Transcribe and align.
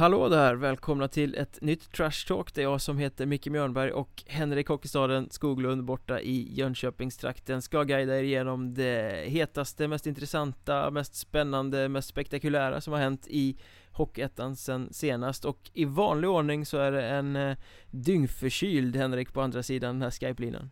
Hallå 0.00 0.28
där! 0.28 0.54
Välkomna 0.54 1.08
till 1.08 1.34
ett 1.34 1.58
nytt 1.60 1.92
Trash 1.92 2.26
Talk. 2.28 2.54
Det 2.54 2.60
är 2.60 2.62
jag 2.62 2.80
som 2.80 2.98
heter 2.98 3.26
Micke 3.26 3.46
Mjörnberg 3.46 3.92
och 3.92 4.24
Henrik 4.26 4.68
Hockeystaden 4.68 5.30
Skoglund 5.30 5.84
borta 5.84 6.20
i 6.20 6.54
Jönköpingstrakten 6.54 7.62
ska 7.62 7.82
guida 7.82 8.18
er 8.18 8.22
igenom 8.22 8.74
det 8.74 9.24
hetaste, 9.26 9.88
mest 9.88 10.06
intressanta, 10.06 10.90
mest 10.90 11.14
spännande, 11.14 11.88
mest 11.88 12.08
spektakulära 12.08 12.80
som 12.80 12.92
har 12.92 13.00
hänt 13.00 13.26
i 13.26 13.56
Hockeyettan 13.90 14.56
sen 14.56 14.92
senast. 14.92 15.44
Och 15.44 15.70
i 15.72 15.84
vanlig 15.84 16.30
ordning 16.30 16.66
så 16.66 16.78
är 16.78 16.92
det 16.92 17.08
en 17.08 17.36
eh, 17.36 17.56
dyngförkyld 17.90 18.96
Henrik 18.96 19.32
på 19.32 19.40
andra 19.40 19.62
sidan 19.62 19.94
den 19.94 20.02
här 20.02 20.10
Skype-linan. 20.10 20.70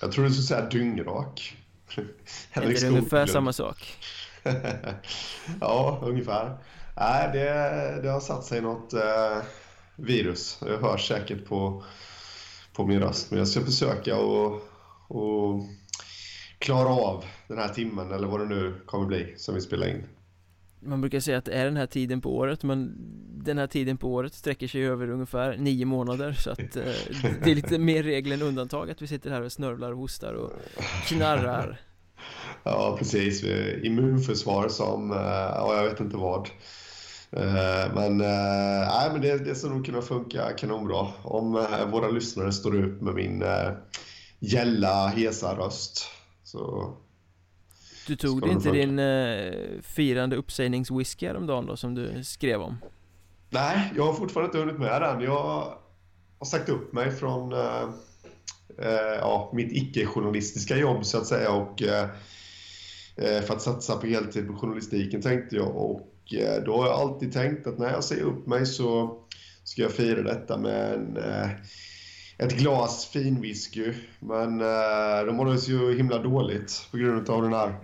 Jag 0.00 0.12
tror 0.12 0.24
du 0.24 0.30
skulle 0.30 0.46
säga 0.46 0.68
dyngrak. 0.68 1.56
Henrik 2.50 2.76
Är 2.78 2.80
det 2.80 2.88
ungefär 2.88 3.26
samma 3.26 3.52
sak? 3.52 3.96
ja, 5.60 6.00
ungefär 6.02 6.58
Nej, 7.00 7.30
det, 7.32 8.00
det 8.02 8.08
har 8.08 8.20
satt 8.20 8.44
sig 8.44 8.60
något 8.60 8.92
eh, 8.92 9.42
virus. 9.96 10.58
Jag 10.66 10.78
hörs 10.78 11.08
säkert 11.08 11.44
på, 11.46 11.84
på 12.72 12.86
min 12.86 13.00
röst. 13.00 13.30
Men 13.30 13.38
jag 13.38 13.48
ska 13.48 13.60
försöka 13.60 14.14
att 14.14 14.62
och 15.08 15.62
klara 16.58 16.88
av 16.88 17.24
den 17.48 17.58
här 17.58 17.68
timmen 17.68 18.12
eller 18.12 18.28
vad 18.28 18.40
det 18.40 18.46
nu 18.46 18.74
kommer 18.86 19.06
bli 19.06 19.34
som 19.36 19.54
vi 19.54 19.60
spelar 19.60 19.88
in. 19.88 20.02
Man 20.80 21.00
brukar 21.00 21.20
säga 21.20 21.38
att 21.38 21.44
det 21.44 21.52
är 21.52 21.64
den 21.64 21.76
här 21.76 21.86
tiden 21.86 22.20
på 22.20 22.36
året 22.36 22.62
men 22.62 22.94
den 23.44 23.58
här 23.58 23.66
tiden 23.66 23.96
på 23.96 24.14
året 24.14 24.34
sträcker 24.34 24.68
sig 24.68 24.86
över 24.86 25.10
ungefär 25.10 25.56
nio 25.56 25.84
månader 25.84 26.32
så 26.32 26.50
att 26.50 26.76
eh, 26.76 26.82
det 27.44 27.50
är 27.50 27.54
lite 27.54 27.78
mer 27.78 28.02
regel 28.02 28.32
än 28.32 28.42
undantag 28.42 28.90
att 28.90 29.02
vi 29.02 29.06
sitter 29.06 29.30
här 29.30 29.42
och 29.42 29.52
snörvlar 29.52 29.92
och 29.92 29.98
hostar 29.98 30.34
och 30.34 30.52
knarrar. 31.06 31.80
Ja, 32.62 32.96
precis. 32.98 33.44
Immunförsvar 33.82 34.68
som, 34.68 35.10
eh, 35.10 35.18
ja, 35.54 35.76
jag 35.76 35.84
vet 35.84 36.00
inte 36.00 36.16
vad. 36.16 36.48
Eh, 37.36 37.94
men, 37.94 38.20
eh, 38.20 38.88
nej, 38.88 39.10
men 39.12 39.20
det, 39.20 39.44
det 39.44 39.54
ska 39.54 39.68
nog 39.68 39.86
kunna 39.86 40.02
funka 40.02 40.52
kanonbra 40.52 41.08
om 41.22 41.56
eh, 41.56 41.90
våra 41.90 42.08
lyssnare 42.08 42.52
står 42.52 42.76
ut 42.76 43.00
med 43.00 43.14
min 43.14 43.44
gälla, 44.38 45.06
hesa 45.06 45.56
röst. 45.56 46.06
Så 46.44 46.94
du 48.06 48.16
tog 48.16 48.42
det 48.42 48.50
inte 48.50 48.70
din 48.70 48.98
eh, 48.98 49.52
firande 49.82 50.36
uppsägningswhisky 50.36 51.26
häromdagen 51.26 51.66
då 51.66 51.76
som 51.76 51.94
du 51.94 52.24
skrev 52.24 52.60
om? 52.60 52.76
Nej, 53.50 53.92
jag 53.96 54.06
har 54.06 54.12
fortfarande 54.12 54.46
inte 54.46 54.58
hunnit 54.58 54.78
med 54.78 55.02
den. 55.02 55.20
Jag 55.20 55.76
har 56.38 56.46
sagt 56.46 56.68
upp 56.68 56.92
mig 56.92 57.10
från 57.10 57.52
eh, 57.52 57.88
ja, 59.20 59.50
mitt 59.54 59.72
icke-journalistiska 59.72 60.76
jobb 60.76 61.06
så 61.06 61.18
att 61.18 61.26
säga 61.26 61.52
och 61.52 61.82
eh, 61.82 62.08
för 63.16 63.54
att 63.54 63.62
satsa 63.62 63.96
på 63.96 64.06
heltid 64.06 64.46
på 64.46 64.54
journalistiken 64.54 65.22
tänkte 65.22 65.56
jag 65.56 65.76
och 65.76 66.10
Eh, 66.19 66.19
då 66.66 66.76
har 66.76 66.86
jag 66.86 67.00
alltid 67.00 67.32
tänkt 67.32 67.66
att 67.66 67.78
när 67.78 67.92
jag 67.92 68.04
säger 68.04 68.22
upp 68.22 68.46
mig 68.46 68.66
så 68.66 69.18
ska 69.64 69.82
jag 69.82 69.92
fira 69.92 70.22
detta 70.22 70.58
med 70.58 70.94
en, 70.94 71.16
eh, 71.16 71.50
ett 72.38 72.58
glas 72.58 73.06
finwhisky. 73.06 73.92
Men 74.20 74.60
eh, 74.60 75.26
de 75.26 75.36
mådde 75.36 75.58
så 75.58 75.90
himla 75.90 76.18
dåligt 76.18 76.88
på 76.90 76.96
grund 76.96 77.30
av 77.30 77.42
den 77.42 77.52
här 77.52 77.74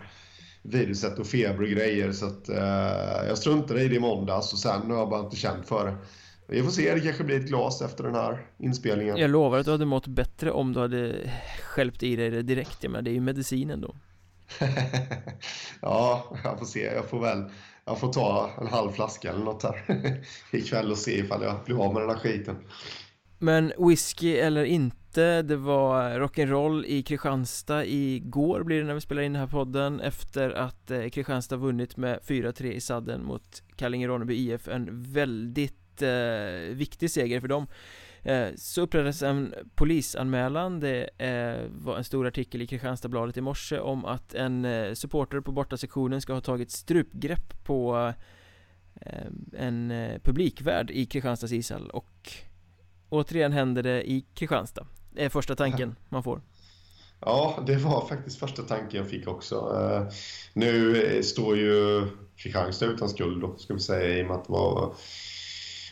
viruset 0.62 1.18
och 1.18 1.26
feber 1.26 1.62
och 1.62 1.68
grejer. 1.68 2.12
Så 2.12 2.26
att, 2.26 2.48
jag 3.28 3.38
struntade 3.38 3.82
i 3.82 3.88
det 3.88 3.94
i 3.94 4.00
måndags 4.00 4.52
och 4.52 4.58
sen 4.58 4.90
har 4.90 4.98
jag 4.98 5.10
bara 5.10 5.20
inte 5.20 5.36
känt 5.36 5.68
för 5.68 5.86
det. 5.86 5.96
Vi 6.48 6.62
får 6.62 6.70
se, 6.70 6.94
det 6.94 7.00
kanske 7.00 7.24
blir 7.24 7.40
ett 7.40 7.48
glas 7.48 7.82
efter 7.82 8.04
den 8.04 8.14
här 8.14 8.46
inspelningen. 8.58 9.16
Jag 9.16 9.30
lovar 9.30 9.58
att 9.58 9.64
du 9.64 9.72
hade 9.72 9.84
mått 9.84 10.06
bättre 10.06 10.50
om 10.50 10.72
du 10.72 10.80
hade 10.80 11.30
skälpt 11.62 12.02
i 12.02 12.16
dig 12.16 12.30
det 12.30 12.42
direkt. 12.42 12.78
Jag 12.80 12.90
menar, 12.90 13.02
det 13.02 13.10
är 13.10 13.14
ju 13.14 13.20
medicinen 13.20 13.80
då. 13.80 13.96
ja, 15.80 16.36
jag 16.44 16.58
får 16.58 16.66
se. 16.66 16.80
Jag 16.80 17.04
får 17.04 17.20
väl 17.20 17.44
jag 17.86 17.98
får 17.98 18.12
ta 18.12 18.50
en 18.60 18.66
halv 18.66 18.90
flaska 18.90 19.30
eller 19.30 19.44
något 19.44 19.62
här 19.62 19.84
ikväll 20.50 20.90
och 20.90 20.98
se 20.98 21.18
ifall 21.18 21.42
jag 21.42 21.56
blir 21.64 21.84
av 21.84 21.94
med 21.94 22.02
den 22.02 22.10
här 22.10 22.18
skiten. 22.18 22.56
Men 23.38 23.72
whisky 23.78 24.36
eller 24.36 24.64
inte, 24.64 25.42
det 25.42 25.56
var 25.56 26.10
rock'n'roll 26.10 26.84
i 26.86 27.02
Kristianstad 27.02 27.84
igår 27.84 28.62
blir 28.62 28.80
det 28.80 28.86
när 28.86 28.94
vi 28.94 29.00
spelar 29.00 29.22
in 29.22 29.32
den 29.32 29.40
här 29.40 29.48
podden 29.48 30.00
efter 30.00 30.50
att 30.50 30.90
eh, 30.90 31.08
Kristianstad 31.08 31.56
vunnit 31.56 31.96
med 31.96 32.18
4-3 32.26 32.64
i 32.64 32.80
sadden 32.80 33.24
mot 33.24 33.62
Kallinge-Ronneby 33.76 34.32
IF, 34.32 34.68
en 34.68 35.02
väldigt 35.02 36.02
eh, 36.02 36.74
viktig 36.74 37.10
seger 37.10 37.40
för 37.40 37.48
dem. 37.48 37.66
Eh, 38.26 38.48
så 38.56 38.80
upprättades 38.82 39.22
en 39.22 39.54
polisanmälan. 39.74 40.80
Det 40.80 41.08
eh, 41.18 41.68
var 41.70 41.96
en 41.96 42.04
stor 42.04 42.26
artikel 42.26 42.62
i 42.62 42.66
Kristianstadsbladet 42.66 43.36
i 43.36 43.40
morse 43.40 43.78
om 43.78 44.04
att 44.04 44.34
en 44.34 44.64
eh, 44.64 44.94
supporter 44.94 45.40
på 45.40 45.52
bortasektionen 45.52 46.20
ska 46.20 46.32
ha 46.32 46.40
tagit 46.40 46.70
strupgrepp 46.70 47.64
på 47.64 48.12
en 49.52 49.92
publikvärd 50.22 50.90
i 50.90 51.06
Kristianstads 51.06 51.52
ishall. 51.52 51.90
Och 51.90 52.32
återigen 53.08 53.52
händer 53.52 53.82
det 53.82 54.10
i 54.10 54.24
Kristianstad. 54.34 54.86
Det 55.10 55.24
är 55.24 55.28
första 55.28 55.56
tanken 55.56 55.96
man 56.08 56.22
får. 56.22 56.40
Ja, 57.20 57.62
det 57.66 57.76
var 57.76 58.06
faktiskt 58.08 58.38
första 58.38 58.62
tanken 58.62 59.00
jag 59.00 59.10
fick 59.10 59.28
också. 59.28 59.78
Nu 60.52 61.22
står 61.22 61.56
ju 61.56 62.06
Kristianstad 62.36 62.86
utan 62.86 63.08
skuld 63.08 63.40
då, 63.40 63.56
ska 63.56 63.74
vi 63.74 63.80
säga, 63.80 64.18
i 64.18 64.22
och 64.22 64.26
med 64.26 64.36
att 64.36 64.44
det 64.44 64.52
var 64.52 64.94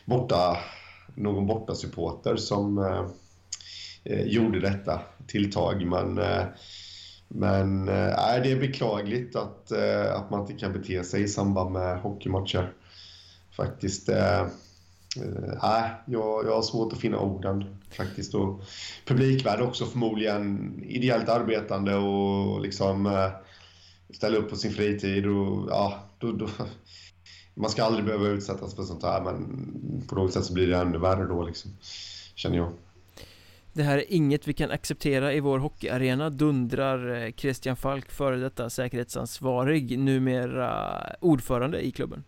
borta 0.04 0.58
någon 1.14 1.46
bortasupporter 1.46 2.36
som 2.36 2.78
eh, 2.78 3.06
eh 4.04 4.26
gjorde 4.26 4.60
detta 4.60 5.00
tilltag. 5.26 5.86
Men, 5.86 6.18
eh, 6.18 6.44
men 7.28 7.88
eh, 7.88 8.42
det 8.42 8.52
är 8.52 8.60
beklagligt 8.60 9.36
att, 9.36 9.70
eh, 9.70 10.14
att 10.14 10.30
man 10.30 10.40
inte 10.40 10.52
kan 10.52 10.72
bete 10.72 11.04
sig 11.04 11.22
i 11.22 11.28
samband 11.28 11.72
med 11.72 12.00
hockeymatcher. 12.00 12.72
Faktiskt. 13.56 14.08
Eh, 14.08 14.40
eh 14.40 15.90
jag, 16.06 16.46
jag 16.46 16.54
har 16.54 16.62
svårt 16.62 16.92
att 16.92 16.98
finna 16.98 17.18
orden 17.18 17.76
faktiskt. 17.90 18.34
Och 18.34 18.60
publikvärd 19.06 19.60
också 19.60 19.86
förmodligen 19.86 20.74
ideellt 20.84 21.28
arbetande 21.28 21.96
och 21.96 22.60
liksom 22.60 23.06
eh, 23.06 23.30
ställa 24.14 24.36
upp 24.36 24.50
på 24.50 24.56
sin 24.56 24.72
fritid. 24.72 25.26
Och, 25.26 25.68
ja, 25.70 25.98
då, 26.18 26.32
då, 26.32 26.48
man 27.54 27.70
ska 27.70 27.84
aldrig 27.84 28.04
behöva 28.04 28.28
utsättas 28.28 28.74
för 28.74 28.82
sånt 28.82 29.02
här 29.02 29.20
men 29.20 30.04
på 30.08 30.14
något 30.14 30.32
sätt 30.32 30.44
så 30.44 30.52
blir 30.52 30.66
det 30.66 30.76
ännu 30.76 30.98
värre 30.98 31.24
då 31.24 31.42
liksom, 31.42 31.70
känner 32.34 32.56
jag. 32.56 32.72
Det 33.72 33.82
här 33.82 33.98
är 33.98 34.04
inget 34.08 34.48
vi 34.48 34.52
kan 34.52 34.70
acceptera 34.70 35.32
i 35.32 35.40
vår 35.40 35.58
hockeyarena 35.58 36.30
dundrar 36.30 37.22
eh, 37.22 37.32
Christian 37.32 37.76
Falk, 37.76 38.12
före 38.12 38.36
detta 38.36 38.70
säkerhetsansvarig, 38.70 39.98
numera 39.98 41.00
ordförande 41.20 41.86
i 41.86 41.90
klubben. 41.90 42.24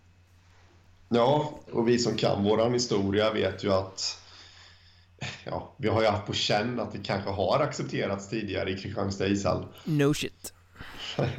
Ja, 1.08 1.60
och 1.72 1.88
vi 1.88 1.98
som 1.98 2.16
kan 2.16 2.44
våran 2.44 2.72
historia 2.72 3.32
vet 3.32 3.64
ju 3.64 3.72
att 3.72 4.18
ja, 5.44 5.74
vi 5.76 5.88
har 5.88 6.02
ju 6.02 6.08
haft 6.08 6.26
på 6.26 6.32
känn 6.32 6.80
att 6.80 6.92
det 6.92 6.98
kanske 6.98 7.30
har 7.30 7.60
accepterats 7.60 8.28
tidigare 8.28 8.70
i 8.70 8.78
Kristianstad 8.78 9.26
ishall. 9.26 9.66
No 9.84 10.14
shit. 10.14 10.52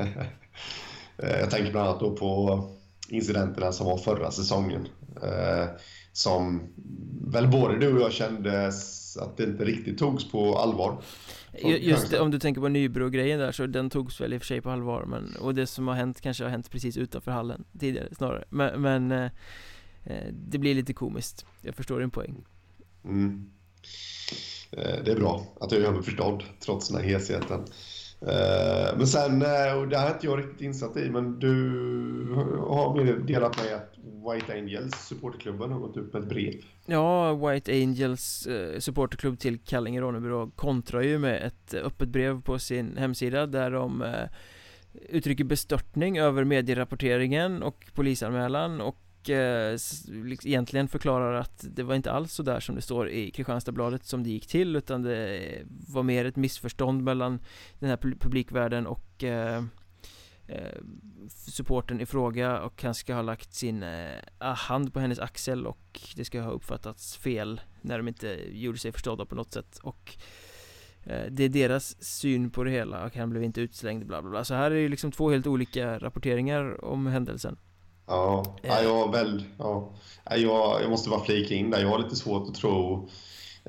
Eh, 1.20 1.40
jag 1.40 1.52
tänker 1.52 1.72
bland 1.72 1.88
annat 1.88 2.00
då 2.00 2.16
på 2.16 2.64
incidenterna 3.10 3.72
som 3.72 3.86
var 3.86 3.98
förra 3.98 4.32
säsongen. 4.32 4.88
Eh, 5.24 5.68
som 6.12 6.70
väl 7.32 7.48
både 7.48 7.80
du 7.80 7.94
och 7.94 8.02
jag 8.02 8.14
kände 8.14 8.72
att 9.20 9.38
det 9.38 9.44
inte 9.44 9.66
riktigt 9.66 9.98
togs 9.98 10.32
på 10.32 10.58
allvar. 10.58 11.02
Just 11.64 12.12
det, 12.12 12.20
om 12.20 12.32
du 12.32 12.40
tänker 12.40 12.62
på 12.62 12.68
Nybro-grejen 12.68 13.40
där 13.40 13.52
så 13.52 13.66
den 13.66 13.90
togs 13.90 14.22
väl 14.22 14.34
i 14.34 14.38
och 14.38 14.42
för 14.42 14.46
sig 14.46 14.62
på 14.62 14.70
allvar 14.70 15.06
men, 15.06 15.36
Och 15.36 15.56
det 15.56 15.68
som 15.68 15.88
har 15.88 15.96
hänt 15.96 16.22
kanske 16.22 16.44
har 16.44 16.52
hänt 16.52 16.72
precis 16.72 16.98
utanför 16.98 17.32
hallen 17.32 17.64
tidigare 17.80 18.16
snarare 18.16 18.44
Men, 18.50 18.82
men 18.82 19.12
eh, 19.12 19.32
eh 20.04 20.28
det 20.32 20.58
blir 20.58 20.76
lite 20.76 20.94
komiskt 20.94 21.46
Jag 21.62 21.76
förstår 21.76 22.00
din 22.00 22.12
poäng 22.12 22.46
mm. 23.06 23.50
eh, 24.72 25.04
Det 25.06 25.12
är 25.12 25.16
bra 25.16 25.46
att 25.62 25.72
jag 25.72 25.82
är 25.82 25.86
överförstådd 25.86 26.44
trots 26.60 26.90
den 26.90 26.98
här 26.98 27.10
hesheten 27.10 27.66
Eh, 28.22 28.98
men 28.98 29.08
sen, 29.08 29.42
eh, 29.42 29.78
och 29.78 29.88
det 29.88 29.98
här 29.98 30.10
är 30.10 30.14
inte 30.14 30.26
jag 30.26 30.40
riktigt 30.40 30.62
insatt 30.62 30.98
i, 30.98 31.10
men 31.10 31.40
du 31.40 31.54
har 32.68 33.18
delat 33.28 33.58
med 33.58 33.76
att 33.76 33.94
White 34.34 34.54
Angels, 34.54 35.08
supporterklubben, 35.08 35.72
har 35.72 35.80
gått 35.80 35.98
ut 35.98 36.14
med 36.14 36.22
ett 36.22 36.30
brev. 36.30 36.54
Ja, 36.86 37.34
White 37.34 37.72
Angels 37.72 38.48
eh, 38.48 38.80
supporterklubb 38.80 39.40
till 39.40 39.60
Kallinge 39.60 40.02
Ronneby 40.02 40.52
kontrar 40.56 41.02
ju 41.02 41.20
med 41.20 41.44
ett 41.44 41.74
öppet 41.74 42.10
brev 42.10 42.42
på 42.42 42.60
sin 42.60 42.98
hemsida 42.98 43.46
där 43.46 43.72
de 43.72 44.02
eh, 44.02 44.30
uttrycker 45.10 45.44
bestörtning 45.44 46.18
över 46.18 46.44
medierapporteringen 46.44 47.64
och 47.64 47.86
polisanmälan 47.94 48.82
och 48.82 48.98
eh, 49.30 49.78
liksom 50.08 50.50
egentligen 50.50 50.88
förklarar 50.88 51.34
att 51.34 51.66
det 51.76 51.84
var 51.84 51.96
inte 51.96 52.12
alls 52.12 52.34
så 52.34 52.44
där 52.44 52.60
som 52.60 52.76
det 52.76 52.82
står 52.82 53.10
i 53.10 53.32
Kristianstadsbladet 53.32 54.06
som 54.06 54.24
det 54.24 54.30
gick 54.30 54.48
till 54.48 54.76
utan 54.76 55.02
det 55.02 55.42
var 55.88 56.04
mer 56.04 56.26
ett 56.26 56.36
missförstånd 56.36 57.04
mellan 57.04 57.40
den 57.80 57.90
här 57.90 57.98
publikvärlden 57.98 58.88
och 58.88 59.24
eh, 59.24 59.64
eh, 60.48 60.82
supporten 61.30 62.02
i 62.02 62.06
fråga. 62.06 62.62
Och 62.62 62.84
han 62.84 62.96
ska 62.96 63.16
ha 63.16 63.22
lagt 63.22 63.54
sin 63.54 63.84
eh, 63.84 64.16
hand 64.40 64.94
på 64.94 65.00
hennes 65.00 65.20
axel 65.20 65.68
och 65.68 66.02
det 66.16 66.26
ska 66.26 66.42
ha 66.42 66.52
uppfattats 66.52 67.18
fel 67.18 67.62
när 67.82 67.98
de 67.98 68.08
inte 68.08 68.40
gjorde 68.52 68.78
sig 68.78 68.92
förstådda 68.92 69.26
på 69.26 69.36
något 69.36 69.54
sätt. 69.54 69.80
Och 69.84 70.18
eh, 71.04 71.26
det 71.32 71.44
är 71.44 71.50
deras 71.50 72.04
syn 72.04 72.50
på 72.50 72.64
det 72.64 72.72
hela 72.72 73.06
och 73.06 73.16
han 73.16 73.30
blev 73.30 73.44
inte 73.44 73.62
utslängd 73.62 74.06
bla 74.06 74.22
bla 74.22 74.32
bla. 74.32 74.44
Så 74.44 74.54
här 74.54 74.72
är 74.72 74.82
det 74.82 74.90
liksom 74.90 75.12
två 75.12 75.32
helt 75.32 75.48
olika 75.48 76.00
rapporteringar 76.00 76.86
om 76.86 77.08
händelsen. 77.08 77.58
Ja, 78.08 78.56
ja 78.62 78.82
jag 78.82 79.12
väl... 79.12 79.44
Ja. 79.58 79.94
Jag, 80.30 80.82
jag 80.82 80.90
måste 80.90 81.10
bara 81.10 81.24
flika 81.24 81.56
in 81.56 81.72
där. 81.72 81.82
Jag 81.82 81.90
har 81.90 82.00
lite 82.00 82.16
svårt 82.16 82.50
att 82.50 82.56
tro... 82.56 83.10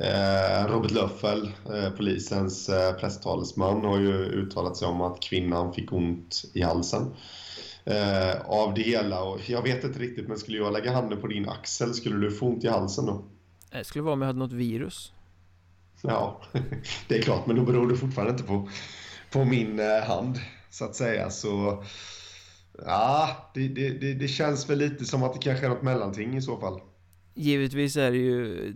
Eh, 0.01 0.67
Robert 0.67 0.91
Löffel, 0.91 1.51
eh, 1.75 1.91
polisens 1.91 2.69
eh, 2.69 2.93
presstalesman, 2.93 3.85
har 3.85 3.99
ju 3.99 4.13
uttalat 4.13 4.77
sig 4.77 4.89
om 4.89 5.01
att 5.01 5.21
kvinnan 5.21 5.75
fick 5.75 5.93
ont 5.93 6.45
i 6.55 6.63
halsen 6.63 7.15
eh, 7.85 8.41
av 8.47 8.75
det 8.75 8.83
hela. 8.83 9.23
Och 9.23 9.51
jag 9.51 9.63
vet 9.63 9.85
inte 9.85 9.99
riktigt, 9.99 10.29
men 10.29 10.39
skulle 10.39 10.59
jag 10.59 10.73
lägga 10.73 10.93
handen 10.93 11.21
på 11.21 11.27
din 11.27 11.49
axel, 11.49 11.95
skulle 11.95 12.17
du 12.17 12.31
få 12.31 12.47
ont 12.47 12.65
i 12.65 12.69
halsen 12.69 13.07
då? 13.07 13.25
Det 13.71 13.85
skulle 13.85 14.03
vara 14.03 14.13
om 14.13 14.21
jag 14.21 14.27
hade 14.27 14.39
något 14.39 14.53
virus. 14.53 15.13
Ja, 16.03 16.41
det 17.09 17.19
är 17.19 17.23
klart, 17.23 17.47
men 17.47 17.57
då 17.57 17.63
beror 17.63 17.91
det 17.91 17.97
fortfarande 17.97 18.33
inte 18.33 18.45
på, 18.45 18.69
på 19.31 19.45
min 19.45 19.81
eh, 19.81 20.03
hand, 20.07 20.39
så 20.71 20.85
att 20.85 20.95
säga. 20.95 21.31
Så 21.31 21.85
ja, 22.85 23.51
det, 23.55 23.69
det, 23.69 23.91
det, 23.91 24.15
det 24.15 24.29
känns 24.29 24.71
väl 24.71 24.79
lite 24.79 25.05
som 25.05 25.23
att 25.23 25.33
det 25.33 25.39
kanske 25.39 25.67
är 25.67 25.71
något 25.71 25.83
mellanting 25.83 26.37
i 26.37 26.43
så 26.43 26.61
fall. 26.61 26.81
Givetvis 27.35 27.97
är 27.97 28.11
det 28.11 28.17
ju 28.17 28.75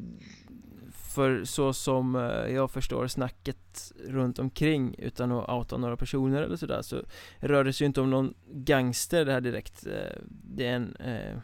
för 1.14 1.44
så 1.44 1.72
som 1.72 2.16
eh, 2.16 2.54
jag 2.54 2.70
förstår 2.70 3.06
snacket 3.06 3.92
runt 4.08 4.38
omkring 4.38 4.94
utan 4.98 5.32
att 5.32 5.48
outa 5.48 5.76
några 5.76 5.96
personer 5.96 6.42
eller 6.42 6.56
sådär 6.56 6.82
så 6.82 7.02
rör 7.38 7.64
det 7.64 7.72
sig 7.72 7.84
ju 7.84 7.86
inte 7.86 8.00
om 8.00 8.10
någon 8.10 8.34
gangster 8.52 9.24
det 9.24 9.32
här 9.32 9.40
direkt 9.40 9.86
eh, 9.86 10.18
Det 10.28 10.66
är 10.66 10.76
en 10.76 10.96
eh, 10.96 11.36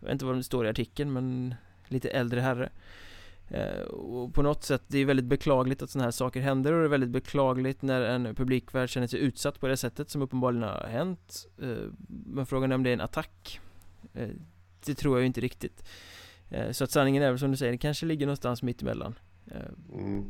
Jag 0.00 0.06
vet 0.06 0.12
inte 0.12 0.24
vad 0.24 0.36
det 0.36 0.42
står 0.42 0.66
i 0.66 0.68
artikeln 0.68 1.12
men 1.12 1.54
lite 1.88 2.10
äldre 2.10 2.40
herre 2.40 2.70
och 3.88 4.34
på 4.34 4.42
något 4.42 4.64
sätt, 4.64 4.82
det 4.86 4.98
är 4.98 5.04
väldigt 5.04 5.26
beklagligt 5.26 5.82
att 5.82 5.90
sådana 5.90 6.04
här 6.04 6.10
saker 6.10 6.40
händer 6.40 6.72
och 6.72 6.78
det 6.78 6.84
är 6.84 6.88
väldigt 6.88 7.10
beklagligt 7.10 7.82
när 7.82 8.00
en 8.00 8.34
publikvärld 8.34 8.88
känner 8.88 9.06
sig 9.06 9.20
utsatt 9.20 9.60
på 9.60 9.68
det 9.68 9.76
sättet 9.76 10.10
som 10.10 10.22
uppenbarligen 10.22 10.62
har 10.62 10.86
hänt. 10.88 11.46
Men 12.26 12.46
frågan 12.46 12.72
är 12.72 12.74
om 12.74 12.82
det 12.82 12.90
är 12.90 12.94
en 12.94 13.00
attack? 13.00 13.60
Det 14.84 14.94
tror 14.94 15.16
jag 15.16 15.20
ju 15.20 15.26
inte 15.26 15.40
riktigt. 15.40 15.84
Eh, 16.50 16.70
så 16.70 16.84
att 16.84 16.90
sanningen 16.90 17.22
är 17.22 17.30
väl 17.30 17.38
som 17.38 17.50
du 17.50 17.56
säger, 17.56 17.72
det 17.72 17.78
kanske 17.78 18.06
ligger 18.06 18.26
någonstans 18.26 18.62
mitt 18.62 18.82
emellan. 18.82 19.14
Eh, 19.46 19.98
mm. 19.98 20.24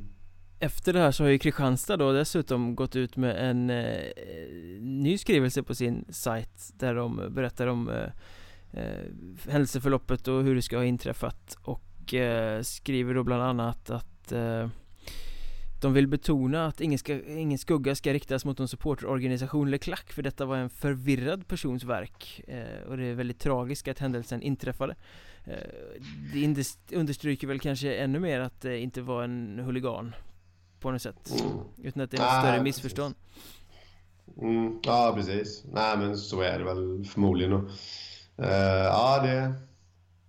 Efter 0.59 0.93
det 0.93 0.99
här 0.99 1.11
så 1.11 1.25
har 1.25 1.31
ju 1.31 1.39
Kristianstad 1.39 1.97
då 1.97 2.13
dessutom 2.13 2.75
gått 2.75 2.97
ut 2.97 3.17
med 3.17 3.51
en 3.51 3.71
eh, 3.71 4.13
ny 4.81 5.19
skrivelse 5.19 5.63
på 5.63 5.75
sin 5.75 6.05
sajt 6.11 6.73
Där 6.79 6.95
de 6.95 7.29
berättar 7.31 7.67
om 7.67 7.89
eh, 7.89 8.11
eh, 8.73 9.05
händelseförloppet 9.49 10.29
och 10.29 10.43
hur 10.43 10.55
det 10.55 10.63
ska 10.63 10.77
ha 10.77 10.85
inträffat 10.85 11.57
Och 11.63 11.83
eh, 12.15 12.63
skriver 12.63 13.15
då 13.15 13.25
bland 13.25 13.43
annat 13.43 13.91
att 13.91 14.33
eh, 14.33 14.69
de 15.81 15.93
vill 15.93 16.09
betona 16.09 16.67
att 16.67 16.81
ingen, 16.81 16.99
ska, 16.99 17.25
ingen 17.27 17.59
skugga 17.59 17.95
ska 17.95 18.13
riktas 18.13 18.45
mot 18.45 18.59
någon 18.59 18.69
supporterorganisation 18.69 19.67
eller 19.67 19.79
klack 19.79 20.13
för 20.13 20.23
detta 20.23 20.45
var 20.45 20.57
en 20.57 20.71
förvirrad 20.71 21.49
persons 21.49 21.85
verk 21.85 22.41
eh, 22.49 22.89
och 22.89 22.97
det 22.97 23.07
är 23.07 23.15
väldigt 23.15 23.39
tragiskt 23.39 23.89
att 23.89 23.99
händelsen 23.99 24.43
inträffade. 24.43 24.95
Eh, 25.45 25.55
Det 26.35 26.97
understryker 26.97 27.47
väl 27.47 27.61
kanske 27.61 27.95
ännu 27.95 28.19
mer 28.19 28.41
att 28.41 28.61
det 28.61 28.79
inte 28.79 29.03
var 29.03 29.23
en 29.23 29.59
huligan 29.59 30.15
på 30.81 30.91
något 30.91 31.03
sätt 31.03 31.45
utan 31.83 32.03
att 32.03 32.11
det 32.11 32.17
är 32.17 32.39
ett 32.39 32.45
större 32.45 32.63
missförstånd. 32.63 33.15
Mm, 34.41 34.81
Ja 34.83 35.13
precis, 35.17 35.65
nej 35.73 35.99
men 35.99 36.17
så 36.17 36.41
är 36.41 36.59
det 36.59 36.65
väl 36.65 37.05
förmodligen 37.05 37.53
uh, 37.53 37.67
Ja 38.39 39.23
det 39.23 39.53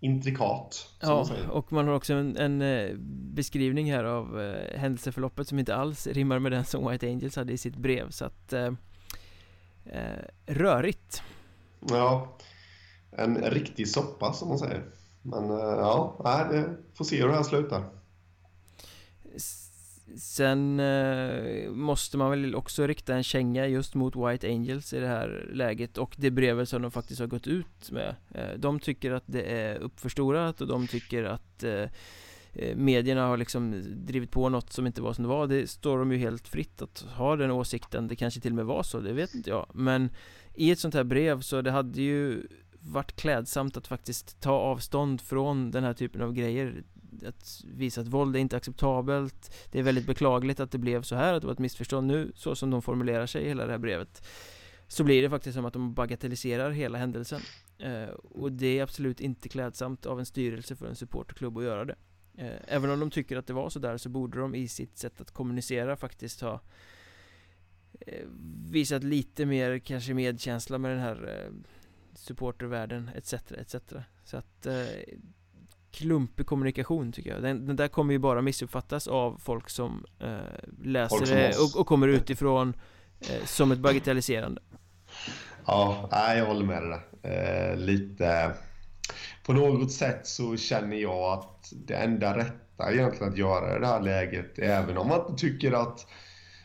intrikat. 0.01 0.89
Ja, 0.99 1.27
man 1.29 1.49
och 1.49 1.73
man 1.73 1.87
har 1.87 1.93
också 1.93 2.13
en, 2.13 2.37
en 2.37 2.61
eh, 2.61 2.95
beskrivning 3.33 3.91
här 3.91 4.03
av 4.03 4.41
eh, 4.41 4.79
händelseförloppet 4.79 5.47
som 5.47 5.59
inte 5.59 5.75
alls 5.75 6.07
rimmar 6.07 6.39
med 6.39 6.51
den 6.51 6.65
som 6.65 6.91
White 6.91 7.07
Angels 7.07 7.35
hade 7.35 7.53
i 7.53 7.57
sitt 7.57 7.75
brev. 7.75 8.09
Så 8.09 8.25
att 8.25 8.53
eh, 8.53 8.73
eh 9.85 10.25
rörigt. 10.45 11.23
Ja, 11.79 12.37
en 13.11 13.37
riktig 13.37 13.87
soppa 13.87 14.33
som 14.33 14.47
man 14.47 14.59
säger. 14.59 14.83
Men 15.21 15.49
ja, 15.49 16.47
det 16.51 16.77
får 16.93 17.05
se 17.05 17.21
hur 17.21 17.27
det 17.27 17.35
här 17.35 17.43
slutar. 17.43 18.00
Sen 20.17 20.79
eh, 20.79 21.69
måste 21.69 22.17
man 22.17 22.29
väl 22.29 22.55
också 22.55 22.87
rikta 22.87 23.15
en 23.15 23.23
känga 23.23 23.67
just 23.67 23.95
mot 23.95 24.15
White 24.15 24.47
Angels 24.47 24.93
i 24.93 24.99
det 24.99 25.07
här 25.07 25.49
läget 25.53 25.97
och 25.97 26.15
det 26.17 26.31
brevet 26.31 26.69
som 26.69 26.81
de 26.81 26.91
faktiskt 26.91 27.19
har 27.19 27.27
gått 27.27 27.47
ut 27.47 27.91
med. 27.91 28.15
Eh, 28.35 28.57
De 28.57 28.79
tycker 28.79 29.11
att 29.11 29.23
det 29.25 29.41
är 29.41 29.75
uppförstorat 29.75 30.61
och 30.61 30.67
de 30.67 30.87
tycker 30.87 31.23
att 31.23 31.63
eh, 31.63 31.85
eh, 32.53 32.75
medierna 32.75 33.27
har 33.27 33.37
liksom 33.37 33.83
drivit 33.95 34.31
på 34.31 34.49
något 34.49 34.73
som 34.73 34.87
inte 34.87 35.01
var 35.01 35.13
som 35.13 35.23
det 35.23 35.29
var. 35.29 35.47
Det 35.47 35.69
står 35.69 35.99
de 35.99 36.11
ju 36.11 36.17
helt 36.17 36.47
fritt 36.47 36.81
att 36.81 37.01
ha 37.01 37.35
den 37.35 37.51
åsikten. 37.51 38.07
Det 38.07 38.15
kanske 38.15 38.41
till 38.41 38.51
och 38.51 38.55
med 38.55 38.65
var 38.65 38.83
så, 38.83 38.99
det 38.99 39.13
vet 39.13 39.35
inte 39.35 39.49
jag. 39.49 39.65
Men 39.73 40.09
i 40.55 40.71
ett 40.71 40.79
sånt 40.79 40.93
här 40.93 41.03
brev 41.03 41.41
så 41.41 41.61
det 41.61 41.71
hade 41.71 42.01
ju 42.01 42.47
varit 42.79 43.15
klädsamt 43.15 43.77
att 43.77 43.87
faktiskt 43.87 44.41
ta 44.41 44.51
avstånd 44.51 45.21
från 45.21 45.71
den 45.71 45.83
här 45.83 45.93
typen 45.93 46.21
av 46.21 46.33
grejer 46.33 46.83
att 47.25 47.61
visa 47.65 48.01
att 48.01 48.07
våld 48.07 48.35
är 48.35 48.39
inte 48.39 48.57
acceptabelt. 48.57 49.55
Det 49.71 49.79
är 49.79 49.83
väldigt 49.83 50.05
beklagligt 50.05 50.59
att 50.59 50.71
det 50.71 50.77
blev 50.77 51.01
så 51.01 51.15
här, 51.15 51.33
att 51.33 51.41
det 51.41 51.47
var 51.47 51.53
ett 51.53 51.59
missförstånd. 51.59 52.07
Nu 52.07 52.31
Så 52.35 52.55
som 52.55 52.69
de 52.69 52.81
formulerar 52.81 53.25
sig 53.25 53.43
i 53.43 53.47
hela 53.47 53.65
det 53.65 53.71
här 53.71 53.79
brevet 53.79 54.27
Så 54.87 55.03
blir 55.03 55.21
det 55.21 55.29
faktiskt 55.29 55.55
som 55.55 55.65
att 55.65 55.73
de 55.73 55.93
bagatelliserar 55.93 56.71
hela 56.71 56.97
händelsen. 56.97 57.41
Eh, 57.77 58.09
Och 58.13 58.51
det 58.51 58.79
är 58.79 58.83
absolut 58.83 59.19
inte 59.21 59.49
klädsamt 59.49 60.05
av 60.05 60.19
en 60.19 60.25
styrelse 60.25 60.75
för 60.75 60.85
en 60.87 60.95
supporterklubb 60.95 61.57
att 61.57 61.63
göra 61.63 61.85
det. 61.85 61.95
Eh, 62.37 62.59
Även 62.67 62.89
om 62.89 62.99
de 62.99 63.11
tycker 63.11 63.37
att 63.37 63.47
det 63.47 63.53
var 63.53 63.69
så 63.69 63.79
där 63.79 63.97
så 63.97 64.09
borde 64.09 64.39
de 64.39 64.55
i 64.55 64.67
sitt 64.67 64.97
sätt 64.97 65.21
att 65.21 65.31
kommunicera 65.31 65.95
faktiskt 65.95 66.41
ha 66.41 66.61
eh, 68.07 68.27
Visat 68.71 69.03
lite 69.03 69.45
mer 69.45 69.79
kanske 69.79 70.13
medkänsla 70.13 70.77
med 70.77 70.91
den 70.91 70.99
här 70.99 71.45
eh, 71.45 71.53
supportervärlden 72.13 73.09
etc 73.15 73.33
etc 73.33 73.75
Så 74.23 74.37
att 74.37 74.65
eh, 74.65 74.85
klumpig 75.91 76.45
kommunikation 76.45 77.11
tycker 77.11 77.29
jag. 77.29 77.43
Den, 77.43 77.67
den, 77.67 77.75
där 77.75 77.87
kommer 77.87 78.13
ju 78.13 78.19
bara 78.19 78.41
missuppfattas 78.41 79.07
av 79.07 79.37
folk 79.43 79.69
som 79.69 80.05
eh, 80.19 80.27
läser 80.83 81.17
folk 81.17 81.27
som 81.27 81.37
det 81.37 81.57
och, 81.57 81.81
och, 81.81 81.87
kommer 81.87 82.07
utifrån 82.07 82.73
eh, 83.19 83.45
som 83.45 83.71
ett 83.71 83.79
bagatelliserande. 83.79 84.61
Ja, 85.65 86.09
jag 86.35 86.45
håller 86.45 86.65
med 86.65 86.81
dig 86.81 86.99
där. 87.21 87.71
Eh, 87.71 87.77
lite... 87.77 88.51
På 89.45 89.53
något 89.53 89.91
sätt 89.91 90.27
så 90.27 90.57
känner 90.57 90.97
jag 90.97 91.33
att 91.33 91.73
det 91.85 91.95
enda 91.95 92.37
rätta 92.37 92.91
egentligen 92.91 93.33
att 93.33 93.37
göra 93.37 93.77
i 93.77 93.79
det 93.79 93.87
här 93.87 94.01
läget, 94.01 94.59
även 94.59 94.97
om 94.97 95.07
man 95.07 95.35
tycker 95.35 95.71
att 95.71 96.07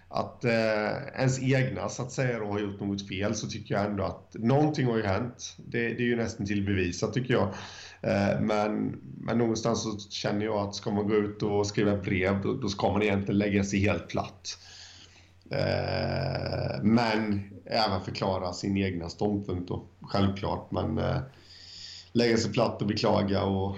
att 0.08 0.44
eh, 0.44 0.96
ens 1.14 1.42
egna 1.42 1.88
så 1.88 2.02
att 2.02 2.12
säga 2.12 2.38
då, 2.38 2.46
har 2.46 2.60
gjort 2.60 2.80
något 2.80 3.08
fel 3.08 3.34
så 3.34 3.46
tycker 3.46 3.74
jag 3.74 3.84
ändå 3.84 4.04
att 4.04 4.34
någonting 4.34 4.86
har 4.86 4.96
ju 4.96 5.02
hänt. 5.02 5.56
Det, 5.56 5.78
det 5.78 6.02
är 6.02 6.06
ju 6.06 6.16
nästan 6.16 6.46
till 6.46 6.66
bevisat 6.66 7.12
tycker 7.12 7.34
jag. 7.34 7.48
Eh, 8.02 8.40
men, 8.40 9.00
men 9.20 9.38
någonstans 9.38 9.82
så 9.82 9.98
känner 10.10 10.44
jag 10.44 10.68
att 10.68 10.74
ska 10.74 10.90
man 10.90 11.08
gå 11.08 11.14
ut 11.14 11.42
och 11.42 11.66
skriva 11.66 11.92
ett 11.92 12.02
brev 12.02 12.42
då, 12.42 12.54
då 12.54 12.68
ska 12.68 12.92
man 12.92 13.02
egentligen 13.02 13.38
lägga 13.38 13.64
sig 13.64 13.80
helt 13.80 14.08
platt. 14.08 14.58
Eh, 15.50 16.82
men 16.82 17.50
även 17.64 18.00
förklara 18.04 18.52
sin 18.52 18.76
egna 18.76 19.08
ståndpunkt 19.08 19.68
då, 19.68 19.84
självklart. 20.00 20.70
Men 20.70 20.98
eh, 20.98 21.18
lägga 22.12 22.36
sig 22.36 22.52
platt 22.52 22.82
och 22.82 22.88
beklaga 22.88 23.44
och 23.44 23.76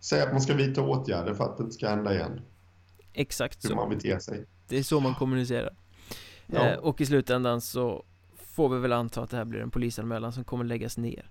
säga 0.00 0.24
att 0.24 0.32
man 0.32 0.40
ska 0.40 0.54
vidta 0.54 0.82
åtgärder 0.82 1.34
för 1.34 1.44
att 1.44 1.56
det 1.56 1.62
inte 1.62 1.74
ska 1.74 1.88
hända 1.88 2.14
igen. 2.14 2.40
Exakt 3.12 3.64
Hur 3.64 3.68
så. 3.68 3.74
man 3.76 3.90
beter 3.90 4.18
sig. 4.18 4.44
Det 4.68 4.78
är 4.78 4.82
så 4.82 5.00
man 5.00 5.14
kommunicerar. 5.14 5.74
Ja. 6.46 6.76
och 6.76 7.00
i 7.00 7.06
slutändan 7.06 7.60
så 7.60 8.04
får 8.36 8.68
vi 8.68 8.78
väl 8.78 8.92
anta 8.92 9.22
att 9.22 9.30
det 9.30 9.36
här 9.36 9.44
blir 9.44 9.60
en 9.60 9.70
polisanmälan 9.70 10.32
som 10.32 10.44
kommer 10.44 10.64
läggas 10.64 10.98
ner. 10.98 11.30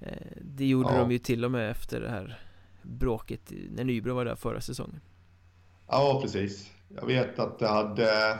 Eh, 0.00 0.36
det 0.42 0.66
gjorde 0.66 0.92
ja. 0.92 0.98
de 0.98 1.12
ju 1.12 1.18
till 1.18 1.44
och 1.44 1.50
med 1.50 1.70
efter 1.70 2.00
det 2.00 2.10
här 2.10 2.40
bråket 2.82 3.52
när 3.70 3.84
Nybro 3.84 4.14
var 4.14 4.24
där 4.24 4.34
förra 4.34 4.60
säsongen. 4.60 5.00
Ja, 5.88 6.18
precis. 6.22 6.70
Jag 6.88 7.06
vet 7.06 7.38
att 7.38 7.58
det 7.58 7.68
hade... 7.68 8.38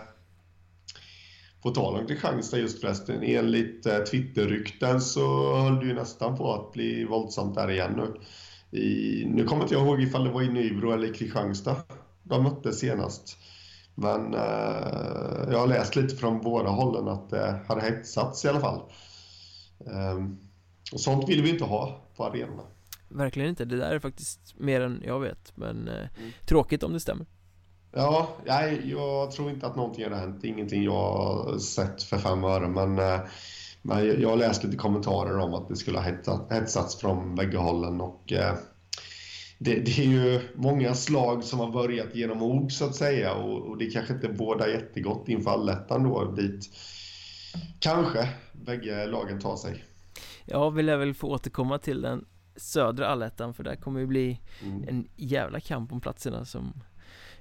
På 1.63 1.71
tal 1.71 2.01
om 2.01 2.07
Kristianstad 2.07 2.59
just 2.59 2.81
förresten, 2.81 3.23
enligt 3.23 3.87
eh, 3.87 3.99
Twitter-rykten 3.99 5.01
så 5.01 5.57
höll 5.57 5.81
det 5.81 5.87
ju 5.87 5.95
nästan 5.95 6.37
på 6.37 6.55
att 6.55 6.73
bli 6.73 7.05
våldsamt 7.05 7.55
där 7.55 7.71
igen 7.71 7.93
nu. 7.97 8.21
I, 8.79 9.25
nu 9.27 9.45
kommer 9.45 9.63
inte 9.63 9.75
jag 9.75 9.87
ihåg 9.87 10.03
ifall 10.03 10.25
det 10.25 10.31
var 10.31 10.43
i 10.43 10.49
Nybro 10.49 10.93
eller 10.93 11.15
Kristianstad 11.15 11.77
de 12.23 12.43
möttes 12.43 12.79
senast. 12.79 13.39
Men 13.95 14.35
eh, 14.35 15.51
jag 15.51 15.59
har 15.59 15.67
läst 15.67 15.97
lite 15.97 16.17
från 16.17 16.41
båda 16.41 16.71
hållen 16.71 17.09
att 17.09 17.31
det 17.31 17.61
hade 17.69 17.81
hetsats 17.81 18.45
i 18.45 18.49
alla 18.49 18.61
fall. 18.61 18.81
Um, 19.79 20.39
och 20.93 21.01
sånt 21.01 21.29
vill 21.29 21.43
vi 21.43 21.51
inte 21.51 21.65
ha 21.65 22.01
på 22.17 22.25
arenorna. 22.25 22.63
Verkligen 23.09 23.49
inte, 23.49 23.65
det 23.65 23.77
där 23.77 23.91
är 23.91 23.99
faktiskt 23.99 24.55
mer 24.59 24.81
än 24.81 25.03
jag 25.05 25.21
vet 25.21 25.53
Men 25.55 25.89
eh, 25.89 25.95
mm. 25.95 26.33
tråkigt 26.47 26.83
om 26.83 26.93
det 26.93 27.01
stämmer 27.01 27.27
Ja, 27.93 28.29
nej, 28.47 28.91
jag 28.91 29.31
tror 29.31 29.51
inte 29.51 29.67
att 29.67 29.77
någonting 29.77 30.05
har 30.05 30.19
hänt 30.19 30.45
Ingenting 30.45 30.83
jag 30.83 30.93
har 30.93 31.59
sett 31.59 32.03
för 32.03 32.19
fem 32.19 32.45
öre 32.45 32.69
Men, 32.69 32.99
eh, 32.99 33.21
men 33.83 34.21
jag 34.21 34.29
har 34.29 34.37
läst 34.37 34.65
lite 34.65 34.77
kommentarer 34.77 35.39
om 35.39 35.55
att 35.55 35.69
det 35.69 35.77
skulle 35.77 35.99
ha 35.99 36.11
hetsats 36.51 36.97
från 36.97 37.35
bägge 37.35 37.59
hållen 37.59 38.01
och 38.01 38.33
det, 39.63 39.75
det, 39.75 39.99
är 39.99 40.05
ju 40.05 40.41
många 40.55 40.95
slag 40.95 41.45
som 41.45 41.59
har 41.59 41.71
börjat 41.71 42.15
genom 42.15 42.43
ord 42.43 42.73
så 42.73 42.85
att 42.85 42.95
säga 42.95 43.35
och, 43.35 43.63
och 43.63 43.79
det 43.79 43.91
kanske 43.91 44.15
inte 44.15 44.29
båda 44.29 44.69
jättegott 44.69 45.29
inför 45.29 45.51
allettan 45.51 46.03
då 46.03 46.25
dit 46.25 46.71
kanske 47.79 48.29
bägge 48.53 49.07
lagen 49.07 49.41
tar 49.41 49.57
sig. 49.57 49.85
Ja, 50.45 50.71
vi 50.71 50.83
lär 50.83 50.97
väl 50.97 51.15
få 51.15 51.29
återkomma 51.29 51.79
till 51.79 52.03
den 52.03 52.25
södra 52.57 53.09
allettan 53.09 53.55
för 53.55 53.65
där 53.65 53.77
kommer 53.77 54.01
ju 54.01 54.07
bli 54.07 54.41
mm. 54.63 54.89
en 54.89 55.09
jävla 55.17 55.61
kamp 55.61 55.93
om 55.93 56.01
platserna 56.01 56.45
som 56.45 56.73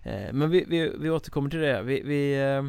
eh, 0.03 0.33
Men 0.33 0.49
vi, 0.49 0.65
vi, 0.67 0.91
vi 0.99 1.09
återkommer 1.09 1.49
till 1.49 1.59
det, 1.59 1.81
vi, 1.81 2.01
vi 2.01 2.41
eh, 2.41 2.63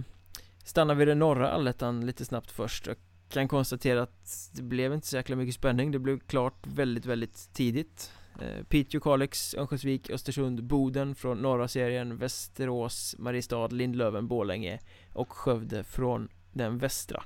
stannar 0.65 0.95
vid 0.95 1.09
den 1.09 1.19
norra 1.19 1.51
allettan 1.51 2.07
lite 2.07 2.25
snabbt 2.25 2.51
först 2.51 2.87
Jag 2.87 2.97
kan 3.29 3.49
konstatera 3.49 4.03
att 4.03 4.51
det 4.53 4.63
blev 4.63 4.95
inte 4.95 5.07
så 5.07 5.17
jäkla 5.17 5.37
mycket 5.37 5.55
spänning, 5.55 5.91
det 5.91 5.99
blev 5.99 6.19
klart 6.19 6.67
väldigt, 6.67 7.07
väldigt 7.07 7.49
tidigt 7.53 8.13
eh, 8.41 8.65
Piteå, 8.69 9.01
Kalix, 9.01 9.55
Örnsköldsvik, 9.55 10.11
Östersund, 10.11 10.65
Boden 10.65 11.15
från 11.15 11.39
norra 11.39 11.69
serien 11.69 12.17
Västerås, 12.17 13.17
Mariestad, 13.19 13.69
Lindlöven, 13.69 14.29
Borlänge 14.29 14.81
och 15.13 15.33
Skövde 15.33 15.85
från 15.85 16.29
den 16.53 16.79
västra 16.79 17.23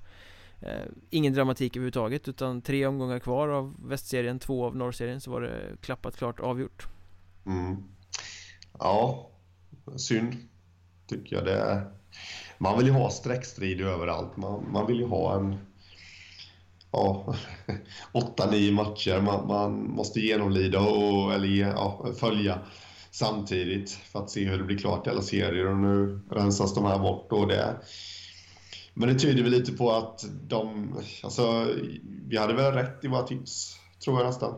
Eh, 0.61 0.87
ingen 1.11 1.35
dramatik 1.35 1.77
överhuvudtaget 1.77 2.29
utan 2.29 2.63
tre 2.63 2.87
omgångar 2.87 3.19
kvar 3.19 3.49
av 3.49 3.75
västserien, 3.89 4.39
två 4.39 4.65
av 4.65 4.77
norrserien 4.77 5.21
så 5.21 5.31
var 5.31 5.41
det 5.41 5.77
klappat 5.81 6.17
klart 6.17 6.41
avgjort. 6.41 6.89
Mm. 7.47 7.77
Ja, 8.79 9.31
synd 9.97 10.37
tycker 11.07 11.37
jag 11.37 11.45
det 11.45 11.55
är. 11.55 11.91
Man 12.59 12.79
vill 12.79 12.87
ju 12.87 12.93
ha 12.93 13.11
sträckstrid 13.11 13.81
överallt. 13.81 14.37
Man, 14.37 14.73
man 14.73 14.87
vill 14.87 15.01
ju 15.01 15.07
ha 15.07 15.37
en 15.37 15.59
ja, 16.91 17.35
8-9 18.13 18.73
matcher 18.73 19.21
man, 19.21 19.47
man, 19.47 19.91
måste 19.91 20.21
genomlida 20.21 20.81
och 20.81 21.35
eller, 21.35 21.49
ja, 21.49 22.07
följa 22.21 22.59
samtidigt 23.11 23.91
för 23.91 24.19
att 24.19 24.31
se 24.31 24.45
hur 24.45 24.59
det 24.59 24.65
blir 24.65 24.79
klart 24.79 25.07
i 25.07 25.11
alla 25.11 25.23
serier 25.23 25.67
och 25.67 25.77
nu 25.77 26.21
rensas 26.31 26.75
de 26.75 26.85
här 26.85 26.99
bort 26.99 27.33
och 27.33 27.49
det 27.49 27.77
men 28.99 29.09
det 29.09 29.15
tyder 29.15 29.43
väl 29.43 29.53
lite 29.53 29.73
på 29.73 29.93
att 29.93 30.25
de... 30.49 30.93
Alltså, 31.23 31.67
vi 32.29 32.37
hade 32.37 32.55
väl 32.55 32.73
rätt 32.73 33.05
i 33.05 33.09
våra 33.09 33.23
tips, 33.23 33.77
tror 34.05 34.19
jag 34.19 34.27
nästan. 34.27 34.55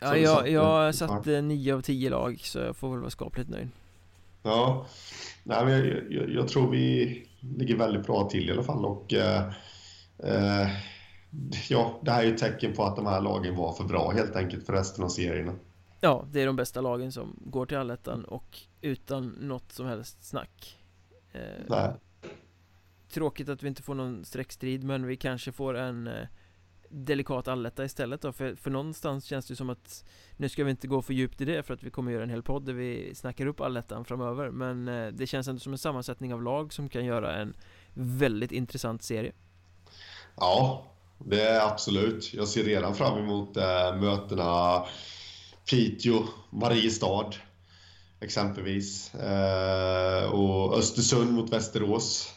Ja, 0.00 0.16
jag, 0.16 0.50
jag 0.50 0.94
satte 0.94 1.40
9 1.40 1.74
av 1.74 1.80
10 1.80 2.10
lag, 2.10 2.40
så 2.42 2.58
jag 2.58 2.76
får 2.76 2.90
väl 2.90 3.00
vara 3.00 3.10
skapligt 3.10 3.48
nöjd. 3.48 3.68
Ja, 4.42 4.86
Nej, 5.42 5.64
men 5.64 5.72
jag, 5.72 6.12
jag, 6.12 6.30
jag, 6.30 6.48
tror 6.48 6.70
vi 6.70 7.26
ligger 7.40 7.76
väldigt 7.76 8.06
bra 8.06 8.28
till 8.28 8.48
i 8.48 8.52
alla 8.52 8.62
fall. 8.62 8.84
Och, 8.84 9.14
eh, 9.14 9.42
eh, 10.18 10.68
ja, 11.68 12.00
det 12.02 12.10
här 12.10 12.22
är 12.22 12.26
ju 12.26 12.34
ett 12.34 12.40
tecken 12.40 12.72
på 12.72 12.84
att 12.84 12.96
de 12.96 13.06
här 13.06 13.20
lagen 13.20 13.56
var 13.56 13.72
för 13.72 13.84
bra 13.84 14.10
helt 14.10 14.36
enkelt 14.36 14.66
för 14.66 14.72
resten 14.72 15.04
av 15.04 15.08
serierna. 15.08 15.54
Ja, 16.00 16.24
det 16.30 16.42
är 16.42 16.46
de 16.46 16.56
bästa 16.56 16.80
lagen 16.80 17.12
som 17.12 17.36
går 17.44 17.66
till 17.66 17.76
allettan 17.76 18.24
och 18.24 18.58
utan 18.80 19.28
något 19.28 19.72
som 19.72 19.86
helst 19.86 20.24
snack. 20.24 20.78
Eh, 21.32 21.40
Nej. 21.68 21.90
Tråkigt 23.10 23.48
att 23.48 23.62
vi 23.62 23.68
inte 23.68 23.82
får 23.82 23.94
någon 23.94 24.24
streckstrid 24.24 24.84
men 24.84 25.06
vi 25.06 25.16
kanske 25.16 25.52
får 25.52 25.74
en 25.74 26.06
eh, 26.06 26.26
delikat 26.88 27.48
alletta 27.48 27.84
istället 27.84 28.22
då 28.22 28.32
för, 28.32 28.54
för 28.54 28.70
någonstans 28.70 29.24
känns 29.24 29.46
det 29.46 29.56
som 29.56 29.70
att 29.70 30.04
Nu 30.36 30.48
ska 30.48 30.64
vi 30.64 30.70
inte 30.70 30.88
gå 30.88 31.02
för 31.02 31.14
djupt 31.14 31.40
i 31.40 31.44
det 31.44 31.62
för 31.62 31.74
att 31.74 31.82
vi 31.82 31.90
kommer 31.90 32.12
göra 32.12 32.22
en 32.22 32.30
hel 32.30 32.42
podd 32.42 32.64
där 32.64 32.72
vi 32.72 33.14
snackar 33.14 33.46
upp 33.46 33.60
allettan 33.60 34.04
framöver 34.04 34.50
Men 34.50 34.88
eh, 34.88 35.06
det 35.12 35.26
känns 35.26 35.48
ändå 35.48 35.60
som 35.60 35.72
en 35.72 35.78
sammansättning 35.78 36.34
av 36.34 36.42
lag 36.42 36.72
som 36.72 36.88
kan 36.88 37.04
göra 37.04 37.36
en 37.36 37.54
väldigt 37.94 38.52
intressant 38.52 39.02
serie 39.02 39.32
Ja, 40.36 40.86
det 41.18 41.42
är 41.42 41.66
absolut. 41.66 42.34
Jag 42.34 42.48
ser 42.48 42.64
redan 42.64 42.94
fram 42.94 43.18
emot 43.18 43.56
äh, 43.56 43.96
mötena 43.96 44.84
Piteå, 45.70 46.24
Mariestad 46.50 47.34
exempelvis. 48.20 49.14
Äh, 49.14 50.30
och 50.30 50.78
Östersund 50.78 51.32
mot 51.32 51.52
Västerås. 51.52 52.34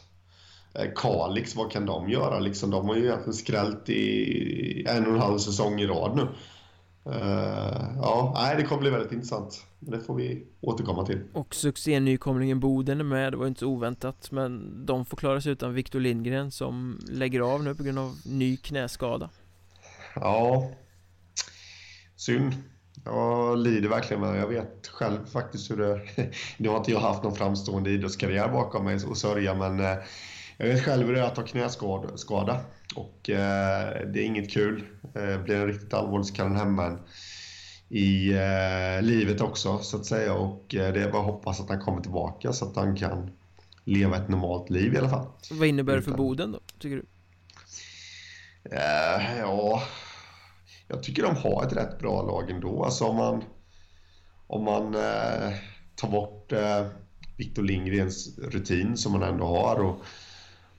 Eh, 0.73 0.91
Kalix, 0.95 1.55
vad 1.55 1.71
kan 1.71 1.85
de 1.85 2.09
göra? 2.09 2.39
Liksom, 2.39 2.69
de 2.69 2.87
har 2.87 2.95
ju 2.95 3.03
egentligen 3.05 3.33
skrällt 3.33 3.89
i 3.89 4.85
en 4.87 5.05
och 5.07 5.13
en 5.13 5.21
halv 5.21 5.37
säsong 5.37 5.81
i 5.81 5.87
rad 5.87 6.15
nu. 6.15 6.27
Uh, 7.07 7.13
ja, 8.01 8.31
nej, 8.35 8.55
det 8.55 8.63
kommer 8.63 8.81
bli 8.81 8.89
väldigt 8.89 9.11
intressant. 9.11 9.65
Det 9.79 9.99
får 9.99 10.15
vi 10.15 10.47
återkomma 10.61 11.05
till. 11.05 11.19
Och 11.33 11.55
succénykomlingen 11.55 12.59
Boden 12.59 12.99
är 12.99 13.03
med, 13.03 13.33
det 13.33 13.37
var 13.37 13.47
inte 13.47 13.59
så 13.59 13.67
oväntat. 13.67 14.31
Men 14.31 14.85
de 14.85 15.05
får 15.05 15.17
klara 15.17 15.41
sig 15.41 15.51
utan 15.51 15.73
Victor 15.73 15.99
Lindgren 15.99 16.51
som 16.51 16.99
lägger 17.09 17.39
av 17.39 17.63
nu 17.63 17.75
på 17.75 17.83
grund 17.83 17.99
av 17.99 18.15
ny 18.25 18.57
knäskada. 18.57 19.29
Ja, 20.15 20.71
synd. 22.15 22.53
Jag 23.05 23.57
lider 23.57 23.89
verkligen 23.89 24.21
med 24.21 24.39
Jag 24.39 24.47
vet 24.47 24.87
själv 24.87 25.25
faktiskt 25.25 25.71
hur 25.71 25.77
det... 25.77 26.01
Nu 26.57 26.69
har 26.69 26.77
inte 26.77 26.91
jag 26.91 26.99
haft 26.99 27.23
någon 27.23 27.35
framstående 27.35 27.89
idrottskarriär 27.89 28.47
bakom 28.47 28.85
mig 28.85 29.05
och 29.05 29.17
sörja, 29.17 29.53
men 29.53 29.79
eh, 29.79 29.97
jag 30.61 30.67
vet 30.67 30.83
själv 30.85 31.07
hur 31.07 31.13
det 31.13 31.19
är 31.19 31.23
att 31.23 31.37
ha 31.37 31.43
knäskada 31.45 32.59
och 32.95 33.29
eh, 33.29 34.07
det 34.13 34.19
är 34.19 34.23
inget 34.23 34.51
kul. 34.51 34.83
Eh, 35.15 35.43
blir 35.43 35.55
den 35.55 35.67
riktigt 35.67 35.93
allvarlig 35.93 36.25
så 36.25 36.33
kan 36.33 36.47
den 36.47 36.57
hämma 36.57 36.85
en 36.85 36.99
i 37.89 38.33
eh, 38.33 39.01
livet 39.01 39.41
också 39.41 39.77
så 39.77 39.97
att 39.97 40.05
säga 40.05 40.33
och 40.33 40.75
eh, 40.75 40.93
det 40.93 41.03
är 41.03 41.11
bara 41.11 41.21
att 41.21 41.27
hoppas 41.27 41.59
att 41.59 41.69
han 41.69 41.79
kommer 41.79 42.01
tillbaka 42.01 42.53
så 42.53 42.65
att 42.65 42.75
han 42.75 42.95
kan 42.95 43.31
leva 43.83 44.17
ett 44.17 44.29
normalt 44.29 44.69
liv 44.69 44.93
i 44.93 44.97
alla 44.97 45.09
fall. 45.09 45.27
Vad 45.51 45.67
innebär 45.67 45.95
det 45.95 46.01
för 46.01 46.11
Boden 46.11 46.51
då, 46.51 46.59
tycker 46.79 46.95
du? 46.95 47.05
Eh, 48.75 49.37
ja, 49.39 49.83
jag 50.87 51.03
tycker 51.03 51.23
de 51.23 51.35
har 51.35 51.65
ett 51.65 51.73
rätt 51.73 51.99
bra 51.99 52.21
lag 52.21 52.49
ändå. 52.49 52.83
Alltså 52.83 53.05
om 53.05 53.15
man, 53.15 53.43
om 54.47 54.63
man 54.63 54.95
eh, 54.95 55.53
tar 55.95 56.11
bort 56.11 56.53
Victor 57.37 57.63
Lindgrens 57.63 58.39
rutin 58.39 58.97
som 58.97 59.11
man 59.11 59.23
ändå 59.23 59.45
har 59.45 59.75
och 59.75 60.05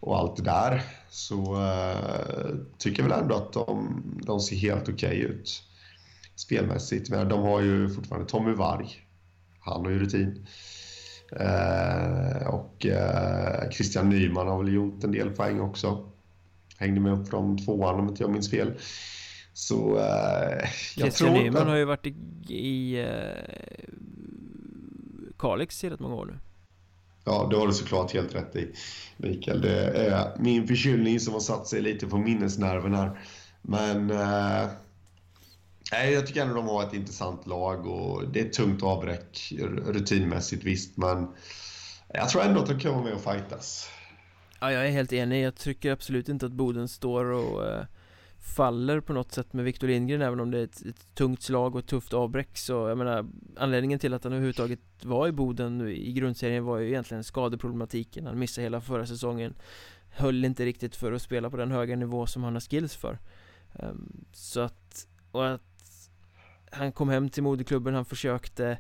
och 0.03 0.19
allt 0.19 0.37
det 0.37 0.43
där 0.43 0.83
så 1.11 1.57
uh, 1.57 2.57
tycker 2.79 3.03
jag 3.03 3.09
väl 3.09 3.21
ändå 3.21 3.35
att 3.35 3.53
de, 3.53 4.03
de 4.27 4.41
ser 4.41 4.57
helt 4.57 4.89
okej 4.89 4.95
okay 4.95 5.19
ut 5.19 5.63
spelmässigt. 6.37 7.11
Men 7.11 7.29
de 7.29 7.43
har 7.43 7.61
ju 7.61 7.89
fortfarande 7.89 8.29
Tommy 8.29 8.53
Varg. 8.53 8.89
Han 9.61 9.85
har 9.85 9.91
ju 9.91 9.99
rutin. 9.99 10.47
Uh, 11.41 12.47
och 12.47 12.87
uh, 12.87 13.71
Christian 13.71 14.09
Nyman 14.09 14.49
har 14.49 14.63
väl 14.63 14.73
gjort 14.73 15.05
en 15.05 15.13
del 15.13 15.31
poäng 15.31 15.61
också. 15.61 16.13
Hängde 16.77 17.01
med 17.01 17.13
upp 17.13 17.29
från 17.29 17.59
tvåan 17.59 18.01
om 18.01 18.09
inte 18.09 18.23
jag 18.23 18.31
minns 18.31 18.51
fel. 18.51 18.73
Så 19.53 19.95
jag 19.99 20.69
Christian 20.69 21.11
tror 21.11 21.43
Nyman 21.43 21.69
har 21.69 21.77
ju 21.77 21.85
varit 21.85 22.07
i, 22.07 22.15
i 22.49 23.07
Kalix 25.39 25.85
i 25.85 25.91
rätt 25.91 26.01
många 26.01 26.15
år 26.15 26.27
nu. 26.27 26.39
Ja, 27.25 27.49
det 27.51 27.57
har 27.57 27.67
du 27.67 27.73
såklart 27.73 28.13
helt 28.13 28.35
rätt 28.35 28.57
i, 28.57 28.75
Mikael. 29.17 29.61
Det 29.61 29.85
är 29.85 30.39
min 30.39 30.67
förkylning 30.67 31.21
som 31.21 31.33
har 31.33 31.41
satt 31.41 31.67
sig 31.67 31.83
lite 31.83 32.07
på 32.07 32.19
minnesnerven 32.19 32.95
här. 32.95 33.21
Men 33.63 34.11
eh, 34.11 34.69
jag 36.13 36.27
tycker 36.27 36.43
ändå 36.43 36.55
de 36.55 36.67
har 36.67 36.83
ett 36.83 36.95
intressant 36.95 37.47
lag 37.47 37.87
och 37.87 38.29
det 38.29 38.41
är 38.41 38.45
ett 38.45 38.53
tungt 38.53 38.83
avbräck 38.83 39.53
rutinmässigt 39.87 40.65
visst, 40.65 40.97
men 40.97 41.29
jag 42.09 42.29
tror 42.29 42.43
ändå 42.43 42.61
att 42.61 42.69
de 42.69 42.81
kan 42.81 42.93
vara 42.93 43.05
med 43.05 43.13
och 43.13 43.21
fightas. 43.21 43.89
Ja, 44.61 44.73
jag 44.73 44.87
är 44.87 44.91
helt 44.91 45.13
enig. 45.13 45.45
Jag 45.45 45.55
tycker 45.55 45.93
absolut 45.93 46.29
inte 46.29 46.47
att 46.47 46.53
Boden 46.53 46.89
står 46.89 47.25
och 47.25 47.67
eh, 47.67 47.85
faller 48.43 49.01
på 49.01 49.13
något 49.13 49.33
sätt 49.33 49.53
med 49.53 49.65
Victor 49.65 49.87
Lindgren 49.87 50.23
även 50.23 50.41
om 50.41 50.51
det 50.51 50.59
är 50.59 50.65
ett, 50.65 50.83
ett, 50.87 51.15
tungt 51.15 51.43
slag 51.43 51.75
och 51.75 51.81
ett 51.81 51.87
tufft 51.87 52.13
avbräck 52.13 52.59
så 52.59 52.73
jag 52.73 52.99
menar 52.99 53.27
Anledningen 53.57 53.99
till 53.99 54.15
att 54.15 54.25
han 54.25 54.33
överhuvudtaget 54.33 54.81
var 55.03 55.29
i 55.29 55.33
Boden 55.33 55.89
i 55.89 56.13
grundserien 56.13 56.65
var 56.65 56.79
ju 56.79 56.89
egentligen 56.89 57.25
skadeproblematiken. 57.25 58.27
Han 58.27 58.39
missade 58.39 58.63
hela 58.63 58.81
förra 58.81 59.07
säsongen 59.07 59.55
Höll 60.15 60.45
inte 60.45 60.65
riktigt 60.65 60.97
för 60.97 61.13
att 61.13 61.23
spela 61.23 61.51
på 61.51 61.57
den 61.57 61.71
höga 61.71 61.97
nivå 61.97 62.27
som 62.27 62.45
han 62.45 62.55
har 62.55 62.61
skills 62.61 62.97
för. 62.97 63.19
Um, 63.73 64.25
Så 64.33 64.61
att, 64.61 65.07
och 65.31 65.51
att 65.51 65.63
Han 66.71 66.93
kom 66.93 67.09
hem 67.09 67.29
till 67.29 67.43
moderklubben, 67.43 67.95
han 67.95 68.05
försökte 68.05 68.79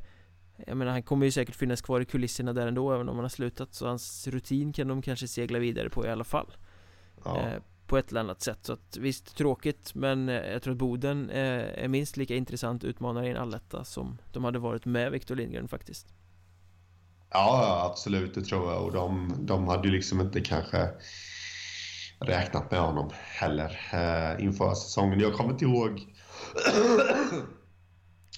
jag 0.66 0.76
menar 0.76 0.92
han 0.92 1.02
kommer 1.02 1.26
ju 1.26 1.32
säkert 1.32 1.54
finnas 1.56 1.82
kvar 1.82 2.00
i 2.00 2.04
kulisserna 2.04 2.52
där 2.52 2.66
ändå 2.66 2.92
även 2.92 3.08
om 3.08 3.16
han 3.16 3.24
har 3.24 3.28
slutat 3.28 3.74
så 3.74 3.86
hans 3.86 4.28
rutin 4.28 4.72
kan 4.72 4.88
de 4.88 5.02
kanske 5.02 5.28
segla 5.28 5.58
vidare 5.58 5.90
på 5.90 6.06
i 6.06 6.08
alla 6.08 6.24
fall. 6.24 6.52
Ja 7.24 7.52
på 7.92 7.98
ett 7.98 8.10
eller 8.10 8.20
annat 8.20 8.42
sätt 8.42 8.58
så 8.62 8.72
att 8.72 8.96
visst 8.96 9.36
tråkigt 9.36 9.94
men 9.94 10.28
eh, 10.28 10.34
jag 10.34 10.62
tror 10.62 10.72
att 10.72 10.78
Boden 10.78 11.30
eh, 11.30 11.84
är 11.84 11.88
minst 11.88 12.16
lika 12.16 12.34
intressant 12.34 12.84
utmanare 12.84 13.26
i 13.26 13.30
en 13.30 13.36
alletta 13.36 13.84
som 13.84 14.18
de 14.32 14.44
hade 14.44 14.58
varit 14.58 14.84
med 14.84 15.12
Victor 15.12 15.36
Lindgren 15.36 15.68
faktiskt. 15.68 16.06
Ja, 17.30 17.88
absolut, 17.90 18.34
det 18.34 18.42
tror 18.42 18.72
jag 18.72 18.84
och 18.84 18.92
de, 18.92 19.34
de 19.38 19.68
hade 19.68 19.88
ju 19.88 19.94
liksom 19.94 20.20
inte 20.20 20.40
kanske 20.40 20.88
räknat 22.18 22.70
med 22.70 22.80
honom 22.80 23.10
heller 23.14 23.80
eh, 23.92 24.44
inför 24.44 24.74
säsongen. 24.74 25.20
Jag 25.20 25.34
kommer 25.34 25.50
inte 25.50 25.64
ihåg 25.64 26.06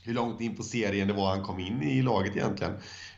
hur 0.04 0.14
långt 0.14 0.40
in 0.40 0.56
på 0.56 0.62
serien 0.62 1.08
det 1.08 1.14
var 1.14 1.30
han 1.30 1.42
kom 1.42 1.58
in 1.58 1.82
i 1.82 2.02
laget 2.02 2.36
egentligen. 2.36 2.72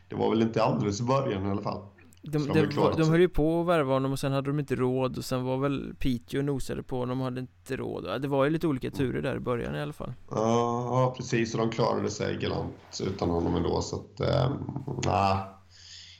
Det 0.09 0.15
var 0.15 0.29
väl 0.29 0.41
inte 0.41 0.63
alldeles 0.63 0.99
i 0.99 1.03
början 1.03 1.47
i 1.47 1.49
alla 1.49 1.61
fall. 1.61 1.96
De, 2.31 2.47
de, 2.47 2.53
de, 2.53 2.93
de 2.97 3.09
höll 3.09 3.19
ju 3.19 3.29
på 3.29 3.61
att 3.61 3.67
värva 3.67 3.93
honom 3.93 4.11
och 4.11 4.19
sen 4.19 4.31
hade 4.31 4.49
de 4.49 4.59
inte 4.59 4.75
råd 4.75 5.17
och 5.17 5.25
sen 5.25 5.43
var 5.43 5.57
väl 5.57 5.95
Piteå 5.99 6.41
nosade 6.41 6.83
på 6.83 6.97
honom 6.97 7.19
och 7.19 7.25
hade 7.25 7.39
inte 7.39 7.75
råd. 7.75 8.21
Det 8.21 8.27
var 8.27 8.43
ju 8.43 8.49
lite 8.49 8.67
olika 8.67 8.91
turer 8.91 9.21
där 9.21 9.35
i 9.35 9.39
början 9.39 9.75
i 9.75 9.81
alla 9.81 9.93
fall. 9.93 10.13
Ja, 10.29 11.13
precis. 11.17 11.53
Och 11.53 11.59
de 11.59 11.69
klarade 11.69 12.09
sig 12.09 12.37
galant 12.37 13.01
utan 13.07 13.29
honom 13.29 13.55
ändå 13.55 13.81
så 13.81 13.95
att 13.95 14.19
eh, 14.19 15.39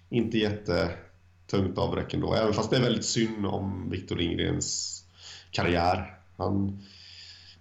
inte 0.10 0.38
jättetungt 0.38 1.78
avbräck 1.78 2.14
ändå. 2.14 2.34
Även 2.34 2.54
fast 2.54 2.70
det 2.70 2.78
är 2.78 2.82
väldigt 2.82 3.06
synd 3.06 3.46
om 3.46 3.90
Victor 3.90 4.16
Lindgrens 4.16 5.04
karriär. 5.52 6.20
Han 6.38 6.80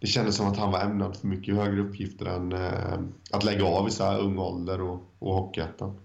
det 0.01 0.07
kändes 0.07 0.37
som 0.37 0.47
att 0.47 0.57
han 0.57 0.73
var 0.73 0.81
ämnad 0.81 1.17
för 1.17 1.27
mycket 1.27 1.55
högre 1.55 1.81
uppgifter 1.81 2.27
än 2.27 2.53
eh, 2.53 2.99
att 3.31 3.45
lägga 3.45 3.65
av 3.65 3.89
i 3.89 3.91
så 3.91 4.05
här 4.05 4.21
ung 4.21 4.39
ålder 4.39 4.81
och, 4.81 5.03
och 5.19 5.35
Hockeyettan. 5.35 6.01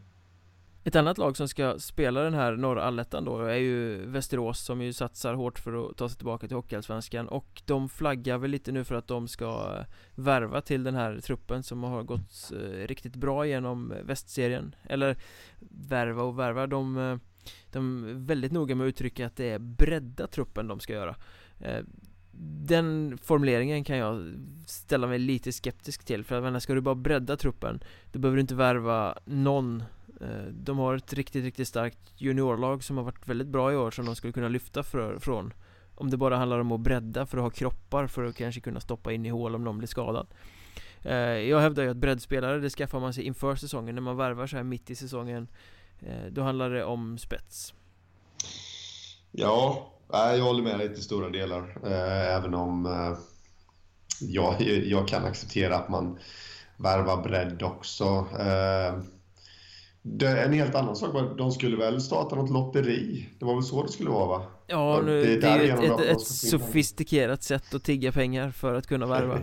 Ett 0.83 0.95
annat 0.95 1.17
lag 1.17 1.38
som 1.38 1.47
ska 1.47 1.79
spela 1.79 2.21
den 2.21 2.33
här 2.33 2.55
norra 2.55 2.83
allettan 2.83 3.25
då 3.25 3.39
är 3.39 3.55
ju 3.55 4.05
Västerås 4.05 4.59
som 4.59 4.81
ju 4.81 4.93
satsar 4.93 5.33
hårt 5.33 5.59
för 5.59 5.89
att 5.89 5.97
ta 5.97 6.09
sig 6.09 6.17
tillbaka 6.17 6.47
till 6.47 6.55
Hockeyallsvenskan 6.55 7.27
och 7.27 7.61
de 7.65 7.89
flaggar 7.89 8.38
väl 8.38 8.51
lite 8.51 8.71
nu 8.71 8.83
för 8.83 8.95
att 8.95 9.07
de 9.07 9.27
ska 9.27 9.75
eh, 9.77 9.85
värva 10.15 10.61
till 10.61 10.83
den 10.83 10.95
här 10.95 11.19
truppen 11.19 11.63
som 11.63 11.83
har 11.83 12.03
gått 12.03 12.51
eh, 12.51 12.88
riktigt 12.88 13.15
bra 13.15 13.45
genom 13.45 13.93
västserien. 14.03 14.75
Eller 14.83 15.17
värva 15.69 16.23
och 16.23 16.39
värva 16.39 16.67
de, 16.67 16.97
eh, 16.97 17.17
de 17.71 18.03
är 18.03 18.13
väldigt 18.13 18.51
noga 18.51 18.75
med 18.75 18.85
att 18.85 18.89
uttrycka 18.89 19.25
att 19.25 19.35
det 19.35 19.50
är 19.50 19.59
bredda 19.59 20.27
truppen 20.27 20.67
de 20.67 20.79
ska 20.79 20.93
göra. 20.93 21.15
Eh, 21.59 21.83
den 22.65 23.17
formuleringen 23.17 23.83
kan 23.83 23.97
jag 23.97 24.33
ställa 24.65 25.07
mig 25.07 25.19
lite 25.19 25.51
skeptisk 25.51 26.03
till 26.03 26.23
för 26.23 26.55
att 26.55 26.63
ska 26.63 26.73
du 26.73 26.81
bara 26.81 26.95
bredda 26.95 27.38
truppen 27.38 27.83
Då 28.11 28.19
behöver 28.19 28.35
du 28.35 28.41
inte 28.41 28.55
värva 28.55 29.17
någon 29.25 29.83
Eh, 30.21 30.43
de 30.53 30.77
har 30.77 30.95
ett 30.95 31.13
riktigt, 31.13 31.43
riktigt 31.43 31.67
starkt 31.67 31.99
juniorlag 32.17 32.83
som 32.83 32.97
har 32.97 33.03
varit 33.03 33.27
väldigt 33.27 33.47
bra 33.47 33.71
i 33.71 33.75
år 33.75 33.91
som 33.91 34.05
de 34.05 34.15
skulle 34.15 34.33
kunna 34.33 34.47
lyfta 34.47 34.83
för, 34.83 35.19
från. 35.19 35.53
Om 35.95 36.09
det 36.09 36.17
bara 36.17 36.37
handlar 36.37 36.59
om 36.59 36.71
att 36.71 36.79
bredda 36.79 37.25
för 37.25 37.37
att 37.37 37.43
ha 37.43 37.49
kroppar 37.49 38.07
för 38.07 38.23
att 38.23 38.35
kanske 38.35 38.61
kunna 38.61 38.79
stoppa 38.79 39.11
in 39.11 39.25
i 39.25 39.29
hål 39.29 39.55
om 39.55 39.63
någon 39.63 39.77
blir 39.77 39.87
skadad. 39.87 40.27
Eh, 41.01 41.15
jag 41.17 41.59
hävdar 41.59 41.83
ju 41.83 41.89
att 41.89 41.97
breddspelare, 41.97 42.59
det 42.59 42.69
skaffar 42.69 42.99
man 42.99 43.13
sig 43.13 43.23
inför 43.23 43.55
säsongen. 43.55 43.95
När 43.95 44.01
man 44.01 44.17
värvar 44.17 44.47
så 44.47 44.55
här 44.55 44.63
mitt 44.63 44.89
i 44.89 44.95
säsongen 44.95 45.47
eh, 45.99 46.25
Då 46.31 46.41
handlar 46.41 46.69
det 46.69 46.83
om 46.83 47.17
spets. 47.17 47.73
Ja, 49.31 49.87
jag 50.11 50.43
håller 50.43 50.63
med 50.63 50.79
dig 50.79 50.93
till 50.93 51.03
stora 51.03 51.29
delar. 51.29 51.87
Även 52.37 52.53
om 52.53 52.85
jag, 54.19 54.61
jag 54.61 55.07
kan 55.07 55.25
acceptera 55.25 55.75
att 55.75 55.89
man 55.89 56.19
värvar 56.77 57.23
bredd 57.23 57.63
också 57.63 58.27
det 60.01 60.27
är 60.27 60.46
en 60.46 60.53
helt 60.53 60.75
annan 60.75 60.96
sak. 60.96 61.38
De 61.38 61.51
skulle 61.51 61.77
väl 61.77 62.01
starta 62.01 62.36
något 62.36 62.50
lotteri? 62.50 63.29
Det 63.39 63.46
var 63.46 63.53
väl 63.53 63.63
så 63.63 63.84
det 63.84 63.91
skulle 63.91 64.10
vara 64.10 64.27
va? 64.27 64.46
Ja, 64.67 65.01
nu, 65.05 65.24
det, 65.24 65.38
det 65.38 65.48
är 65.48 65.84
ett, 65.84 66.00
ett, 66.00 66.00
ett 66.00 66.22
sofistikerat 66.22 67.43
sätt 67.43 67.74
att 67.75 67.84
tigga 67.84 68.12
pengar 68.12 68.51
för 68.51 68.74
att 68.74 68.88
kunna 68.88 69.05
värva. 69.05 69.39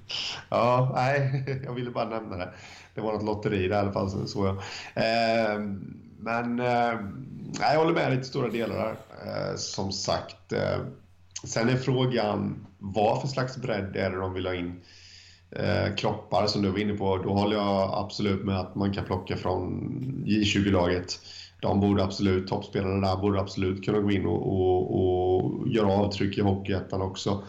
ja, 0.48 0.92
nej, 0.94 1.44
jag 1.64 1.74
ville 1.74 1.90
bara 1.90 2.08
nämna 2.08 2.36
det. 2.36 2.52
Det 2.94 3.00
var 3.00 3.12
något 3.12 3.24
lotteri 3.24 3.66
i 3.66 3.72
alla 3.72 3.92
fall, 3.92 4.28
så 4.28 4.46
jag. 4.46 4.56
Eh, 4.94 5.60
men 6.18 6.60
eh, 6.60 7.00
jag 7.60 7.78
håller 7.78 7.94
med 7.94 8.10
dig 8.10 8.16
till 8.16 8.28
stora 8.28 8.48
delar 8.48 8.74
där. 8.74 8.96
Eh, 9.26 9.56
som 9.56 9.92
sagt. 9.92 10.52
Eh, 10.52 10.78
sen 11.44 11.68
är 11.68 11.76
frågan 11.76 12.66
vad 12.78 13.20
för 13.20 13.28
slags 13.28 13.56
bredd 13.56 13.96
är 13.96 14.10
det 14.10 14.16
de 14.16 14.34
vill 14.34 14.46
ha 14.46 14.54
in? 14.54 14.80
Eh, 15.56 15.94
kroppar 15.94 16.46
som 16.46 16.62
du 16.62 16.70
var 16.70 16.78
inne 16.78 16.94
på, 16.94 17.16
då 17.16 17.32
håller 17.32 17.56
jag 17.56 17.90
absolut 17.94 18.44
med 18.44 18.60
att 18.60 18.74
man 18.74 18.92
kan 18.92 19.04
plocka 19.04 19.36
från 19.36 19.90
J20-laget. 20.26 21.18
De 21.60 21.80
borde 21.80 22.04
absolut, 22.04 22.48
toppspelarna 22.48 23.08
där 23.08 23.16
borde 23.16 23.40
absolut 23.40 23.84
kunna 23.84 23.98
gå 23.98 24.10
in 24.10 24.26
och, 24.26 24.46
och, 24.46 25.00
och 25.00 25.68
göra 25.68 25.92
avtryck 25.92 26.38
i 26.38 26.40
Hockeyettan 26.40 27.02
också. 27.02 27.44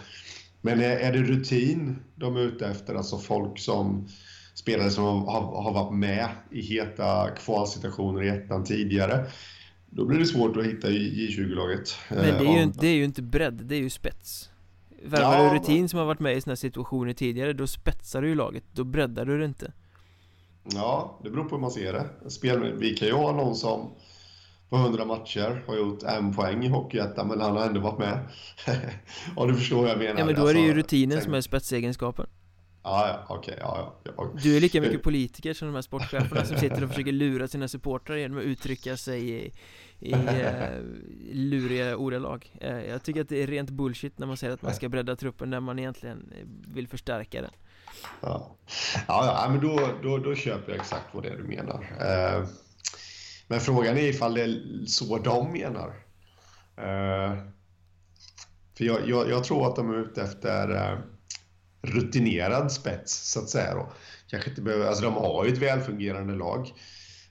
Men 0.61 0.81
är, 0.81 0.97
är 0.97 1.13
det 1.13 1.21
rutin 1.21 1.95
de 2.15 2.35
är 2.35 2.41
ute 2.41 2.67
efter, 2.67 2.95
alltså 2.95 3.17
folk 3.17 3.59
som 3.59 4.07
spelare 4.53 4.89
som 4.89 5.03
har, 5.03 5.63
har 5.63 5.73
varit 5.73 5.93
med 5.93 6.27
i 6.51 6.61
heta 6.61 7.29
kvalsituationer 7.29 8.23
i 8.23 8.29
ettan 8.29 8.63
tidigare, 8.63 9.25
då 9.89 10.05
blir 10.05 10.19
det 10.19 10.25
svårt 10.25 10.57
att 10.57 10.65
hitta 10.65 10.89
i 10.89 11.29
J20-laget. 11.29 11.95
Men 12.09 12.17
det 12.17 12.29
är, 12.29 12.59
ju, 12.59 12.71
det 12.79 12.87
är 12.87 12.95
ju 12.95 13.03
inte 13.03 13.21
bredd, 13.21 13.61
det 13.65 13.75
är 13.75 13.79
ju 13.79 13.89
spets. 13.89 14.49
Värvar 15.05 15.43
ja, 15.45 15.53
rutin 15.53 15.89
som 15.89 15.99
har 15.99 16.05
varit 16.05 16.19
med 16.19 16.37
i 16.37 16.41
sådana 16.41 16.55
situationer 16.55 17.13
tidigare, 17.13 17.53
då 17.53 17.67
spetsar 17.67 18.21
du 18.21 18.27
ju 18.27 18.35
laget, 18.35 18.63
då 18.71 18.83
breddar 18.83 19.25
du 19.25 19.39
det 19.39 19.45
inte. 19.45 19.73
Ja, 20.63 21.19
det 21.23 21.29
beror 21.29 21.43
på 21.43 21.55
hur 21.55 21.61
man 21.61 21.71
ser 21.71 21.93
det. 21.93 22.29
Spel, 22.29 22.73
Vi 22.77 22.95
kan 22.95 23.07
ju 23.07 23.13
ha 23.13 23.31
någon 23.31 23.55
som 23.55 23.91
på 24.69 24.75
100 24.75 25.05
matcher 25.05 25.63
har 25.67 25.77
gjort 25.77 26.03
en 26.03 26.33
poäng 26.33 26.63
i 26.63 26.67
Hockeyettan, 26.67 27.27
men 27.27 27.41
han 27.41 27.57
har 27.57 27.65
ändå 27.65 27.79
varit 27.79 27.99
med. 27.99 28.19
Om 29.35 29.47
du 29.47 29.55
förstår 29.55 29.81
vad 29.81 29.89
jag 29.89 29.97
menar. 29.97 30.19
Ja 30.19 30.25
men 30.25 30.35
då 30.35 30.47
är 30.47 30.53
det 30.53 30.59
ju 30.59 30.65
alltså, 30.65 30.79
rutinen 30.79 31.17
sen... 31.17 31.23
som 31.23 31.33
är 31.33 31.41
spetsegenskapen 31.41 32.27
Ja, 32.83 33.07
ja, 33.07 33.35
okej, 33.35 33.57
ja, 33.59 33.93
ja, 34.03 34.31
Du 34.43 34.57
är 34.57 34.61
lika 34.61 34.81
mycket 34.81 35.03
politiker 35.03 35.53
som 35.53 35.67
de 35.67 35.75
här 35.75 35.81
sportcheferna 35.81 36.45
som 36.45 36.57
sitter 36.57 36.83
och 36.83 36.89
försöker 36.89 37.11
lura 37.11 37.47
sina 37.47 37.67
supportrar 37.67 38.15
genom 38.15 38.37
att 38.37 38.43
uttrycka 38.43 38.97
sig 38.97 39.29
i, 39.29 39.53
i 39.99 40.11
eh, 40.11 40.79
luriga 41.33 41.97
ordalag. 41.97 42.51
Eh, 42.61 42.77
Jag 42.77 43.03
tycker 43.03 43.21
att 43.21 43.29
det 43.29 43.43
är 43.43 43.47
rent 43.47 43.69
bullshit 43.69 44.17
när 44.19 44.27
man 44.27 44.37
säger 44.37 44.53
att 44.53 44.61
man 44.61 44.73
ska 44.73 44.89
bredda 44.89 45.15
truppen 45.15 45.49
när 45.49 45.59
man 45.59 45.79
egentligen 45.79 46.33
vill 46.73 46.87
förstärka 46.87 47.41
den. 47.41 47.51
Ja, 48.21 48.55
ja, 49.07 49.47
men 49.49 49.61
då, 49.61 49.89
då, 50.03 50.17
då 50.17 50.35
köper 50.35 50.71
jag 50.71 50.81
exakt 50.81 51.05
vad 51.13 51.23
det 51.23 51.29
är 51.29 51.37
du 51.37 51.43
menar. 51.43 51.85
Eh, 51.99 52.47
Men 53.47 53.59
frågan 53.59 53.97
är 53.97 54.01
ifall 54.01 54.33
det 54.33 54.41
är 54.43 54.85
så 54.85 55.17
de 55.17 55.51
menar. 55.51 55.87
Eh, 56.77 57.37
För 58.77 58.85
jag, 58.85 59.09
jag, 59.09 59.29
jag, 59.29 59.43
tror 59.43 59.67
att 59.67 59.75
de 59.75 59.89
är 59.93 59.97
ute 59.97 60.21
efter 60.21 60.75
eh, 60.75 60.99
rutinerad 61.83 62.71
spets, 62.71 63.31
så 63.31 63.39
att 63.39 63.49
säga. 63.49 63.75
Då. 63.75 63.91
Kanske 64.29 64.49
inte 64.49 64.61
behöver, 64.61 64.87
alltså 64.87 65.03
de 65.03 65.13
har 65.13 65.45
ju 65.45 65.53
ett 65.53 65.61
välfungerande 65.61 66.33
lag 66.33 66.73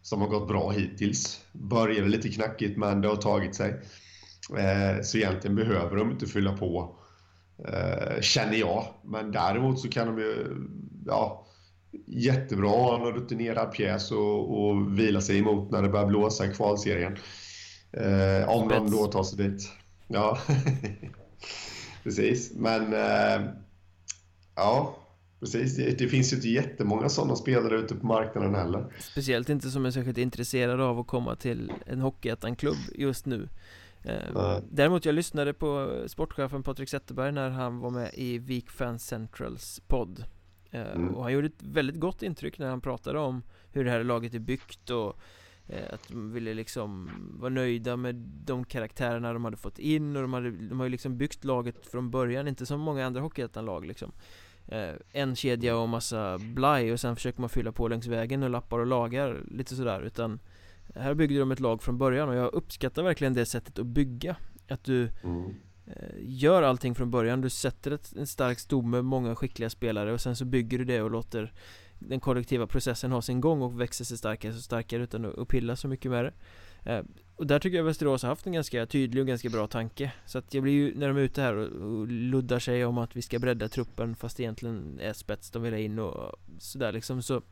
som 0.02 0.20
har 0.20 0.28
gått 0.28 0.48
bra 0.48 0.70
hittills. 0.70 1.40
Började 1.52 2.08
lite 2.08 2.28
knackigt, 2.28 2.78
men 2.78 3.00
det 3.00 3.08
har 3.08 3.16
tagit 3.16 3.54
sig. 3.54 3.70
Eh, 4.58 5.02
så 5.02 5.18
egentligen 5.18 5.56
behöver 5.56 5.96
de 5.96 6.10
inte 6.10 6.26
fylla 6.26 6.56
på, 6.56 6.96
eh, 7.68 8.20
känner 8.20 8.56
jag. 8.56 8.84
Men 9.04 9.32
däremot 9.32 9.80
så 9.80 9.88
kan 9.88 10.06
de 10.06 10.18
ju, 10.18 10.56
ja, 11.06 11.46
jättebra 12.06 12.68
ha 12.68 13.08
en 13.08 13.14
rutinerad 13.14 13.72
pjäs 13.72 14.12
och, 14.12 14.64
och 14.64 14.98
vila 14.98 15.20
sig 15.20 15.38
emot 15.38 15.70
när 15.70 15.82
det 15.82 15.88
börjar 15.88 16.06
blåsa 16.06 16.46
i 16.46 16.54
kvalserien. 16.54 17.16
Eh, 17.92 18.48
om 18.48 18.68
de 18.68 18.90
då 18.90 19.06
tar 19.06 19.22
sig 19.22 19.48
dit. 19.48 19.70
Ja, 20.08 20.38
precis. 22.02 22.52
Men 22.54 22.92
eh, 22.92 23.50
ja, 24.54 24.98
Precis, 25.42 25.76
det, 25.76 25.98
det, 25.98 26.08
finns 26.08 26.32
ju 26.32 26.36
inte 26.36 26.48
jättemånga 26.48 27.08
sådana 27.08 27.36
spelare 27.36 27.78
ute 27.78 27.94
på 27.94 28.06
marknaden 28.06 28.54
heller. 28.54 28.86
Speciellt 28.98 29.48
inte 29.48 29.70
som 29.70 29.86
är 29.86 29.90
särskilt 29.90 30.18
intresserade 30.18 30.84
av 30.84 30.98
att 30.98 31.06
komma 31.06 31.36
till 31.36 31.72
en 31.86 32.00
Hockeyettan-klubb 32.00 32.76
just 32.94 33.26
nu. 33.26 33.48
Eh, 34.04 34.58
Däremot 34.70 35.04
jag 35.04 35.14
lyssnade 35.14 35.52
på 35.52 36.02
sportchefen 36.06 36.62
Patrik 36.62 36.88
Zetterberg 36.88 37.32
när 37.32 37.50
han 37.50 37.78
var 37.78 37.90
med 37.90 38.10
i 38.14 38.38
Vik 38.38 38.70
Fan 38.70 38.98
Centrals 38.98 39.80
podd. 39.86 40.24
Eh, 40.70 40.92
mm. 40.92 41.14
Och 41.14 41.22
han 41.22 41.32
gjorde 41.32 41.46
ett 41.46 41.62
väldigt 41.62 42.00
gott 42.00 42.22
intryck 42.22 42.58
när 42.58 42.68
han 42.68 42.80
pratade 42.80 43.18
om 43.18 43.42
hur 43.72 43.84
det 43.84 43.90
här 43.90 44.04
laget 44.04 44.34
är 44.34 44.38
byggt 44.38 44.90
och 44.90 45.20
att 45.90 46.08
de 46.08 46.32
ville 46.32 46.54
liksom 46.54 47.10
vara 47.40 47.50
nöjda 47.50 47.96
med 47.96 48.14
de 48.44 48.64
karaktärerna 48.64 49.32
de 49.32 49.44
hade 49.44 49.56
fått 49.56 49.78
in 49.78 50.16
och 50.16 50.22
de, 50.22 50.32
hade, 50.32 50.50
de 50.50 50.80
har 50.80 50.86
ju 50.86 50.90
liksom 50.90 51.18
byggt 51.18 51.44
laget 51.44 51.86
från 51.86 52.10
början, 52.10 52.48
inte 52.48 52.66
som 52.66 52.80
många 52.80 53.06
andra 53.06 53.20
Hockeyettan-lag 53.20 53.86
liksom. 53.86 54.12
Eh, 54.68 54.94
en 55.12 55.36
kedja 55.36 55.76
och 55.76 55.88
massa 55.88 56.38
blaj 56.38 56.92
och 56.92 57.00
sen 57.00 57.16
försöker 57.16 57.40
man 57.40 57.50
fylla 57.50 57.72
på 57.72 57.88
längs 57.88 58.06
vägen 58.06 58.42
och 58.42 58.50
lappar 58.50 58.78
och 58.78 58.86
lagar 58.86 59.40
lite 59.50 59.76
sådär. 59.76 60.00
Utan 60.00 60.40
här 60.94 61.14
byggde 61.14 61.38
de 61.38 61.52
ett 61.52 61.60
lag 61.60 61.82
från 61.82 61.98
början 61.98 62.28
och 62.28 62.34
jag 62.34 62.54
uppskattar 62.54 63.02
verkligen 63.02 63.34
det 63.34 63.46
sättet 63.46 63.78
att 63.78 63.86
bygga. 63.86 64.36
Att 64.68 64.84
du 64.84 65.08
mm. 65.24 65.54
eh, 65.86 66.14
gör 66.18 66.62
allting 66.62 66.94
från 66.94 67.10
början, 67.10 67.40
du 67.40 67.50
sätter 67.50 67.90
ett, 67.90 68.12
en 68.16 68.26
stark 68.26 68.58
stomme, 68.58 69.02
många 69.02 69.36
skickliga 69.36 69.70
spelare 69.70 70.12
och 70.12 70.20
sen 70.20 70.36
så 70.36 70.44
bygger 70.44 70.78
du 70.78 70.84
det 70.84 71.02
och 71.02 71.10
låter 71.10 71.52
den 72.08 72.20
kollektiva 72.20 72.66
processen 72.66 73.12
har 73.12 73.20
sin 73.20 73.40
gång 73.40 73.62
och 73.62 73.80
växer 73.80 74.04
sig 74.04 74.18
starkare 74.18 74.52
och 74.52 74.58
starkare 74.58 75.02
utan 75.02 75.40
att 75.42 75.48
pilla 75.48 75.76
så 75.76 75.88
mycket 75.88 76.10
med 76.10 76.24
det 76.24 76.32
eh, 76.92 77.02
och 77.36 77.46
där 77.46 77.58
tycker 77.58 77.76
jag 77.76 77.84
Västerås 77.84 78.22
har 78.22 78.28
haft 78.28 78.46
en 78.46 78.52
ganska 78.52 78.86
tydlig 78.86 79.20
och 79.20 79.26
ganska 79.26 79.48
bra 79.48 79.66
tanke. 79.66 80.12
Så 80.26 80.38
att 80.38 80.54
jag 80.54 80.62
blir 80.62 80.72
ju, 80.72 80.98
när 80.98 81.08
de 81.08 81.16
är 81.16 81.20
ute 81.20 81.42
här 81.42 81.54
och, 81.54 82.06
luddar 82.08 82.58
sig 82.58 82.84
om 82.84 82.98
att 82.98 83.16
vi 83.16 83.22
ska 83.22 83.38
bredda 83.38 83.68
truppen 83.68 84.14
fast 84.14 84.40
egentligen 84.40 85.00
är 85.00 85.12
spets 85.12 85.50
de 85.50 85.62
vill 85.62 85.72
ha 85.72 85.80
in 85.80 85.98
och 85.98 86.32
sådär 86.58 86.92
liksom 86.92 87.22
så 87.22 87.42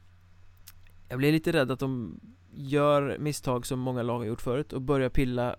Jag 1.08 1.18
blir 1.18 1.32
lite 1.32 1.52
rädd 1.52 1.70
att 1.70 1.78
de 1.78 2.20
gör 2.54 3.18
misstag 3.18 3.66
som 3.66 3.78
många 3.78 4.02
lag 4.02 4.18
har 4.18 4.24
gjort 4.24 4.42
förut 4.42 4.72
och 4.72 4.82
börjar 4.82 5.08
pilla 5.08 5.56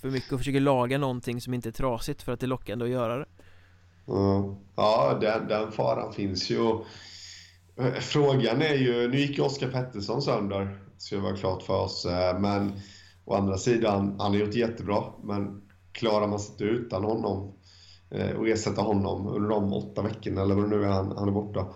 för 0.00 0.10
mycket 0.10 0.32
och 0.32 0.38
försöker 0.38 0.60
laga 0.60 0.98
någonting 0.98 1.40
som 1.40 1.54
inte 1.54 1.68
är 1.68 1.72
trasigt 1.72 2.22
för 2.22 2.32
att 2.32 2.40
det 2.40 2.46
är 2.46 2.48
lockande 2.48 2.84
att 2.84 2.90
göra 2.90 3.18
det. 3.18 3.26
Mm. 4.08 4.54
Ja, 4.76 5.18
den, 5.20 5.48
den 5.48 5.72
faran 5.72 6.12
finns 6.12 6.50
ju. 6.50 6.78
Eh, 7.78 7.92
frågan 7.92 8.62
är 8.62 8.74
ju, 8.74 9.08
nu 9.08 9.18
gick 9.18 9.38
ju 9.38 9.44
Oskar 9.44 9.70
Pettersson 9.70 10.22
sönder, 10.22 10.78
så 10.98 11.14
det 11.14 11.20
var 11.20 11.36
klart 11.36 11.62
för 11.62 11.80
oss, 11.80 12.06
eh, 12.06 12.40
men 12.40 12.72
Å 13.26 13.34
andra 13.34 13.58
sidan, 13.58 14.16
han 14.20 14.32
har 14.32 14.38
gjort 14.38 14.54
jättebra, 14.54 15.04
men 15.22 15.62
klarar 15.92 16.26
man 16.26 16.38
sig 16.38 16.52
inte 16.52 16.64
utan 16.64 17.04
honom 17.04 17.54
eh, 18.10 18.30
och 18.30 18.48
ersätta 18.48 18.82
honom 18.82 19.26
under 19.26 19.48
de 19.48 19.72
åtta 19.72 20.02
veckorna 20.02 20.42
eller 20.42 20.54
vad 20.54 20.64
det 20.64 20.76
nu 20.76 20.84
är 20.84 20.88
han, 20.88 21.16
han 21.16 21.28
är 21.28 21.32
borta. 21.32 21.66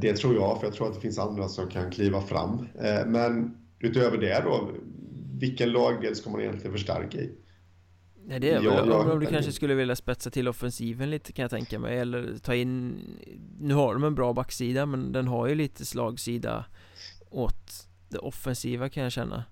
Det 0.00 0.16
tror 0.16 0.34
jag, 0.34 0.58
för 0.60 0.66
jag 0.66 0.74
tror 0.74 0.88
att 0.88 0.94
det 0.94 1.00
finns 1.00 1.18
andra 1.18 1.48
som 1.48 1.68
kan 1.68 1.90
kliva 1.90 2.20
fram. 2.20 2.66
Men 3.06 3.56
utöver 3.78 4.18
det 4.18 4.42
då, 4.44 4.70
vilken 5.40 5.72
lagdel 5.72 6.16
ska 6.16 6.30
man 6.30 6.40
egentligen 6.40 6.72
förstärka 6.72 7.18
i? 7.18 7.30
Nej 8.28 8.40
det 8.40 8.50
är 8.50 8.62
ja, 8.62 8.74
väl 8.74 8.92
om, 8.92 9.10
om 9.10 9.20
du 9.20 9.26
kanske 9.26 9.52
skulle 9.52 9.74
vilja 9.74 9.96
spetsa 9.96 10.30
till 10.30 10.48
offensiven 10.48 11.10
lite 11.10 11.32
kan 11.32 11.42
jag 11.42 11.50
tänka 11.50 11.78
mig. 11.78 11.98
Eller 11.98 12.38
ta 12.38 12.54
in 12.54 13.00
Nu 13.60 13.74
har 13.74 13.94
de 13.94 14.04
en 14.04 14.14
bra 14.14 14.32
backsida 14.32 14.86
men 14.86 15.12
den 15.12 15.28
har 15.28 15.46
ju 15.46 15.54
lite 15.54 15.84
slagsida 15.84 16.64
Åt 17.30 17.88
det 18.08 18.18
offensiva 18.18 18.88
kan 18.88 19.02
jag 19.02 19.12
känna. 19.12 19.44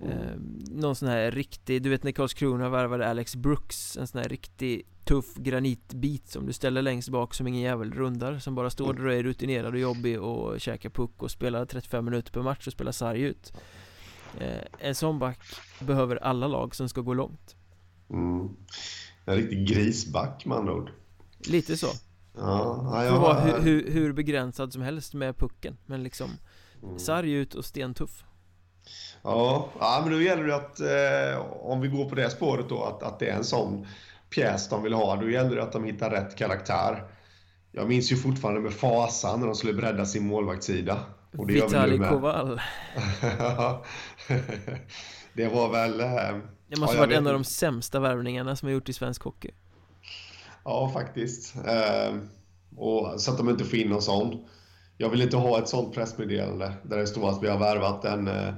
Mm. 0.00 0.12
eh, 0.12 0.34
Någon 0.70 0.96
sån 0.96 1.08
här 1.08 1.30
riktig 1.30 1.82
Du 1.82 1.90
vet 1.90 2.02
när 2.02 2.12
Karlskrona 2.12 2.68
värvade 2.68 3.08
Alex 3.08 3.36
Brooks 3.36 3.96
En 3.96 4.06
sån 4.06 4.20
här 4.20 4.28
riktig 4.28 4.86
tuff 5.04 5.34
granitbit 5.34 6.28
som 6.28 6.46
du 6.46 6.52
ställer 6.52 6.82
längst 6.82 7.08
bak 7.08 7.34
som 7.34 7.46
ingen 7.46 7.62
jävel 7.62 7.92
rundar 7.92 8.38
Som 8.38 8.54
bara 8.54 8.70
står 8.70 8.94
där 8.94 9.06
och 9.06 9.12
är 9.12 9.22
rutinerad 9.22 9.74
och 9.74 9.80
jobbig 9.80 10.20
och 10.20 10.60
käkar 10.60 10.90
puck 10.90 11.22
och 11.22 11.30
spelar 11.30 11.66
35 11.66 12.04
minuter 12.04 12.32
per 12.32 12.42
match 12.42 12.66
och 12.66 12.72
spelar 12.72 12.92
sarg 12.92 13.20
ut. 13.22 13.52
Eh, 14.40 14.64
En 14.78 14.94
sån 14.94 15.18
back 15.18 15.40
behöver 15.80 16.16
alla 16.16 16.46
lag 16.48 16.74
som 16.74 16.88
ska 16.88 17.00
gå 17.00 17.14
långt 17.14 17.54
Mm. 18.10 18.48
En 19.24 19.34
riktig 19.34 19.68
grisback 19.68 20.44
med 20.46 20.58
andra 20.58 20.72
ord. 20.72 20.90
Lite 21.38 21.76
så. 21.76 21.86
Ja, 22.36 23.04
ja, 23.04 23.18
vara 23.18 23.40
hur, 23.40 23.62
hur, 23.62 23.90
hur, 23.90 24.12
begränsad 24.12 24.72
som 24.72 24.82
helst 24.82 25.14
med 25.14 25.36
pucken. 25.36 25.76
Men 25.86 26.02
liksom 26.02 26.30
mm. 26.82 26.98
sarg 26.98 27.32
ut 27.32 27.54
och 27.54 27.64
stentuff. 27.64 28.24
Ja, 29.22 29.68
ja, 29.80 30.00
men 30.02 30.12
då 30.12 30.22
gäller 30.22 30.44
det 30.44 30.56
att 30.56 30.80
eh, 30.80 31.40
om 31.50 31.80
vi 31.80 31.88
går 31.88 32.08
på 32.08 32.14
det 32.14 32.30
spåret 32.30 32.68
då 32.68 32.84
att, 32.84 33.02
att 33.02 33.18
det 33.18 33.28
är 33.28 33.36
en 33.36 33.44
sån 33.44 33.86
pjäs 34.30 34.68
de 34.68 34.82
vill 34.82 34.92
ha. 34.92 35.16
Då 35.16 35.30
gäller 35.30 35.56
det 35.56 35.62
att 35.62 35.72
de 35.72 35.84
hittar 35.84 36.10
rätt 36.10 36.36
karaktär. 36.36 37.04
Jag 37.72 37.88
minns 37.88 38.12
ju 38.12 38.16
fortfarande 38.16 38.60
med 38.60 38.72
fasa 38.72 39.36
när 39.36 39.46
de 39.46 39.54
skulle 39.54 39.72
bredda 39.72 40.06
sin 40.06 40.26
målvaktssida. 40.26 40.98
Vitali 41.30 41.98
Koval. 41.98 42.60
det 45.32 45.48
var 45.48 45.72
väl... 45.72 46.00
Eh, 46.00 46.36
det 46.68 46.80
måste 46.80 46.96
ja, 46.96 47.00
varit 47.00 47.16
en 47.16 47.26
av 47.26 47.32
de 47.32 47.44
sämsta 47.44 48.00
värvningarna 48.00 48.56
som 48.56 48.66
har 48.66 48.72
gjort 48.72 48.88
i 48.88 48.92
svensk 48.92 49.22
hockey. 49.22 49.50
Ja, 50.64 50.90
faktiskt. 50.94 51.54
Eh, 51.56 52.16
och, 52.76 53.20
så 53.20 53.30
att 53.30 53.38
de 53.38 53.48
inte 53.48 53.64
får 53.64 53.78
in 53.78 53.88
någon 53.88 54.02
sån. 54.02 54.44
Jag 54.96 55.08
vill 55.08 55.22
inte 55.22 55.36
ha 55.36 55.58
ett 55.58 55.68
sånt 55.68 55.94
pressmeddelande 55.94 56.72
där 56.82 56.96
det 56.96 57.06
står 57.06 57.30
att 57.30 57.42
vi 57.42 57.48
har 57.48 57.58
värvat 57.58 58.04
en 58.04 58.28
eh, 58.28 58.54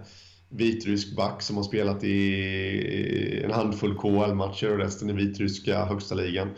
vitrysk 0.49 1.17
back 1.17 1.43
som 1.43 1.57
har 1.57 1.63
spelat 1.63 2.05
i 2.05 3.43
en 3.45 3.51
handfull 3.51 3.99
KL-matcher 3.99 4.73
och 4.73 4.79
resten 4.79 5.11
i 5.11 5.13
vitryska 5.13 5.85
högsta 5.85 6.15
ligan. 6.15 6.51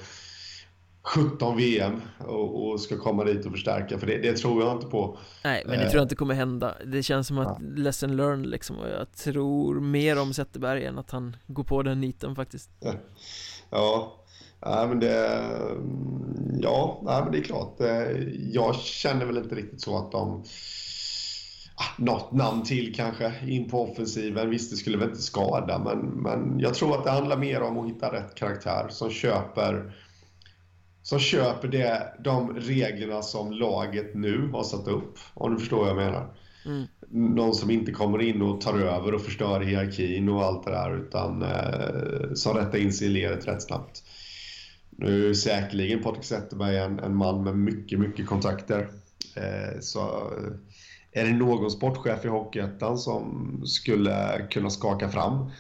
17 1.02 1.56
VM 1.56 2.00
och, 2.18 2.70
och, 2.70 2.80
ska 2.80 2.98
komma 2.98 3.24
dit 3.24 3.46
och 3.46 3.52
förstärka 3.52 3.98
för 3.98 4.06
det, 4.06 4.18
det, 4.18 4.36
tror 4.36 4.62
jag 4.62 4.76
inte 4.76 4.86
på. 4.86 5.18
Nej 5.44 5.62
men 5.66 5.78
det 5.78 5.84
tror 5.84 5.98
jag 5.98 6.04
inte 6.04 6.14
kommer 6.14 6.34
hända. 6.34 6.74
Det 6.86 7.02
känns 7.02 7.26
som 7.26 7.38
att 7.38 7.58
ja. 7.60 7.82
lesson 7.82 8.16
learned 8.16 8.46
liksom 8.46 8.78
och 8.78 8.88
jag 8.88 9.12
tror 9.12 9.80
mer 9.80 10.18
om 10.20 10.34
Zetterberg 10.34 10.84
än 10.84 10.98
att 10.98 11.10
han 11.10 11.36
går 11.46 11.64
på 11.64 11.82
den 11.82 12.00
niten 12.00 12.36
faktiskt. 12.36 12.70
Ja 13.70 14.22
Ja 14.64 14.86
men 14.88 15.00
det 15.00 15.42
Ja, 16.60 17.00
nej, 17.02 17.22
men 17.22 17.32
det 17.32 17.38
är 17.38 17.42
klart. 17.42 17.76
Jag 18.52 18.74
känner 18.74 19.26
väl 19.26 19.38
inte 19.38 19.54
riktigt 19.54 19.80
så 19.80 19.98
att 19.98 20.12
de 20.12 20.44
ah, 21.74 22.02
något 22.02 22.32
namn 22.32 22.62
till 22.62 22.94
kanske 22.94 23.32
in 23.46 23.70
på 23.70 23.82
offensiven. 23.82 24.50
Visst, 24.50 24.70
det 24.70 24.76
skulle 24.76 24.98
väl 24.98 25.08
inte 25.08 25.22
skada, 25.22 25.78
men, 25.78 25.98
men 25.98 26.60
jag 26.60 26.74
tror 26.74 26.94
att 26.94 27.04
det 27.04 27.10
handlar 27.10 27.36
mer 27.36 27.62
om 27.62 27.78
att 27.78 27.88
hitta 27.88 28.12
rätt 28.12 28.34
karaktär 28.34 28.86
som 28.90 29.10
köper 29.10 29.92
som 31.02 31.18
köper 31.18 31.68
det, 31.68 32.14
de 32.24 32.54
reglerna 32.54 33.22
som 33.22 33.52
laget 33.52 34.14
nu 34.14 34.48
har 34.52 34.64
satt 34.64 34.88
upp. 34.88 35.18
Om 35.34 35.54
du 35.54 35.60
förstår 35.60 35.78
vad 35.78 35.88
jag 35.88 35.96
menar. 35.96 36.34
Mm. 36.66 36.86
Någon 37.10 37.54
som 37.54 37.70
inte 37.70 37.92
kommer 37.92 38.22
in 38.22 38.42
och 38.42 38.60
tar 38.60 38.78
över 38.78 39.14
och 39.14 39.22
förstör 39.22 39.60
hierarkin 39.60 40.28
och 40.28 40.42
allt 40.42 40.64
det 40.64 40.70
där 40.70 40.96
utan 40.96 41.42
eh, 41.42 42.34
som 42.34 42.56
rättar 42.56 42.78
in 42.78 42.92
sig 42.92 43.06
i 43.06 43.10
ledet 43.10 43.48
rätt 43.48 43.62
snabbt. 43.62 44.02
Nu 44.90 45.30
är 45.30 45.34
säkerligen 45.34 46.02
Patrik 46.02 46.24
Zetterberg 46.24 46.78
en, 46.78 46.98
en 46.98 47.16
man 47.16 47.44
med 47.44 47.56
mycket, 47.56 47.98
mycket 47.98 48.26
kontakter. 48.26 48.88
Eh, 49.36 49.80
så 49.80 50.00
eh, 50.00 51.20
är 51.22 51.24
det 51.24 51.32
någon 51.32 51.70
sportchef 51.70 52.24
i 52.24 52.28
Hockeyettan 52.28 52.98
som 52.98 53.62
skulle 53.66 54.46
kunna 54.50 54.70
skaka 54.70 55.08
fram 55.08 55.50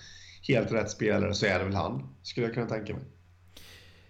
helt 0.48 0.72
rätt 0.72 0.90
spelare 0.90 1.34
så 1.34 1.46
är 1.46 1.58
det 1.58 1.64
väl 1.64 1.74
han, 1.74 2.08
skulle 2.22 2.46
jag 2.46 2.54
kunna 2.54 2.66
tänka 2.66 2.92
mig. 2.92 3.02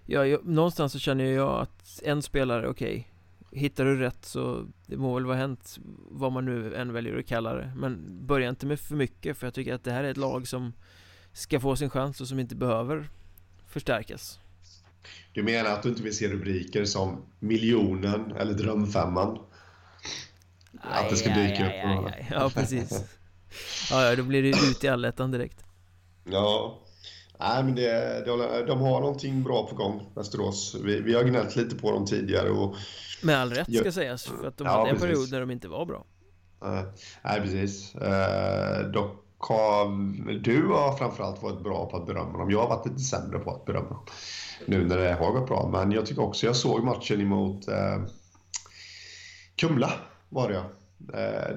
Ja, 0.07 0.27
jag, 0.27 0.47
någonstans 0.47 0.93
så 0.93 0.99
känner 0.99 1.25
jag 1.25 1.61
att 1.61 2.01
en 2.03 2.23
spelare, 2.23 2.69
okej 2.69 2.91
okay, 2.91 3.05
Hittar 3.55 3.85
du 3.85 3.97
rätt 3.97 4.25
så 4.25 4.67
det 4.87 4.97
må 4.97 5.15
väl 5.15 5.27
vara 5.27 5.37
hänt 5.37 5.79
vad 6.11 6.33
man 6.33 6.45
nu 6.45 6.75
än 6.75 6.93
väljer 6.93 7.19
att 7.19 7.27
kalla 7.27 7.55
det. 7.55 7.73
Men 7.77 8.19
börja 8.27 8.49
inte 8.49 8.67
med 8.67 8.81
för 8.81 8.95
mycket 8.95 9.37
för 9.37 9.47
jag 9.47 9.55
tycker 9.55 9.75
att 9.75 9.85
det 9.85 9.93
här 9.93 10.05
är 10.05 10.11
ett 10.11 10.17
lag 10.17 10.49
som 10.49 10.73
ska 11.33 11.61
få 11.61 11.77
sin 11.77 11.91
chans 11.91 12.21
och 12.21 12.29
som 12.29 12.39
inte 12.39 12.55
behöver 12.55 13.09
förstärkas. 13.69 14.39
Du 15.33 15.43
menar 15.43 15.71
att 15.71 15.83
du 15.83 15.89
inte 15.89 16.03
vill 16.03 16.17
se 16.17 16.29
rubriker 16.29 16.85
som 16.85 17.23
miljonen 17.39 18.33
eller 18.33 18.53
drömfemman? 18.53 19.39
Aj, 20.81 21.05
att 21.05 21.11
det 21.11 21.17
ska 21.17 21.31
dyka 21.31 21.67
upp? 21.67 22.07
Aj, 22.07 22.29
Ja, 22.31 22.51
precis. 22.55 22.91
Ja, 23.91 24.05
ja, 24.05 24.17
då 24.17 24.23
blir 24.23 24.43
det 24.43 24.49
ut 24.49 24.85
i 24.85 24.89
allettan 24.89 25.31
direkt. 25.31 25.65
Ja 26.25 26.79
Nej, 27.49 27.65
men 27.65 27.75
det, 27.75 28.25
de 28.67 28.81
har 28.81 29.01
någonting 29.01 29.43
bra 29.43 29.67
på 29.67 29.75
gång, 29.75 30.13
Västerås. 30.15 30.77
Vi, 30.85 31.01
vi 31.01 31.15
har 31.15 31.25
gnällt 31.25 31.57
lite 31.57 31.77
på 31.77 31.91
dem 31.91 32.07
tidigare. 32.07 32.51
Och, 32.51 32.77
Med 33.23 33.39
all 33.39 33.51
rätt 33.51 33.77
ska 33.77 33.93
sägas, 33.93 34.25
för 34.25 34.47
att 34.47 34.59
de 34.59 34.67
ja, 34.67 34.79
hade 34.79 34.91
en 34.91 34.99
period 34.99 35.31
när 35.31 35.41
de 35.41 35.51
inte 35.51 35.69
var 35.69 35.87
bra. 35.87 36.05
Nej, 37.23 37.41
precis. 37.41 37.95
Uh, 37.95 38.91
dock 38.93 39.19
har 39.39 39.87
du 40.39 40.67
har 40.67 40.97
framförallt 40.97 41.43
varit 41.43 41.63
bra 41.63 41.91
på 41.91 41.97
att 41.97 42.07
berömma 42.07 42.39
dem. 42.39 42.51
Jag 42.51 42.61
har 42.61 42.69
varit 42.69 42.87
lite 42.87 42.99
sämre 42.99 43.39
på 43.39 43.51
att 43.51 43.65
berömma 43.65 43.89
dem. 43.89 44.05
Nu 44.67 44.85
när 44.85 44.97
det 44.97 45.13
har 45.13 45.33
gått 45.33 45.49
bra. 45.49 45.69
Men 45.73 45.93
jag 45.93 46.07
tycker 46.07 46.23
också 46.23 46.47
jag 46.47 46.57
såg 46.57 46.85
matchen 46.85 47.21
emot 47.21 47.69
uh, 47.69 48.07
Kumla, 49.57 49.93
var 50.29 50.49
det 50.49 50.55
jag. 50.55 50.65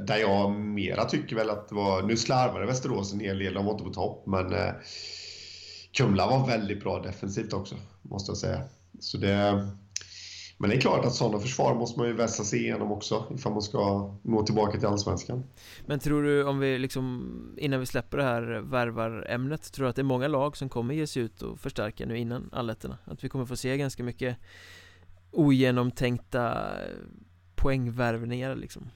där 0.07 0.17
jag 0.17 0.51
mera 0.51 1.05
tycker 1.05 1.35
väl 1.35 1.49
att 1.49 1.69
det 1.69 1.75
var... 1.75 2.01
Nu 2.01 2.17
slarvade 2.17 2.65
Västerås 2.65 3.13
en 3.13 3.19
hel 3.19 3.39
del, 3.39 3.53
de 3.53 3.65
var 3.65 3.71
inte 3.71 3.83
på 3.83 3.93
topp, 3.93 4.23
men 4.27 4.53
Kumla 5.95 6.27
var 6.27 6.47
väldigt 6.47 6.83
bra 6.83 7.01
defensivt 7.01 7.53
också, 7.53 7.75
måste 8.01 8.29
jag 8.29 8.37
säga. 8.37 8.61
Så 8.99 9.17
det, 9.17 9.67
men 10.57 10.69
det 10.69 10.75
är 10.75 10.81
klart 10.81 11.05
att 11.05 11.15
sådana 11.15 11.39
försvar 11.39 11.75
måste 11.75 11.99
man 11.99 12.07
ju 12.07 12.13
vässa 12.13 12.43
sig 12.43 12.59
igenom 12.59 12.91
också 12.91 13.25
ifall 13.35 13.53
man 13.53 13.61
ska 13.61 14.13
nå 14.23 14.43
tillbaka 14.43 14.79
till 14.79 14.87
Allsvenskan. 14.87 15.43
Men 15.85 15.99
tror 15.99 16.23
du, 16.23 16.43
om 16.43 16.59
vi 16.59 16.79
liksom, 16.79 17.55
innan 17.57 17.79
vi 17.79 17.85
släpper 17.85 18.17
det 18.17 18.23
här 18.23 18.41
värvarämnet, 18.41 19.71
tror 19.73 19.83
du 19.83 19.89
att 19.89 19.95
det 19.95 20.01
är 20.01 20.03
många 20.03 20.27
lag 20.27 20.57
som 20.57 20.69
kommer 20.69 20.93
ge 20.93 21.07
sig 21.07 21.21
ut 21.21 21.41
och 21.41 21.59
förstärka 21.59 22.05
nu 22.05 22.17
innan 22.17 22.49
allettorna? 22.53 22.97
Att 23.05 23.23
vi 23.23 23.29
kommer 23.29 23.45
få 23.45 23.55
se 23.55 23.77
ganska 23.77 24.03
mycket 24.03 24.37
ogenomtänkta 25.31 26.71
poängvärvningar 27.55 28.55
liksom? 28.55 28.89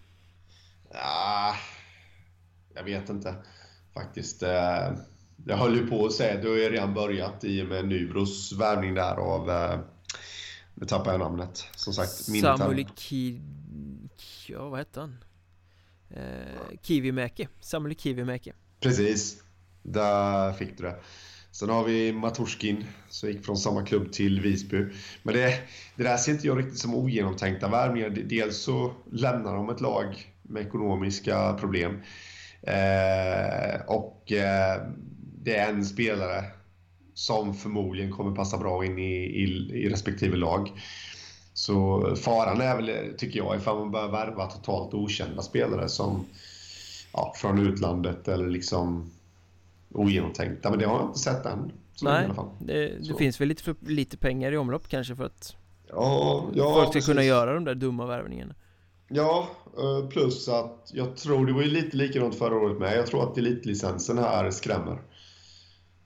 Ja, 0.94 1.56
jag 2.74 2.84
vet 2.84 3.10
inte 3.10 3.36
faktiskt. 3.94 4.44
Eh, 4.44 4.92
jag 5.46 5.58
höll 5.58 5.76
ju 5.76 5.88
på 5.88 6.06
att 6.06 6.14
säga, 6.14 6.42
det 6.42 6.48
har 6.48 6.56
ju 6.56 6.70
redan 6.70 6.94
börjat 6.94 7.44
i 7.44 7.64
och 7.64 7.68
med 7.68 7.88
Nybros 7.88 8.54
värvning 8.54 8.94
där 8.94 9.16
av... 9.16 9.50
Eh, 9.50 9.80
nu 10.74 10.86
tappar 10.86 11.12
jag 11.12 11.20
namnet. 11.20 11.66
Som 11.76 11.94
sagt, 11.94 12.12
Samuel 12.12 12.88
Ki... 12.96 13.42
Ja, 14.48 14.70
vad 14.70 14.80
hette 14.80 15.00
han? 15.00 15.18
Eh, 16.10 16.78
Kivimäki. 16.82 17.48
Samuel 17.60 17.96
Kivimäki. 17.96 18.52
Precis. 18.80 19.44
Där 19.84 20.54
fick 20.54 20.78
du 20.78 20.84
det. 20.84 20.96
Sen 21.52 21.70
har 21.70 21.84
vi 21.84 22.14
Maturskin 22.14 22.86
som 23.10 23.30
gick 23.30 23.46
från 23.46 23.58
samma 23.58 23.86
klubb 23.86 24.12
till 24.12 24.42
Visby. 24.42 24.86
Men 25.24 25.34
det, 25.34 25.54
det 25.96 26.04
där 26.04 26.18
ser 26.18 26.32
inte 26.32 26.48
jag 26.48 26.60
riktigt 26.60 26.80
som 26.80 26.96
ogenomtänkta 26.96 27.68
värvningar. 27.68 28.10
Dels 28.10 28.58
så 28.58 28.94
lämnar 29.12 29.56
de 29.56 29.70
ett 29.70 29.82
lag 29.82 30.34
med 30.42 30.68
ekonomiska 30.68 31.54
problem. 31.54 32.02
Eh, 32.62 33.82
och 33.88 34.32
eh, 34.32 34.82
det 35.44 35.56
är 35.56 35.70
en 35.70 35.86
spelare 35.86 36.46
som 37.14 37.54
förmodligen 37.54 38.12
kommer 38.12 38.36
passa 38.36 38.58
bra 38.58 38.86
in 38.86 39.00
i, 39.00 39.14
i, 39.14 39.44
i 39.74 39.90
respektive 39.90 40.38
lag. 40.38 40.72
Så 41.54 42.02
faran 42.16 42.62
är 42.62 42.76
väl, 42.76 43.14
tycker 43.18 43.40
jag, 43.40 43.56
ifall 43.56 43.78
man 43.78 43.92
börjar 43.92 44.08
värva 44.08 44.46
totalt 44.46 44.94
okända 44.94 45.42
spelare 45.42 45.90
som 45.90 46.26
ja, 47.14 47.34
från 47.36 47.60
utlandet 47.60 48.28
eller 48.28 48.48
liksom 48.48 49.12
ogenomtänkta. 49.94 50.70
Men 50.70 50.80
det 50.80 50.86
har 50.86 51.00
jag 51.00 51.08
inte 51.08 51.20
sett 51.20 51.46
än. 51.46 51.72
Nej, 52.02 52.30
det, 52.60 53.08
det 53.10 53.16
finns 53.18 53.42
väl 53.42 53.48
lite, 53.48 53.64
för, 53.64 53.76
lite 53.82 54.18
pengar 54.18 54.52
i 54.52 54.58
omlopp 54.58 54.88
kanske 54.88 55.16
för 55.16 55.24
att 55.24 55.56
ja, 55.88 56.50
ja, 56.54 56.74
folk 56.74 56.86
ska 56.86 56.94
precis. 56.94 57.06
kunna 57.06 57.24
göra 57.24 57.54
de 57.54 57.64
där 57.66 57.76
dumma 57.76 58.06
värvningarna. 58.06 58.56
Ja, 59.10 59.48
eh, 59.78 60.10
plus 60.10 60.50
att 60.50 60.92
jag 60.94 61.18
tror 61.18 61.46
det 61.46 61.54
var 61.54 61.62
ju 61.62 61.70
lite 61.70 61.98
likadant 61.98 62.36
förra 62.36 62.56
året 62.56 62.80
med. 62.80 62.98
Jag 62.98 63.08
tror 63.08 63.24
att 63.24 63.38
elitlicensen 63.38 64.18
här 64.18 64.52
skrämmer. 64.52 65.02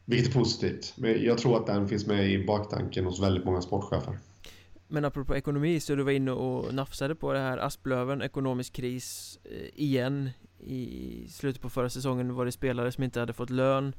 Vilket 0.06 0.30
är 0.30 0.40
positivt. 0.40 0.94
Men 0.96 1.24
jag 1.24 1.38
tror 1.38 1.58
att 1.58 1.66
den 1.66 1.88
finns 1.88 2.06
med 2.06 2.32
i 2.32 2.46
baktanken 2.46 3.06
hos 3.06 3.22
väldigt 3.22 3.46
många 3.46 3.62
sportchefer. 3.62 4.20
Men 4.88 5.06
apropå 5.06 5.36
ekonomi, 5.36 5.80
så 5.80 5.96
du 5.96 6.04
var 6.04 6.12
inne 6.12 6.32
och 6.32 6.74
nafsade 6.74 7.16
på 7.16 7.34
det 7.34 7.40
här 7.40 7.58
Asplöven, 7.58 8.22
ekonomisk 8.22 8.74
kris 8.74 9.40
eh, 9.44 9.82
igen 9.84 10.30
I 10.60 11.28
slutet 11.30 11.62
på 11.62 11.70
förra 11.70 11.90
säsongen 11.90 12.36
var 12.36 12.46
det 12.46 12.52
spelare 12.52 12.92
som 12.92 13.04
inte 13.04 13.20
hade 13.20 13.34
fått 13.34 13.50
lön 13.50 13.96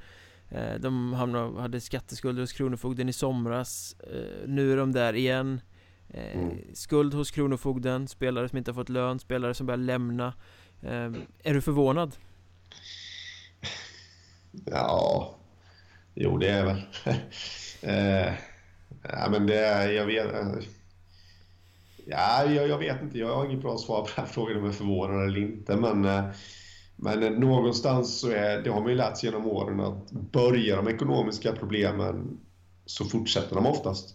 Eh, 0.48 0.80
de 0.80 1.12
hamnade, 1.12 1.60
hade 1.60 1.80
skatteskulder 1.80 2.42
hos 2.42 2.52
Kronofogden 2.52 3.08
i 3.08 3.12
somras 3.12 3.96
eh, 4.00 4.48
Nu 4.48 4.72
är 4.72 4.76
de 4.76 4.92
där 4.92 5.14
igen 5.14 5.60
mm. 6.08 6.58
Skuld 6.74 7.14
hos 7.14 7.30
Kronofogden, 7.30 8.08
spelare 8.08 8.48
som 8.48 8.58
inte 8.58 8.70
har 8.70 8.74
fått 8.74 8.88
lön, 8.88 9.18
spelare 9.18 9.54
som 9.54 9.66
börjar 9.66 9.78
lämna 9.78 10.34
Är 11.42 11.54
du 11.54 11.60
förvånad? 11.60 12.16
Ja 14.64 15.34
Jo 16.14 16.38
det 16.38 16.48
är 16.48 16.64
väl. 16.64 16.82
Eh, 17.86 18.32
ja 19.02 19.28
men 19.30 19.46
det, 19.46 19.92
jag 19.92 20.06
vet 20.06 20.34
eh, 20.34 20.54
Ja, 22.06 22.44
jag, 22.44 22.68
jag, 22.68 22.78
vet 22.78 23.02
inte, 23.02 23.18
jag 23.18 23.36
har 23.36 23.44
inget 23.44 23.62
bra 23.62 23.78
svar 23.78 24.00
på 24.00 24.08
den 24.16 24.24
här 24.24 24.32
frågan 24.32 24.56
om 24.56 24.64
jag 24.64 24.72
är 24.72 24.76
förvånad 24.76 25.28
eller 25.28 25.40
inte 25.40 25.76
men 25.76 26.04
eh, 26.04 26.24
men 26.96 27.20
någonstans 27.20 28.20
så 28.20 28.30
är, 28.30 28.62
det 28.62 28.70
har 28.70 28.80
man 28.80 28.90
ju 28.90 28.96
lärt 28.96 29.18
sig 29.18 29.28
genom 29.28 29.46
åren 29.46 29.80
att 29.80 30.10
börjar 30.10 30.76
de 30.76 30.88
ekonomiska 30.88 31.52
problemen 31.52 32.38
så 32.86 33.04
fortsätter 33.04 33.54
de 33.54 33.66
oftast. 33.66 34.14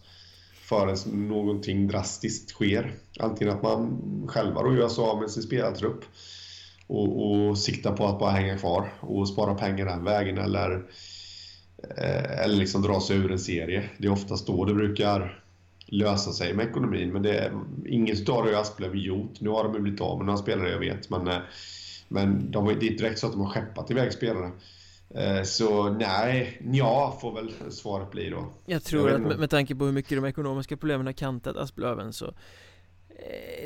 Förrän 0.54 1.28
någonting 1.28 1.88
drastiskt 1.88 2.50
sker. 2.50 2.92
Antingen 3.20 3.54
att 3.54 3.62
man 3.62 4.00
själva 4.28 4.62
då 4.62 4.74
gör 4.74 4.88
sig 4.88 5.04
av 5.04 5.20
med 5.20 5.30
sin 5.30 5.42
spelartrupp 5.42 6.04
och, 6.86 7.30
och 7.30 7.58
siktar 7.58 7.96
på 7.96 8.06
att 8.06 8.18
bara 8.18 8.30
hänga 8.30 8.58
kvar 8.58 8.92
och 9.00 9.28
spara 9.28 9.54
pengar 9.54 9.86
den 9.86 10.04
vägen 10.04 10.38
eller, 10.38 10.84
eller 11.96 12.56
liksom 12.56 12.82
dra 12.82 13.00
sig 13.00 13.16
ur 13.16 13.32
en 13.32 13.38
serie. 13.38 13.90
Det 13.98 14.06
är 14.06 14.12
oftast 14.12 14.46
då 14.46 14.64
det 14.64 14.74
brukar 14.74 15.42
lösa 15.86 16.32
sig 16.32 16.54
med 16.54 16.66
ekonomin 16.66 17.12
men 17.12 17.22
det 17.22 17.38
är, 17.38 17.52
inget 17.86 18.28
av 18.28 18.44
det 18.44 18.54
har 18.54 18.60
Asplöv 18.60 18.96
gjort. 18.96 19.40
Nu 19.40 19.48
har 19.48 19.64
de 19.64 19.82
blivit 19.82 20.00
av 20.00 20.16
med 20.16 20.26
några 20.26 20.38
spelare 20.38 20.70
jag 20.70 20.78
vet 20.78 21.10
men 21.10 21.28
eh, 21.28 21.38
men 22.12 22.50
de, 22.50 22.64
det 22.64 22.70
är 22.70 22.90
inte 22.90 23.04
direkt 23.04 23.18
så 23.18 23.26
att 23.26 23.32
de 23.32 23.40
har 23.40 23.48
skeppat 23.48 23.90
iväg 23.90 24.12
spelare. 24.12 24.50
Eh, 25.14 25.42
så 25.42 25.90
nej, 25.90 26.62
ja 26.72 27.18
får 27.20 27.34
väl 27.34 27.72
svaret 27.72 28.10
bli 28.10 28.30
då. 28.30 28.52
Jag 28.66 28.84
tror 28.84 29.10
jag 29.10 29.20
att 29.20 29.26
med, 29.28 29.38
med 29.38 29.50
tanke 29.50 29.74
på 29.74 29.84
hur 29.84 29.92
mycket 29.92 30.18
de 30.22 30.24
ekonomiska 30.24 30.76
problemen 30.76 31.06
har 31.06 31.12
kantat 31.12 31.56
Asplöven 31.56 32.12
så 32.12 32.26
eh, 32.26 32.32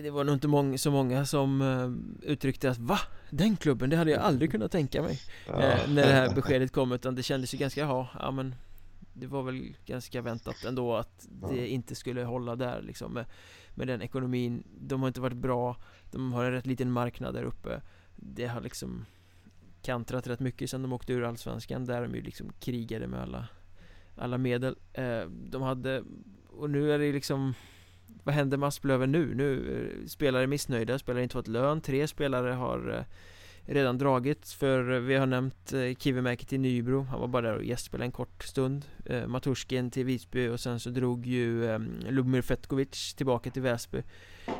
det 0.02 0.10
var 0.10 0.24
nog 0.24 0.34
inte 0.34 0.48
många, 0.48 0.78
så 0.78 0.90
många 0.90 1.26
som 1.26 1.60
uh, 1.60 2.30
uttryckte 2.30 2.70
att 2.70 2.78
Va? 2.78 2.98
Den 3.30 3.56
klubben? 3.56 3.90
Det 3.90 3.96
hade 3.96 4.10
jag 4.10 4.20
aldrig 4.20 4.50
kunnat 4.50 4.72
tänka 4.72 5.02
mig 5.02 5.20
ja. 5.46 5.52
uh, 5.52 5.92
När 5.92 6.06
det 6.06 6.12
här 6.12 6.34
beskedet 6.34 6.72
kom 6.72 6.92
utan 6.92 7.14
det 7.14 7.22
kändes 7.22 7.54
ju 7.54 7.58
ganska, 7.58 7.80
ja, 7.80 8.08
ja 8.18 8.30
men 8.30 8.54
Det 9.12 9.26
var 9.26 9.42
väl 9.42 9.76
ganska 9.86 10.22
väntat 10.22 10.64
ändå 10.64 10.96
att 10.96 11.28
det 11.28 11.56
ja. 11.56 11.66
inte 11.66 11.94
skulle 11.94 12.24
hålla 12.24 12.56
där 12.56 12.82
liksom 12.82 13.12
med, 13.12 13.26
med 13.74 13.86
den 13.86 14.02
ekonomin 14.02 14.64
De 14.80 15.00
har 15.00 15.08
inte 15.08 15.20
varit 15.20 15.36
bra 15.36 15.76
De 16.10 16.32
har 16.32 16.44
en 16.44 16.52
rätt 16.52 16.66
liten 16.66 16.90
marknad 16.90 17.34
där 17.34 17.44
uppe 17.44 17.80
det 18.16 18.46
har 18.46 18.60
liksom 18.60 19.04
kantrat 19.82 20.26
rätt 20.26 20.40
mycket 20.40 20.70
sen 20.70 20.82
de 20.82 20.92
åkte 20.92 21.12
ur 21.12 21.24
Allsvenskan 21.24 21.84
där 21.84 22.02
de 22.02 22.14
ju 22.14 22.22
liksom 22.22 22.52
krigade 22.60 23.06
med 23.06 23.22
alla 23.22 23.48
alla 24.16 24.38
medel 24.38 24.76
eh, 24.92 25.22
de 25.28 25.62
hade 25.62 26.02
och 26.48 26.70
nu 26.70 26.92
är 26.92 26.98
det 26.98 27.12
liksom 27.12 27.54
vad 28.24 28.34
händer 28.34 28.56
med 28.56 28.66
Asplöven 28.66 29.12
nu? 29.12 29.34
Nu 29.34 29.72
eh, 30.02 30.06
spelare 30.06 30.46
missnöjda, 30.46 30.98
spelare 30.98 31.22
inte 31.22 31.32
fått 31.32 31.48
lön, 31.48 31.80
tre 31.80 32.08
spelare 32.08 32.52
har 32.52 32.90
eh, 32.98 33.04
redan 33.72 33.98
dragit 33.98 34.48
för 34.48 34.82
vi 35.00 35.14
har 35.14 35.26
nämnt 35.26 35.72
eh, 35.72 35.94
Kivimäki 35.98 36.44
till 36.46 36.60
Nybro. 36.60 37.02
Han 37.02 37.20
var 37.20 37.28
bara 37.28 37.42
där 37.42 37.56
och 37.56 37.64
gästspelade 37.64 38.04
en 38.04 38.12
kort 38.12 38.44
stund. 38.44 38.84
Eh, 39.06 39.26
Maturskin 39.26 39.90
till 39.90 40.04
Visby 40.04 40.48
och 40.48 40.60
sen 40.60 40.80
så 40.80 40.90
drog 40.90 41.26
ju 41.26 41.66
eh, 41.70 41.78
Lubomir 42.08 42.42
Fetkovic 42.42 43.14
tillbaka 43.14 43.50
till 43.50 43.62
Väsby. 43.62 44.02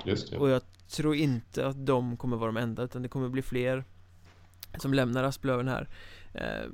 Just 0.05 0.31
det. 0.31 0.39
Och 0.39 0.51
jag 0.51 0.63
tror 0.89 1.15
inte 1.15 1.67
att 1.67 1.87
de 1.87 2.17
kommer 2.17 2.37
vara 2.37 2.53
de 2.53 2.57
enda 2.57 2.83
utan 2.83 3.03
det 3.03 3.09
kommer 3.09 3.29
bli 3.29 3.43
fler 3.43 3.85
Som 4.79 4.95
lämnar 4.95 5.25
Asplöven 5.25 5.69
här. 5.69 5.89
Eh, 6.35 6.71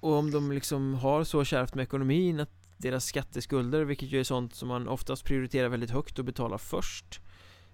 Och 0.00 0.12
om 0.12 0.30
de 0.30 0.52
liksom 0.52 0.94
har 0.94 1.24
så 1.24 1.44
kärvt 1.44 1.74
med 1.74 1.82
ekonomin 1.82 2.40
att 2.40 2.57
deras 2.78 3.04
skatteskulder, 3.04 3.84
vilket 3.84 4.12
ju 4.12 4.20
är 4.20 4.24
sånt 4.24 4.54
som 4.54 4.68
man 4.68 4.88
oftast 4.88 5.24
prioriterar 5.24 5.68
väldigt 5.68 5.90
högt 5.90 6.18
och 6.18 6.24
betalar 6.24 6.58
först 6.58 7.20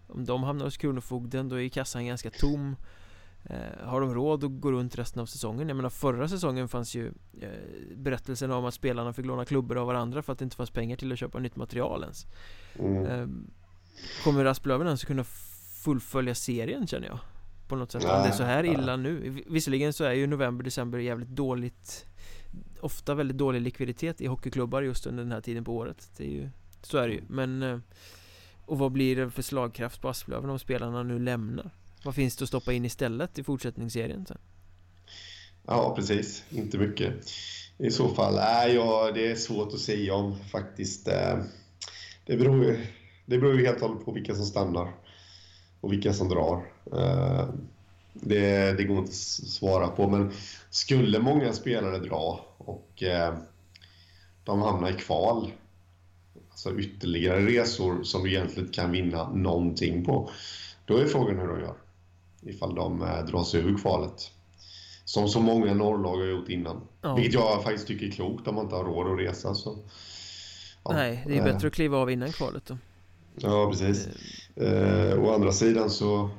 om 0.07 0.25
de 0.25 0.43
hamnar 0.43 0.65
hos 0.65 0.77
Kronofogden 0.77 1.49
då 1.49 1.61
är 1.61 1.69
kassan 1.69 2.07
ganska 2.07 2.31
tom 2.31 2.77
eh, 3.45 3.87
Har 3.87 4.01
de 4.01 4.15
råd 4.15 4.45
att 4.45 4.61
gå 4.61 4.73
runt 4.73 4.99
resten 4.99 5.23
av 5.23 5.27
säsongen? 5.27 5.69
Jag 5.69 5.77
menar 5.77 5.91
förra 5.91 6.29
säsongen 6.29 6.69
fanns 6.69 6.95
ju 6.95 7.13
eh, 7.41 7.49
Berättelsen 7.97 8.51
om 8.51 8.65
att 8.65 8.75
spelarna 8.75 9.13
fick 9.13 9.27
låna 9.27 9.45
klubbor 9.45 9.77
av 9.77 9.87
varandra 9.87 10.23
för 10.23 10.33
att 10.33 10.39
det 10.39 10.43
inte 10.43 10.57
fanns 10.57 10.71
pengar 10.71 10.97
till 10.97 11.13
att 11.13 11.19
köpa 11.19 11.39
nytt 11.39 11.57
material 11.57 12.03
ens 12.03 12.27
mm. 12.79 13.07
eh, 13.07 13.27
Kommer 14.25 14.45
Asplöven 14.45 14.87
ens 14.87 15.05
kunna 15.05 15.25
fullfölja 15.85 16.35
serien 16.35 16.87
känner 16.87 17.07
jag? 17.07 17.19
På 17.69 17.77
något 17.77 17.93
sätt, 17.93 18.05
om 18.05 18.09
det 18.09 18.29
är 18.29 18.33
så 18.33 18.43
här 18.43 18.65
illa 18.65 18.97
nu 18.97 19.43
Visserligen 19.47 19.93
så 19.93 20.05
är 20.05 20.13
ju 20.13 20.27
november, 20.27 20.65
december 20.65 20.99
jävligt 20.99 21.29
dåligt 21.29 22.07
Ofta 22.85 23.15
väldigt 23.15 23.39
dålig 23.39 23.61
likviditet 23.61 24.21
i 24.21 24.27
hockeyklubbar 24.27 24.83
just 24.83 25.07
under 25.07 25.23
den 25.23 25.33
här 25.33 25.41
tiden 25.41 25.65
på 25.65 25.77
året 25.77 26.11
Det 26.17 26.25
är 26.25 26.31
ju 26.31 26.49
Så 26.83 26.99
är 26.99 27.09
det 27.09 27.15
ju, 27.15 27.23
men 27.29 27.63
eh, 27.63 27.79
och 28.67 28.79
vad 28.79 28.93
blir 28.93 29.17
det 29.17 29.31
för 29.31 29.43
slagkraft 29.43 30.01
på 30.01 30.09
Asplöven 30.09 30.51
om 30.51 30.59
spelarna 30.59 31.03
nu 31.03 31.19
lämnar? 31.19 31.71
Vad 32.05 32.15
finns 32.15 32.37
det 32.37 32.43
att 32.43 32.49
stoppa 32.49 32.73
in 32.73 32.85
istället 32.85 33.39
i 33.39 33.45
fortsättningsserien 33.45 34.27
sen? 34.27 34.39
Ja, 35.67 35.95
precis. 35.97 36.45
Inte 36.51 36.79
mycket. 36.79 37.15
I 37.79 37.91
så 37.91 38.09
fall, 38.09 38.35
nej, 38.35 38.75
ja, 38.75 39.11
det 39.15 39.31
är 39.31 39.37
svårt 39.37 39.73
att 39.73 39.81
säga 39.81 40.15
om 40.15 40.39
faktiskt. 40.39 41.09
Eh, 41.09 41.39
det 42.27 42.37
beror 42.37 42.65
ju, 42.65 42.87
det 43.27 43.39
beror 43.39 43.61
ju 43.61 43.67
helt 43.67 43.83
och 43.83 43.89
hållet 43.89 44.05
på 44.05 44.13
vilka 44.13 44.35
som 44.35 44.45
stannar 44.45 44.95
och 45.81 45.93
vilka 45.93 46.13
som 46.13 46.29
drar. 46.29 46.67
Eh, 46.93 47.49
det, 48.13 48.73
det 48.73 48.85
går 48.85 48.99
inte 48.99 49.11
att 49.11 49.15
svara 49.49 49.89
på, 49.89 50.09
men 50.09 50.33
skulle 50.71 51.19
många 51.19 51.53
spelare 51.53 51.99
dra 51.99 52.54
och 52.65 53.03
eh, 53.03 53.35
de 54.45 54.63
hamnar 54.63 54.91
i 54.91 54.95
kval 54.95 55.53
alltså 56.55 56.79
ytterligare 56.79 57.47
resor 57.47 58.03
som 58.03 58.23
du 58.23 58.31
egentligen 58.31 58.69
kan 58.69 58.93
vinna 58.93 59.31
någonting 59.33 60.05
på. 60.05 60.31
Då 60.85 60.97
är 60.97 61.07
frågan 61.07 61.39
hur 61.39 61.49
de 61.49 61.61
gör. 61.61 61.75
Ifall 62.43 62.75
de 62.75 63.03
eh, 63.03 63.25
drar 63.25 63.45
sig 63.45 63.61
ur 63.61 63.79
kvalet. 63.79 64.31
Som 65.05 65.29
så 65.29 65.41
många 65.41 65.75
norrlag 65.75 66.17
har 66.17 66.27
gjort 66.27 66.49
innan. 66.49 66.81
Ja. 67.03 67.15
Vilket 67.15 67.35
jag 67.35 67.63
faktiskt 67.63 67.87
tycker 67.87 68.07
är 68.07 68.11
klokt 68.11 68.49
om 68.49 68.55
man 68.55 68.65
inte 68.65 68.77
har 68.77 68.85
råd 68.85 69.13
att 69.13 69.19
resa. 69.19 69.55
Så, 69.55 69.79
ja. 70.85 70.93
Nej, 70.93 71.25
det 71.27 71.39
är 71.39 71.45
bättre 71.45 71.69
att 71.69 71.75
kliva 71.75 71.99
av 71.99 72.11
innan 72.11 72.33
kvalet 72.33 72.67
då. 72.67 72.79
Ja, 73.37 73.71
precis. 73.71 74.09
Eh, 74.57 75.25
å 75.25 75.35
andra 75.35 75.53
sidan 75.53 75.91
så... 75.91 76.31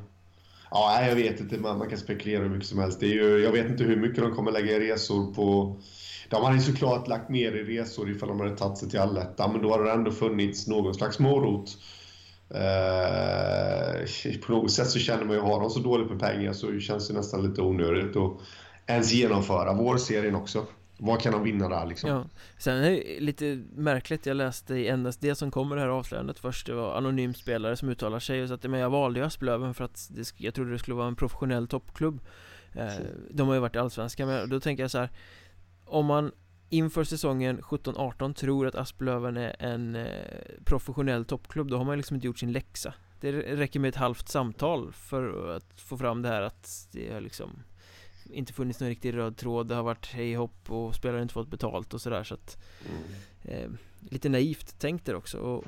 Ja, 0.71 1.05
jag 1.07 1.15
vet 1.15 1.39
inte, 1.39 1.57
man, 1.57 1.77
man 1.77 1.89
kan 1.89 1.97
spekulera 1.97 2.43
hur 2.43 2.49
mycket 2.49 2.69
som 2.69 2.79
helst. 2.79 2.99
Det 2.99 3.05
är 3.05 3.13
ju, 3.13 3.43
jag 3.43 3.51
vet 3.51 3.69
inte 3.69 3.83
hur 3.83 3.95
mycket 3.95 4.23
de 4.23 4.35
kommer 4.35 4.51
lägga 4.51 4.79
resor 4.79 5.33
på 5.33 5.77
de 6.29 6.43
hade 6.43 6.59
såklart 6.59 7.07
lagt 7.07 7.29
mer 7.29 7.51
i 7.51 7.63
resor 7.63 8.11
ifall 8.11 8.29
de 8.29 8.39
hade 8.39 8.57
tagit 8.57 8.77
sig 8.77 8.89
till 8.89 8.99
allettan, 8.99 9.51
men 9.51 9.61
då 9.61 9.71
hade 9.71 9.83
det 9.83 9.91
ändå 9.91 10.11
funnits 10.11 10.67
någon 10.67 10.93
slags 10.93 11.19
morot. 11.19 11.77
Eh, 12.49 14.05
på 14.45 14.51
något 14.51 14.71
sätt 14.71 14.87
så 14.87 14.99
känner 14.99 15.25
man 15.25 15.35
ju, 15.35 15.41
har 15.41 15.59
de 15.59 15.69
så 15.69 15.79
dåligt 15.79 16.09
med 16.09 16.19
pengar 16.19 16.53
så 16.53 16.79
känns 16.79 17.07
det 17.07 17.13
nästan 17.13 17.49
lite 17.49 17.61
onödigt 17.61 18.15
att 18.15 18.31
ens 18.87 19.13
genomföra 19.13 19.73
vårserien 19.73 20.35
också. 20.35 20.65
Vad 20.97 21.21
kan 21.21 21.31
de 21.31 21.43
vinna 21.43 21.69
där 21.69 21.85
liksom? 21.85 22.09
Ja. 22.09 22.25
Sen 22.57 22.77
är 22.77 22.91
det 22.91 23.19
lite 23.19 23.63
märkligt, 23.75 24.25
jag 24.25 24.37
läste 24.37 24.75
i 24.75 24.97
NSD 24.97 25.25
som 25.35 25.51
kommer 25.51 25.75
det 25.75 25.81
här 25.81 25.89
avslöjandet 25.89 26.39
först 26.39 26.65
Det 26.65 26.73
var 26.73 26.97
anonym 26.97 27.33
spelare 27.33 27.75
som 27.75 27.89
uttalar 27.89 28.19
sig 28.19 28.43
och 28.43 28.49
sa 28.49 28.55
att 28.55 28.63
men 28.63 28.79
jag 28.79 28.89
valde 28.89 29.25
Asplöven 29.25 29.73
för 29.73 29.83
att 29.83 30.07
det, 30.11 30.33
jag 30.37 30.53
trodde 30.53 30.71
det 30.71 30.79
skulle 30.79 30.95
vara 30.95 31.07
en 31.07 31.15
professionell 31.15 31.67
toppklubb 31.67 32.19
eh, 32.73 32.93
De 33.29 33.47
har 33.47 33.53
ju 33.53 33.59
varit 33.59 33.75
i 33.75 33.79
Allsvenskan, 33.79 34.27
men 34.27 34.49
då 34.49 34.59
tänker 34.59 34.83
jag 34.83 34.91
så 34.91 34.97
här 34.97 35.09
om 35.85 36.05
man 36.05 36.31
inför 36.69 37.03
säsongen 37.03 37.61
17-18 37.61 38.33
tror 38.33 38.67
att 38.67 38.75
Asplöven 38.75 39.37
är 39.37 39.55
en 39.59 39.95
eh, 39.95 40.05
professionell 40.65 41.25
toppklubb 41.25 41.69
Då 41.69 41.77
har 41.77 41.85
man 41.85 41.97
liksom 41.97 42.15
inte 42.15 42.27
gjort 42.27 42.39
sin 42.39 42.51
läxa 42.51 42.93
Det 43.19 43.31
räcker 43.31 43.79
med 43.79 43.89
ett 43.89 43.95
halvt 43.95 44.29
samtal 44.29 44.91
för 44.91 45.55
att 45.55 45.81
få 45.81 45.97
fram 45.97 46.21
det 46.21 46.29
här 46.29 46.41
att 46.41 46.87
det 46.91 47.13
har 47.13 47.21
liksom 47.21 47.63
inte 48.29 48.53
funnits 48.53 48.79
någon 48.79 48.89
riktig 48.89 49.17
röd 49.17 49.37
tråd 49.37 49.67
Det 49.67 49.75
har 49.75 49.83
varit 49.83 50.07
hej 50.07 50.35
hopp 50.35 50.71
och 50.71 50.95
spelare 50.95 51.21
inte 51.21 51.33
fått 51.33 51.47
betalt 51.47 51.93
och 51.93 52.01
sådär 52.01 52.23
så 52.23 52.33
att 52.33 52.57
mm. 52.89 53.63
eh, 53.63 53.69
Lite 53.99 54.29
naivt 54.29 54.79
tänkt 54.79 55.05
där 55.05 55.15
också 55.15 55.37
och 55.37 55.65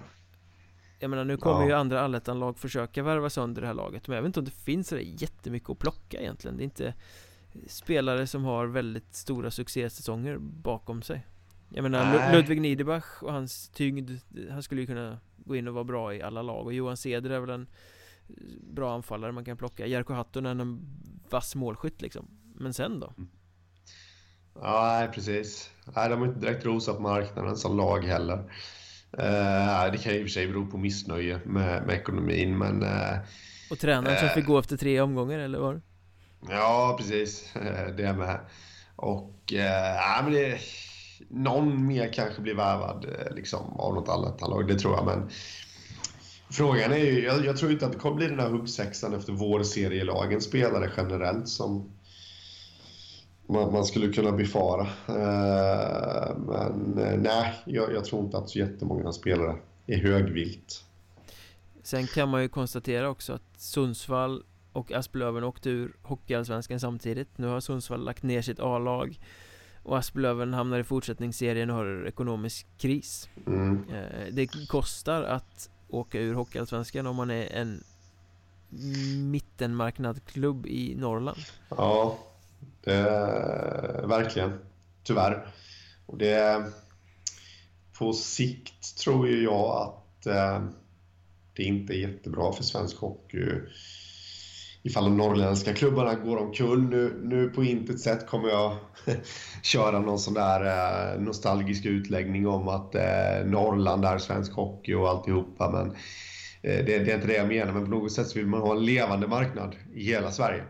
Jag 1.00 1.10
menar 1.10 1.26
nu 1.26 1.38
kommer 1.38 1.62
ja. 1.62 1.68
ju 1.68 1.74
andra 1.74 2.02
allettan-lag 2.02 2.58
försöka 2.58 3.04
värva 3.04 3.30
sönder 3.30 3.62
det 3.62 3.68
här 3.68 3.74
laget 3.74 4.08
Men 4.08 4.16
jag 4.16 4.22
vet 4.22 4.30
inte 4.30 4.40
om 4.40 4.46
det 4.46 4.52
finns 4.52 4.88
sådär 4.88 5.02
jättemycket 5.02 5.70
att 5.70 5.80
plocka 5.80 6.20
egentligen 6.22 6.58
Det 6.58 6.64
är 6.64 6.66
inte 6.66 6.94
spelare 7.68 8.28
som 8.28 8.44
har 8.44 8.66
väldigt 8.66 9.16
stora 9.16 9.52
succésäsonger 9.52 10.38
bakom 10.40 11.02
sig 11.02 11.26
Jag 11.70 11.84
menar 11.84 12.06
Nej. 12.06 12.36
Ludvig 12.36 12.62
Niederbach 12.62 13.24
och 13.24 13.34
hans 13.34 13.70
tyngd 13.70 14.12
Han 14.52 14.64
skulle 14.64 14.82
ju 14.82 14.88
kunna 14.88 15.20
gå 15.38 15.56
in 15.56 15.68
och 15.68 15.74
vara 15.74 15.84
bra 15.84 16.14
i 16.14 16.22
alla 16.22 16.42
lag 16.42 16.66
och 16.66 16.74
Johan 16.74 16.98
Ceder 16.98 17.30
är 17.30 17.40
väl 17.40 17.50
en 17.50 17.68
Bra 18.74 18.96
anfallare 18.96 19.32
man 19.32 19.46
kan 19.46 19.58
plocka 19.58 19.86
Jerko 19.86 20.14
Hattunen 20.14 20.60
är 20.60 20.62
en 20.62 20.80
vass 21.30 21.56
målskytt 21.56 22.02
liksom 22.02 22.28
Men 22.56 22.74
sen 22.74 23.00
då? 23.00 23.14
Mm. 23.18 23.30
Ja, 24.62 24.98
nej 25.00 25.10
precis 25.14 25.72
Nej, 25.96 26.10
de 26.10 26.20
har 26.20 26.28
inte 26.28 26.40
direkt 26.40 26.66
rosat 26.66 27.02
marknaden 27.02 27.56
som 27.56 27.78
lag 27.78 28.06
heller 28.06 28.38
uh, 28.38 29.92
Det 29.92 29.98
kan 30.04 30.14
ju 30.14 30.20
i 30.20 30.22
och 30.22 30.26
för 30.26 30.32
sig 30.32 30.48
bero 30.48 30.68
på 30.68 30.78
missnöje 30.78 31.40
med, 31.46 31.86
med 31.86 31.96
ekonomin 31.96 32.58
men 32.58 32.84
uh, 32.84 33.18
Och 33.72 33.80
tränaren 33.80 34.20
som 34.20 34.30
fick 34.30 34.46
gå 34.46 34.60
efter 34.60 34.78
tre 34.78 35.02
omgångar 35.02 35.40
eller 35.40 35.60
vad? 35.60 35.82
Ja, 36.50 36.96
precis. 36.98 37.56
Eh, 37.56 37.96
det 37.98 38.14
med. 38.14 38.40
Och 38.96 39.54
äh, 39.54 40.24
men 40.24 40.34
det, 40.34 40.60
någon 41.30 41.88
mer 41.88 42.14
kanske 42.14 42.42
blir 42.42 42.56
värvad 42.56 43.06
eh, 43.06 43.36
liksom, 43.36 43.80
av 43.80 43.94
något 43.94 44.10
annat 44.10 44.68
det 44.68 44.80
tror 44.80 44.96
jag. 44.96 45.06
Men 45.06 45.30
frågan 46.50 46.92
är 46.92 46.98
ju, 46.98 47.24
jag, 47.24 47.46
jag 47.46 47.58
tror 47.58 47.72
inte 47.72 47.86
att 47.86 47.92
det 47.92 48.00
kommer 48.00 48.16
bli 48.16 48.28
den 48.28 48.40
här 48.40 48.50
huggsexan 48.50 49.14
efter 49.14 49.34
vår 49.34 49.64
serielagen 49.64 50.42
spelare 50.42 50.92
generellt 50.98 51.48
som 51.48 51.92
man, 53.48 53.74
man 53.74 53.86
skulle 53.86 54.14
kunna 54.14 54.32
befara. 54.32 54.88
Äh, 55.08 56.38
men 56.38 56.92
nej, 57.24 57.54
jag, 57.66 57.94
jag, 57.94 58.06
tror 58.06 58.26
inte 58.26 58.38
att 58.38 58.50
så 58.50 58.60
jättemånga 58.60 59.12
spelare 59.12 59.56
är 59.88 59.98
högvilt. 59.98 60.84
Sen 61.84 62.08
kan 62.08 62.30
man 62.30 62.42
ju 62.42 62.50
konstatera 62.50 63.10
också 63.10 63.34
att 63.34 63.44
Sundsvall 63.58 64.44
och 64.78 64.92
Asplöven 64.92 65.44
åkte 65.44 65.70
ur 65.70 65.96
Hockeyallsvenskan 66.02 66.80
samtidigt. 66.80 67.38
Nu 67.38 67.48
har 67.48 67.60
Sundsvall 67.60 68.06
lagt 68.06 68.24
ner 68.24 68.42
sitt 68.42 68.60
A-lag 68.60 69.20
och 69.84 69.98
Asplöven 69.98 70.54
hamnar 70.54 70.80
i 70.80 70.84
fortsättningsserien 70.84 71.70
och 71.70 71.76
har 71.76 72.08
ekonomisk 72.08 72.68
kris. 72.78 73.30
Mm. 73.48 73.84
Eh, 73.90 74.28
det 74.32 74.48
kostar 74.68 75.24
att 75.24 75.70
åka 75.88 76.20
ur 76.20 76.34
Hockeyallsvenskan 76.34 77.08
om 77.08 77.16
man 77.16 77.30
är 77.32 77.46
en 77.46 77.84
mittenmarknadsklubb 79.32 80.66
i 80.66 80.96
Norrland. 80.96 81.40
Ja, 81.70 82.18
det, 82.84 83.02
verkligen. 84.08 84.60
Tyvärr. 85.04 85.48
Och 86.06 86.18
det, 86.18 86.66
på 87.98 88.14
sikt 88.14 88.98
tror 88.98 89.28
ju 89.28 89.44
jag 89.44 89.82
att 89.82 90.26
eh, 90.26 90.64
det 91.56 91.64
inte 91.64 91.94
är 91.94 92.10
jättebra 92.10 92.54
för 92.54 92.64
svensk 92.64 92.98
hockey 92.98 93.62
ifall 94.88 95.04
de 95.04 95.18
norrländska 95.18 95.74
klubbarna 95.74 96.16
går 96.16 96.38
omkull. 96.38 96.82
Nu, 96.82 97.22
nu 97.24 97.50
på 97.50 97.64
intet 97.64 98.00
sätt 98.00 98.28
kommer 98.28 98.50
jag 98.50 98.78
köra 99.64 100.00
någon 100.00 100.20
sån 100.20 100.34
där 100.34 100.66
eh, 100.66 101.22
nostalgisk 101.22 101.86
utläggning 101.86 102.48
om 102.48 102.68
att 102.68 102.96
eh, 102.96 103.46
Norrland 103.46 104.06
är 104.06 104.18
svensk 104.18 104.54
hockey 104.54 104.94
och 104.94 105.10
alltihopa. 105.10 105.72
Men 105.72 105.88
eh, 106.62 106.86
det, 106.86 107.00
det 107.00 107.12
är 107.12 107.16
inte 107.16 107.28
det 107.28 107.38
jag 107.38 107.48
menar, 107.48 107.74
men 107.74 107.86
på 107.86 107.92
något 107.92 108.12
sätt 108.12 108.28
så 108.28 108.40
vill 108.40 108.48
man 108.48 108.62
ha 108.62 108.76
en 108.76 108.86
levande 108.86 109.28
marknad 109.28 109.76
i 109.94 110.04
hela 110.04 110.32
Sverige. 110.32 110.64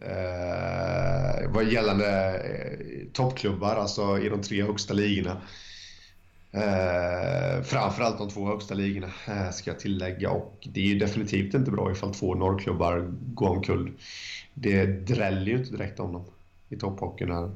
Eh, 0.00 1.50
vad 1.50 1.72
gällande 1.72 2.34
eh, 2.34 3.12
toppklubbar, 3.12 3.76
alltså 3.76 4.18
i 4.18 4.28
de 4.28 4.42
tre 4.42 4.62
högsta 4.62 4.94
ligorna. 4.94 5.42
Eh, 6.54 7.62
framförallt 7.62 8.18
de 8.18 8.28
två 8.28 8.46
högsta 8.46 8.74
ligorna 8.74 9.10
eh, 9.28 9.50
ska 9.50 9.70
jag 9.70 9.80
tillägga. 9.80 10.30
Och 10.30 10.68
det 10.72 10.80
är 10.80 10.84
ju 10.84 10.98
definitivt 10.98 11.54
inte 11.54 11.70
bra 11.70 11.92
ifall 11.92 12.14
två 12.14 12.34
norrklubbar 12.34 13.10
går 13.10 13.48
omkull. 13.48 13.92
Det 14.54 14.86
dräller 14.86 15.46
ju 15.46 15.58
inte 15.58 15.70
direkt 15.70 16.00
om 16.00 16.12
dem 16.12 16.24
i 16.68 16.76
topphockeyn 16.76 17.30
här 17.30 17.50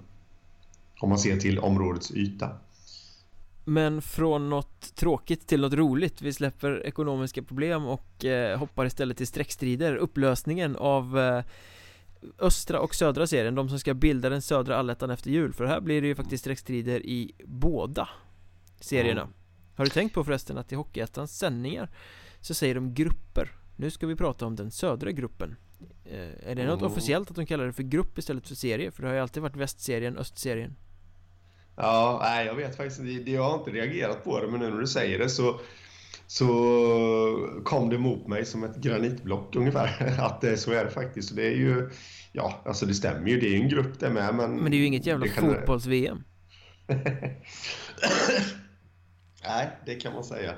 om 1.00 1.08
man 1.08 1.18
ser 1.18 1.36
till 1.36 1.58
områdets 1.58 2.10
yta. 2.10 2.50
Men 3.64 4.02
från 4.02 4.50
något 4.50 4.94
tråkigt 4.94 5.46
till 5.46 5.60
något 5.60 5.72
roligt. 5.72 6.22
Vi 6.22 6.32
släpper 6.32 6.86
ekonomiska 6.86 7.42
problem 7.42 7.86
och 7.86 8.24
eh, 8.24 8.58
hoppar 8.58 8.86
istället 8.86 9.16
till 9.16 9.26
streckstrider. 9.26 9.96
Upplösningen 9.96 10.76
av 10.76 11.18
eh, 11.18 11.44
östra 12.38 12.80
och 12.80 12.94
södra 12.94 13.26
serien. 13.26 13.54
De 13.54 13.68
som 13.68 13.78
ska 13.78 13.94
bilda 13.94 14.28
den 14.28 14.42
södra 14.42 14.76
allettan 14.76 15.10
efter 15.10 15.30
jul. 15.30 15.52
För 15.52 15.64
här 15.64 15.80
blir 15.80 16.02
det 16.02 16.08
ju 16.08 16.14
faktiskt 16.14 16.40
streckstrider 16.40 17.06
i 17.06 17.32
båda 17.44 18.08
serierna 18.80 19.20
mm. 19.20 19.34
Har 19.76 19.84
du 19.84 19.90
tänkt 19.90 20.14
på 20.14 20.24
förresten 20.24 20.58
att 20.58 20.72
i 20.72 20.74
Hockeyettans 20.74 21.38
sändningar 21.38 21.90
Så 22.40 22.54
säger 22.54 22.74
de 22.74 22.94
grupper 22.94 23.52
Nu 23.76 23.90
ska 23.90 24.06
vi 24.06 24.16
prata 24.16 24.46
om 24.46 24.56
den 24.56 24.70
södra 24.70 25.12
gruppen 25.12 25.56
eh, 26.04 26.50
Är 26.50 26.54
det 26.54 26.66
något 26.66 26.80
mm. 26.80 26.92
officiellt 26.92 27.30
att 27.30 27.36
de 27.36 27.46
kallar 27.46 27.66
det 27.66 27.72
för 27.72 27.82
grupp 27.82 28.18
istället 28.18 28.48
för 28.48 28.54
serie? 28.54 28.90
För 28.90 29.02
det 29.02 29.08
har 29.08 29.14
ju 29.14 29.20
alltid 29.20 29.42
varit 29.42 29.56
västserien, 29.56 30.18
östserien 30.18 30.76
Ja, 31.76 32.20
nej 32.22 32.46
jag 32.46 32.54
vet 32.54 32.76
faktiskt 32.76 33.00
inte 33.00 33.30
Jag 33.30 33.42
har 33.42 33.58
inte 33.58 33.70
reagerat 33.70 34.24
på 34.24 34.40
det 34.40 34.48
men 34.48 34.60
nu 34.60 34.70
när 34.70 34.80
du 34.80 34.86
säger 34.86 35.18
det 35.18 35.28
så 35.28 35.60
så 36.28 36.48
kom 37.64 37.88
det 37.88 37.98
mot 37.98 38.26
mig 38.26 38.44
som 38.44 38.64
ett 38.64 38.76
granitblock 38.76 39.56
ungefär. 39.56 40.16
Att 40.20 40.40
det, 40.40 40.56
så 40.56 40.72
är 40.72 40.84
det 40.84 40.90
faktiskt. 40.90 41.28
Så 41.28 41.34
det 41.34 41.46
är 41.46 41.56
ju, 41.56 41.90
ja, 42.32 42.62
alltså 42.64 42.86
det 42.86 42.94
stämmer 42.94 43.28
ju. 43.28 43.40
Det 43.40 43.46
är 43.46 43.50
ju 43.50 43.62
en 43.62 43.68
grupp 43.68 44.00
det 44.00 44.10
med. 44.10 44.34
Men, 44.34 44.56
men 44.56 44.70
det 44.70 44.76
är 44.76 44.78
ju 44.78 44.84
inget 44.84 45.06
jävla 45.06 45.26
fotbolls-VM. 45.26 46.24
Nej, 49.44 49.70
det 49.86 49.94
kan 49.94 50.14
man 50.14 50.24
säga 50.24 50.54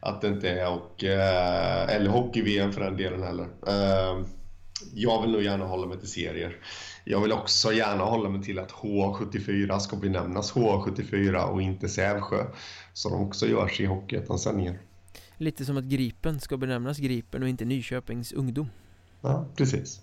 att 0.00 0.20
det 0.20 0.28
inte 0.28 0.50
är. 0.50 0.68
Och, 0.72 1.04
eh, 1.04 1.94
eller 1.96 2.10
hockey-VM 2.10 2.72
för 2.72 2.80
den 2.80 2.96
delen 2.96 3.22
heller. 3.22 3.48
Eh, 3.66 4.24
jag 4.94 5.22
vill 5.22 5.30
nog 5.30 5.42
gärna 5.42 5.64
hålla 5.64 5.86
mig 5.86 5.98
till 5.98 6.08
serier. 6.08 6.56
Jag 7.04 7.20
vill 7.20 7.32
också 7.32 7.72
gärna 7.72 8.04
hålla 8.04 8.28
mig 8.28 8.42
till 8.42 8.58
att 8.58 8.72
H74 8.72 9.78
ska 9.78 9.96
benämnas 9.96 10.52
H74 10.52 11.44
och 11.44 11.62
inte 11.62 11.88
Sävsjö. 11.88 12.44
Som 12.92 13.12
de 13.12 13.26
också 13.26 13.46
görs 13.46 13.80
i 13.80 13.86
Hockeyettan-sändningen. 13.86 14.78
Lite 15.36 15.64
som 15.64 15.76
att 15.76 15.84
Gripen 15.84 16.40
ska 16.40 16.56
benämnas 16.56 16.98
Gripen 16.98 17.42
och 17.42 17.48
inte 17.48 17.64
Nyköpings 17.64 18.32
ungdom. 18.32 18.70
Ja, 19.20 19.46
precis. 19.56 20.00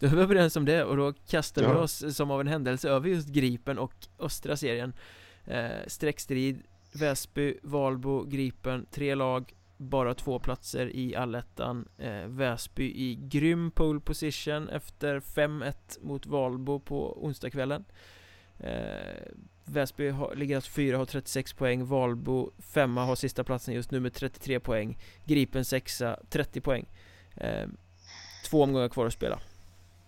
Då 0.00 0.06
är 0.06 0.10
vi 0.10 0.22
överens 0.22 0.56
om 0.56 0.64
det 0.64 0.84
och 0.84 0.96
då 0.96 1.12
kastar 1.28 1.62
ja. 1.62 1.72
vi 1.72 1.78
oss 1.78 2.16
som 2.16 2.30
av 2.30 2.40
en 2.40 2.46
händelse 2.46 2.88
över 2.88 3.08
just 3.08 3.28
Gripen 3.28 3.78
och 3.78 3.94
östra 4.18 4.56
serien. 4.56 4.92
Eh, 5.46 5.68
streckstrid 5.86 6.62
Väsby, 6.94 7.58
Valbo, 7.62 8.24
Gripen, 8.24 8.86
tre 8.90 9.14
lag 9.14 9.52
Bara 9.76 10.14
två 10.14 10.38
platser 10.38 10.96
i 10.96 11.16
allettan. 11.16 11.88
Eh, 11.98 12.26
Väsby 12.26 12.84
i 12.84 13.14
grym 13.14 13.70
pole 13.70 14.00
position 14.00 14.68
efter 14.68 15.20
5-1 15.20 15.74
mot 16.00 16.26
Valbo 16.26 16.80
på 16.80 17.24
onsdagskvällen. 17.24 17.84
Eh, 18.58 19.32
Väsby 19.64 20.08
har, 20.08 20.34
ligger 20.34 20.56
alltså 20.56 20.70
fyra, 20.70 20.96
har 20.96 21.04
36 21.04 21.52
poäng. 21.52 21.84
Valbo 21.84 22.50
femma, 22.58 23.04
har 23.04 23.14
sista 23.16 23.44
platsen 23.44 23.74
just 23.74 23.90
nu 23.90 24.00
med 24.00 24.12
33 24.14 24.60
poäng. 24.60 24.98
Gripen 25.24 25.64
sexa, 25.64 26.18
30 26.30 26.60
poäng. 26.60 26.86
Eh, 27.36 27.68
Två 28.50 28.62
omgångar 28.62 28.88
kvar 28.88 29.06
att 29.06 29.12
spela. 29.12 29.40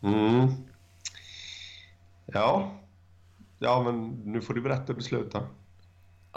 Mm. 0.02 0.48
Ja. 2.26 2.80
Ja 3.58 3.82
men 3.82 4.08
nu 4.08 4.40
får 4.40 4.54
du 4.54 4.60
berätta 4.60 4.94
beslutet 4.94 5.42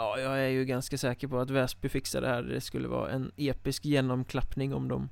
Ja, 0.00 0.20
jag 0.20 0.38
är 0.40 0.48
ju 0.48 0.64
ganska 0.64 0.98
säker 0.98 1.28
på 1.28 1.38
att 1.38 1.50
Väsby 1.50 1.88
fixar 1.88 2.20
det 2.20 2.28
här. 2.28 2.42
Det 2.42 2.60
skulle 2.60 2.88
vara 2.88 3.10
en 3.10 3.32
episk 3.36 3.84
genomklappning 3.84 4.74
om 4.74 4.88
de 4.88 5.08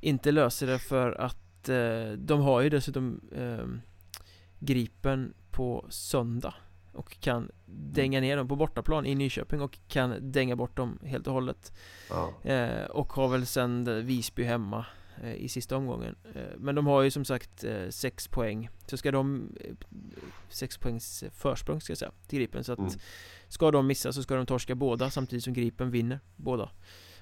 inte 0.00 0.32
löser 0.32 0.66
det 0.66 0.78
för 0.78 1.12
att 1.20 1.68
eh, 1.68 2.12
de 2.16 2.40
har 2.40 2.60
ju 2.60 2.68
dessutom 2.70 3.20
eh, 3.36 3.66
Gripen 4.58 5.34
på 5.50 5.86
söndag 5.88 6.54
och 6.92 7.20
kan 7.20 7.50
dänga 7.92 8.20
ner 8.20 8.36
dem 8.36 8.48
på 8.48 8.56
bortaplan 8.56 9.06
i 9.06 9.14
Nyköping 9.14 9.60
och 9.60 9.78
kan 9.88 10.32
dänga 10.32 10.56
bort 10.56 10.76
dem 10.76 10.98
helt 11.04 11.26
och 11.26 11.32
hållet. 11.32 11.72
Ja. 12.10 12.50
eh, 12.50 12.84
Och 12.84 13.12
har 13.12 13.28
väl 13.28 13.46
sen 13.46 14.06
Visby 14.06 14.44
hemma 14.44 14.86
i 15.36 15.48
sista 15.48 15.76
omgången. 15.76 16.16
Eh, 16.34 16.42
Men 16.56 16.74
de 16.74 16.86
har 16.86 17.02
ju 17.02 17.10
som 17.10 17.24
sagt 17.24 17.64
eh, 17.64 17.88
sex 17.88 18.28
poäng. 18.28 18.68
Så 18.86 18.96
ska 18.96 19.10
de 19.10 19.52
Sex 20.48 20.78
poängs 20.78 21.24
försprång 21.32 21.80
ska 21.80 21.90
jag 21.90 21.98
säga 21.98 22.12
till 22.26 22.38
Gripen. 22.38 22.64
Så 22.64 22.72
att 22.72 22.78
mm. 22.78 22.90
Ska 23.48 23.70
de 23.70 23.86
missa 23.86 24.12
så 24.12 24.22
ska 24.22 24.34
de 24.34 24.46
torska 24.46 24.74
båda 24.74 25.10
samtidigt 25.10 25.44
som 25.44 25.52
Gripen 25.52 25.90
vinner 25.90 26.20
båda. 26.36 26.70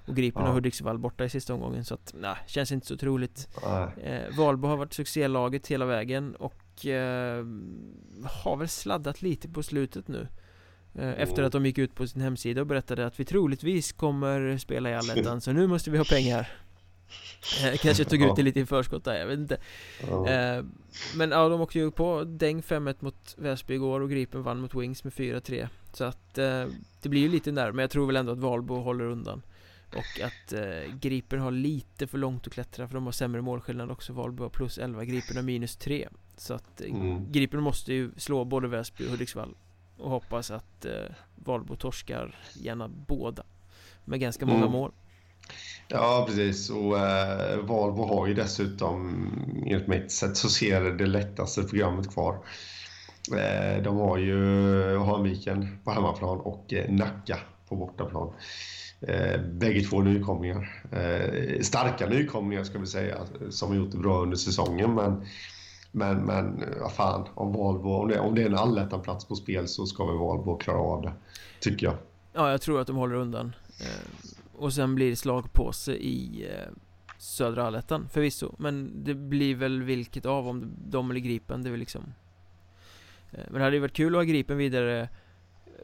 Och 0.07 0.16
Gripen 0.16 0.43
ja. 0.43 0.49
har 0.49 0.55
Hudiksvall 0.55 0.99
borta 0.99 1.24
i 1.24 1.30
sista 1.30 1.55
omgången. 1.55 1.84
Så 1.84 1.95
att 1.95 2.14
nej, 2.16 2.36
känns 2.47 2.72
inte 2.72 2.86
så 2.86 2.97
troligt 2.97 3.49
eh, 4.03 4.36
Valbo 4.36 4.68
har 4.68 4.76
varit 4.76 4.93
succélaget 4.93 5.66
hela 5.66 5.84
vägen 5.84 6.34
och 6.34 6.86
eh, 6.86 7.45
har 8.24 8.57
väl 8.57 8.68
sladdat 8.68 9.22
lite 9.22 9.49
på 9.49 9.62
slutet 9.62 10.09
nu. 10.09 10.28
Eh, 10.95 11.09
Efter 11.09 11.38
mm. 11.38 11.47
att 11.47 11.53
de 11.53 11.66
gick 11.66 11.78
ut 11.78 11.95
på 11.95 12.07
sin 12.07 12.22
hemsida 12.22 12.61
och 12.61 12.66
berättade 12.66 13.07
att 13.07 13.20
vi 13.20 13.24
troligtvis 13.24 13.93
kommer 13.93 14.59
spela 14.59 14.91
i 14.91 14.95
Allettan 14.95 15.41
så 15.41 15.53
nu 15.53 15.66
måste 15.66 15.91
vi 15.91 15.99
ha 15.99 16.05
pengar. 16.05 16.41
Eh, 16.41 16.70
kanske 17.82 18.04
tog 18.04 18.22
ut 18.22 18.36
det 18.36 18.42
lite 18.42 18.61
i 18.61 18.66
förskott 18.66 19.04
där, 19.04 19.14
jag 19.14 19.26
vet 19.26 19.38
inte. 19.38 19.58
Eh, 20.02 20.64
Men 21.16 21.30
ja, 21.30 21.48
de 21.48 21.61
åkte 21.61 21.78
ju 21.78 21.90
på 21.90 22.24
Däng 22.24 22.61
5-1 22.61 22.94
mot 22.98 23.34
Väsby 23.38 23.74
igår 23.74 24.00
och 24.00 24.11
Gripen 24.11 24.42
vann 24.42 24.61
mot 24.61 24.74
Wings 24.74 25.04
med 25.04 25.12
4-3 25.12 25.68
Så 25.92 26.04
att 26.04 26.38
eh, 26.38 26.66
det 27.02 27.08
blir 27.08 27.20
ju 27.20 27.28
lite 27.28 27.50
där, 27.50 27.72
men 27.72 27.82
jag 27.82 27.90
tror 27.90 28.06
väl 28.06 28.16
ändå 28.16 28.32
att 28.32 28.38
Valbo 28.38 28.74
håller 28.74 29.04
undan. 29.04 29.42
Och 29.96 30.20
att 30.24 30.52
eh, 30.52 30.94
Gripen 31.00 31.40
har 31.40 31.50
lite 31.50 32.06
för 32.06 32.18
långt 32.18 32.46
att 32.46 32.52
klättra 32.52 32.88
för 32.88 32.94
de 32.94 33.04
har 33.04 33.12
sämre 33.12 33.42
målskillnad 33.42 33.90
också. 33.90 34.12
Valbo 34.12 34.42
har 34.42 34.50
plus 34.50 34.78
11, 34.78 35.04
Gripen 35.04 35.36
har 35.36 35.42
minus 35.42 35.76
3 35.76 36.08
Så 36.36 36.54
att 36.54 36.80
eh, 36.80 36.90
mm. 36.90 37.32
Gripen 37.32 37.62
måste 37.62 37.92
ju 37.92 38.11
slå 38.16 38.44
både 38.44 38.68
Väsby 38.68 39.06
och 39.06 39.11
Hudiksvall. 39.11 39.54
Och 39.96 40.11
hoppas 40.11 40.50
att 40.50 40.84
eh, 40.84 40.92
Valbo 41.34 41.76
torskar 41.76 42.34
gärna 42.54 42.88
båda 42.88 43.42
Med 44.04 44.20
ganska 44.20 44.46
många 44.46 44.58
mm. 44.58 44.72
mål 44.72 44.92
Ja, 45.88 46.24
precis. 46.28 46.70
Och 46.70 46.98
eh, 46.98 47.59
Valvo 47.59 48.05
har 48.05 48.26
ju 48.26 48.34
dessutom, 48.34 49.26
enligt 49.66 49.88
mitt 49.88 50.12
sätt 50.12 50.36
så 50.36 50.48
ser 50.48 50.80
det, 50.80 50.96
det 50.96 51.07
lättaste 51.07 51.62
programmet 51.62 52.12
kvar. 52.12 52.38
Eh, 53.32 53.82
de 53.82 53.96
har 53.96 54.18
ju 54.18 54.98
Hanviken 54.98 55.78
på 55.84 55.90
hemmaplan 55.90 56.40
och 56.40 56.72
eh, 56.72 56.90
Nacka 56.90 57.38
på 57.68 57.76
bortaplan. 57.76 58.32
Eh, 59.01 59.40
bägge 59.40 59.80
två 59.80 60.01
nykomlingar. 60.01 60.84
Eh, 60.92 61.61
starka 61.61 62.07
nykomlingar 62.07 62.64
ska 62.64 62.78
vi 62.78 62.86
säga, 62.86 63.16
som 63.51 63.68
har 63.68 63.76
gjort 63.76 63.92
det 63.92 63.98
bra 63.98 64.22
under 64.22 64.36
säsongen. 64.36 64.94
Men 64.94 65.26
Men, 65.92 66.24
men 66.24 66.64
vad 66.80 66.92
fan, 66.92 67.28
om 67.34 67.53
Valbo, 67.53 67.90
om 67.90 68.09
det, 68.09 68.20
om 68.20 68.34
det 68.34 68.42
är 68.42 68.46
en 68.46 68.55
allettan-plats 68.55 69.24
på 69.24 69.34
spel 69.34 69.68
så 69.68 69.86
ska 69.86 70.07
väl 70.07 70.16
Valbo 70.16 70.57
klara 70.57 70.78
av 70.78 71.03
det. 71.03 71.12
Tycker 71.61 71.86
jag. 71.86 71.96
Ja, 72.32 72.51
jag 72.51 72.62
tror 72.62 72.80
att 72.80 72.86
de 72.86 72.96
håller 72.96 73.14
undan. 73.14 73.55
Eh, 73.80 74.30
och 74.61 74.72
sen 74.72 74.94
blir 74.94 75.11
det 75.11 75.16
slagpåse 75.16 75.92
i 75.92 76.48
eh, 76.50 76.72
södra 77.18 77.66
allettan 77.66 78.08
förvisso. 78.08 78.54
Men 78.58 79.04
det 79.04 79.14
blir 79.14 79.54
väl 79.54 79.82
vilket 79.82 80.26
av 80.26 80.48
om 80.48 80.72
de 80.86 81.11
eller 81.11 81.20
Gripen, 81.20 81.62
det 81.62 81.68
är 81.68 81.70
väl 81.70 81.80
liksom 81.80 82.14
eh, 83.32 83.44
Men 83.44 83.54
det 83.54 83.64
hade 83.64 83.76
ju 83.76 83.80
varit 83.80 83.92
kul 83.92 84.14
att 84.14 84.18
ha 84.18 84.24
Gripen 84.24 84.56
vidare 84.56 85.00
eh, 85.00 85.08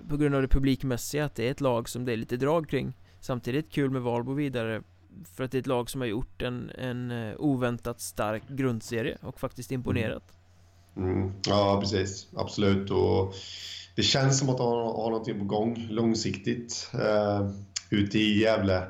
På 0.09 0.17
grund 0.17 0.35
av 0.35 0.43
det 0.43 0.49
publikmässiga, 0.49 1.25
att 1.25 1.35
det 1.35 1.47
är 1.47 1.51
ett 1.51 1.61
lag 1.61 1.89
som 1.89 2.05
det 2.05 2.13
är 2.13 2.17
lite 2.17 2.37
drag 2.37 2.69
kring. 2.69 2.93
Samtidigt 3.21 3.73
kul 3.73 3.91
med 3.91 4.03
Valbo 4.03 4.33
vidare 4.33 4.83
För 5.25 5.45
att 5.45 5.51
det 5.51 5.59
är 5.59 5.61
ett 5.61 5.67
lag 5.67 5.91
som 5.91 6.01
har 6.01 6.09
gjort 6.09 6.43
en, 6.43 6.71
en 6.71 7.11
eh, 7.11 7.35
oväntat 7.39 8.01
stark 8.01 8.43
grundserie 8.49 9.19
och 9.23 9.41
faktiskt 9.41 9.73
imponerat. 9.73 10.37
Mm. 10.97 11.13
mm. 11.13 11.33
Ja, 11.49 11.79
precis, 11.81 12.29
absolut. 12.37 12.91
Och 12.91 13.35
Det 13.97 14.03
känns 14.03 14.39
som 14.39 14.49
att 14.49 14.59
de 14.59 14.67
har, 14.67 14.85
har 14.85 15.11
någonting 15.11 15.39
på 15.39 15.45
gång 15.45 15.87
långsiktigt. 15.91 16.91
Eh, 16.95 17.51
Ute 17.91 18.19
i 18.19 18.41
Gävle 18.41 18.83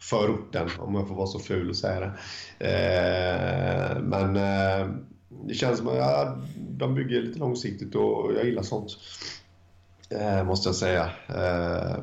förorten, 0.00 0.68
om 0.78 0.94
jag 0.94 1.08
får 1.08 1.14
vara 1.14 1.26
så 1.26 1.38
ful 1.38 1.70
och 1.70 1.76
säga 1.76 2.00
det. 2.00 2.12
Eh, 2.66 4.02
men 4.02 4.36
eh, 4.36 4.88
det 5.48 5.54
känns 5.54 5.78
som 5.78 5.88
att 5.88 5.96
ja, 5.96 6.38
de 6.56 6.94
bygger 6.94 7.22
lite 7.22 7.38
långsiktigt 7.38 7.94
och 7.94 8.32
jag 8.34 8.44
gillar 8.44 8.62
sånt. 8.62 8.90
Eh, 10.10 10.44
måste 10.44 10.68
jag 10.68 10.76
säga. 10.76 11.10
Eh, 11.28 11.96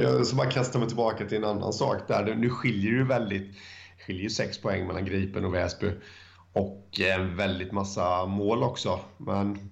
jag 0.00 0.26
ska 0.26 0.36
bara 0.36 0.50
kasta 0.50 0.78
mig 0.78 0.88
tillbaka 0.88 1.26
till 1.26 1.38
en 1.38 1.44
annan 1.44 1.72
sak 1.72 1.98
där. 2.08 2.34
Nu 2.34 2.50
skiljer 2.50 2.98
det 2.98 3.04
väldigt 3.04 3.56
skiljer 4.06 4.28
sex 4.28 4.58
poäng 4.58 4.86
mellan 4.86 5.04
Gripen 5.04 5.44
och 5.44 5.54
Väsby. 5.54 5.92
Och 6.52 7.00
en 7.00 7.36
väldigt 7.36 7.72
massa 7.72 8.26
mål 8.26 8.62
också. 8.62 9.00
Men 9.16 9.70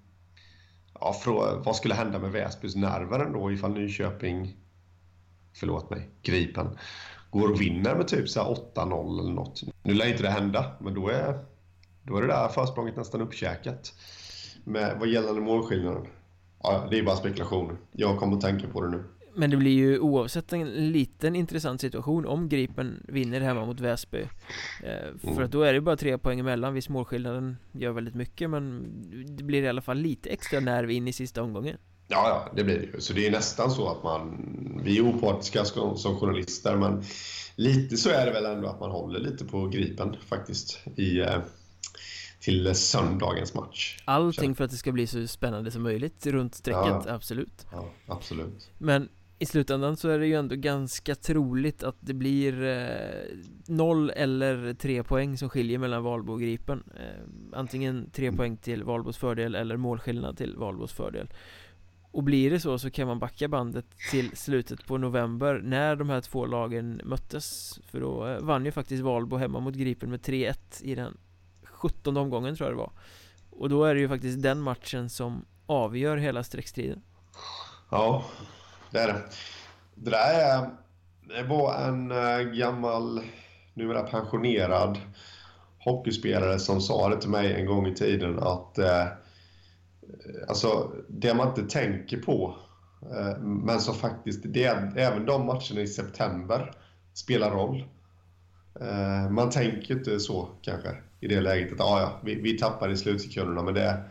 ja, 1.00 1.14
vad 1.64 1.76
skulle 1.76 1.94
hända 1.94 2.18
med 2.18 2.32
Väsbys 2.32 2.76
nerver 2.76 3.20
ändå 3.20 3.52
ifall 3.52 3.72
Nyköping, 3.72 4.56
förlåt 5.58 5.90
mig, 5.90 6.08
Gripen 6.22 6.78
går 7.30 7.50
och 7.50 7.60
vinner 7.60 7.94
med 7.94 8.08
typ 8.08 8.26
8-0 8.26 9.20
eller 9.20 9.32
något. 9.32 9.62
Nu 9.82 9.94
lär 9.94 10.08
inte 10.08 10.22
det 10.22 10.30
hända, 10.30 10.72
men 10.80 10.94
då 10.94 11.08
är, 11.08 11.38
då 12.02 12.16
är 12.16 12.22
det 12.22 12.28
där 12.28 12.48
försprånget 12.48 12.96
nästan 12.96 13.20
uppkäkat. 13.20 13.94
Med, 14.64 14.96
vad 15.00 15.08
gällande 15.08 15.40
målskillnaden. 15.40 16.06
Ja, 16.62 16.86
det 16.90 16.98
är 16.98 17.02
bara 17.02 17.16
spekulationer. 17.16 17.76
Jag 17.92 18.18
kommer 18.18 18.36
att 18.36 18.42
tänka 18.42 18.68
på 18.68 18.82
det 18.82 18.90
nu. 18.90 19.04
Men 19.34 19.50
det 19.50 19.56
blir 19.56 19.72
ju 19.72 19.98
oavsett 19.98 20.52
en 20.52 20.92
liten 20.92 21.36
intressant 21.36 21.80
situation 21.80 22.26
om 22.26 22.48
Gripen 22.48 23.02
vinner 23.08 23.40
hemma 23.40 23.66
mot 23.66 23.80
Väsby 23.80 24.18
eh, 24.82 25.18
För 25.20 25.30
mm. 25.30 25.44
att 25.44 25.50
då 25.50 25.62
är 25.62 25.72
det 25.72 25.80
bara 25.80 25.96
tre 25.96 26.18
poäng 26.18 26.40
emellan, 26.40 26.74
visst 26.74 26.88
målskillnaden 26.88 27.56
gör 27.72 27.92
väldigt 27.92 28.14
mycket 28.14 28.50
men 28.50 28.86
Det 29.36 29.44
blir 29.44 29.62
i 29.62 29.68
alla 29.68 29.82
fall 29.82 29.98
lite 29.98 30.28
extra 30.28 30.60
nerv 30.60 30.90
in 30.90 31.08
i 31.08 31.12
sista 31.12 31.42
omgången 31.42 31.76
Ja, 32.10 32.28
ja, 32.28 32.52
det 32.56 32.64
blir 32.64 32.78
det 32.78 32.84
ju. 32.84 33.00
Så 33.00 33.12
det 33.12 33.26
är 33.26 33.30
nästan 33.30 33.70
så 33.70 33.88
att 33.90 34.02
man... 34.02 34.44
Vi 34.84 34.98
är 34.98 35.02
opartiska 35.02 35.64
som 35.64 36.18
journalister, 36.18 36.76
men 36.76 37.02
lite 37.56 37.96
så 37.96 38.10
är 38.10 38.26
det 38.26 38.32
väl 38.32 38.44
ändå 38.44 38.68
att 38.68 38.80
man 38.80 38.90
håller 38.90 39.20
lite 39.20 39.44
på 39.44 39.66
gripen 39.66 40.16
faktiskt 40.28 40.80
i, 40.96 41.20
eh, 41.20 41.38
till 42.40 42.74
söndagens 42.74 43.54
match. 43.54 43.98
Allting 44.04 44.54
för 44.54 44.64
att 44.64 44.70
det 44.70 44.76
ska 44.76 44.92
bli 44.92 45.06
så 45.06 45.26
spännande 45.26 45.70
som 45.70 45.82
möjligt 45.82 46.26
runt 46.26 46.54
strecket, 46.54 46.82
ja, 46.84 47.04
absolut. 47.08 47.66
Ja, 47.72 47.90
absolut. 48.06 48.70
Men 48.78 49.08
i 49.38 49.46
slutändan 49.46 49.96
så 49.96 50.08
är 50.08 50.18
det 50.18 50.26
ju 50.26 50.34
ändå 50.34 50.56
ganska 50.56 51.14
troligt 51.14 51.82
att 51.82 51.96
det 52.00 52.14
blir 52.14 52.64
eh, 52.64 53.36
noll 53.66 54.10
eller 54.10 54.74
tre 54.74 55.02
poäng 55.02 55.38
som 55.38 55.48
skiljer 55.48 55.78
mellan 55.78 56.02
Valbo 56.02 56.32
och 56.32 56.40
Gripen. 56.40 56.82
Eh, 56.96 57.58
antingen 57.58 58.10
tre 58.10 58.26
mm. 58.26 58.36
poäng 58.36 58.56
till 58.56 58.84
Valbos 58.84 59.16
fördel 59.16 59.54
eller 59.54 59.76
målskillnad 59.76 60.36
till 60.36 60.56
Valbos 60.56 60.92
fördel. 60.92 61.28
Och 62.10 62.22
blir 62.22 62.50
det 62.50 62.60
så 62.60 62.78
så 62.78 62.90
kan 62.90 63.06
man 63.06 63.18
backa 63.18 63.48
bandet 63.48 63.86
till 64.10 64.36
slutet 64.36 64.86
på 64.86 64.98
november 64.98 65.60
när 65.64 65.96
de 65.96 66.10
här 66.10 66.20
två 66.20 66.46
lagen 66.46 67.00
möttes. 67.04 67.78
För 67.90 68.00
då 68.00 68.26
eh, 68.26 68.40
vann 68.40 68.64
ju 68.64 68.72
faktiskt 68.72 69.02
Valbo 69.02 69.36
hemma 69.36 69.60
mot 69.60 69.74
Gripen 69.74 70.10
med 70.10 70.20
3-1 70.20 70.82
i 70.82 70.94
den 70.94 71.16
17 71.64 72.16
omgången 72.16 72.56
tror 72.56 72.68
jag 72.68 72.76
det 72.76 72.80
var. 72.80 72.92
Och 73.50 73.68
då 73.68 73.84
är 73.84 73.94
det 73.94 74.00
ju 74.00 74.08
faktiskt 74.08 74.42
den 74.42 74.60
matchen 74.60 75.10
som 75.10 75.44
avgör 75.66 76.16
hela 76.16 76.44
streckstriden. 76.44 77.02
Ja, 77.90 78.24
det 78.90 78.98
är 78.98 79.06
det. 79.06 79.22
Det 79.94 80.10
där 80.10 80.34
är, 80.34 80.70
det 81.28 81.42
var 81.42 81.74
en 81.74 82.10
eh, 82.10 82.40
gammal, 82.40 83.20
numera 83.74 84.02
pensionerad 84.02 84.98
hockeyspelare 85.78 86.58
som 86.58 86.80
sa 86.80 87.08
det 87.08 87.20
till 87.20 87.30
mig 87.30 87.54
en 87.54 87.66
gång 87.66 87.86
i 87.86 87.94
tiden 87.94 88.38
att 88.38 88.78
eh, 88.78 89.06
alltså, 90.48 90.92
det 91.08 91.34
man 91.34 91.48
inte 91.48 91.62
tänker 91.62 92.16
på, 92.16 92.56
eh, 93.02 93.38
men 93.40 93.80
som 93.80 93.94
faktiskt, 93.94 94.40
det 94.44 94.64
även 94.96 95.26
de 95.26 95.46
matcherna 95.46 95.80
i 95.80 95.86
september 95.86 96.72
spelar 97.14 97.50
roll. 97.50 97.84
Eh, 98.80 99.30
man 99.30 99.50
tänker 99.50 99.94
inte 99.94 100.20
så 100.20 100.48
kanske 100.62 100.96
i 101.20 101.28
det 101.28 101.40
läget 101.40 101.72
att 101.72 101.80
ah, 101.80 102.00
ja, 102.00 102.20
vi, 102.24 102.34
vi 102.34 102.58
tappar 102.58 102.90
i 102.90 102.96
slutsekunderna, 102.96 103.62
men 103.62 103.74
det, 103.74 104.04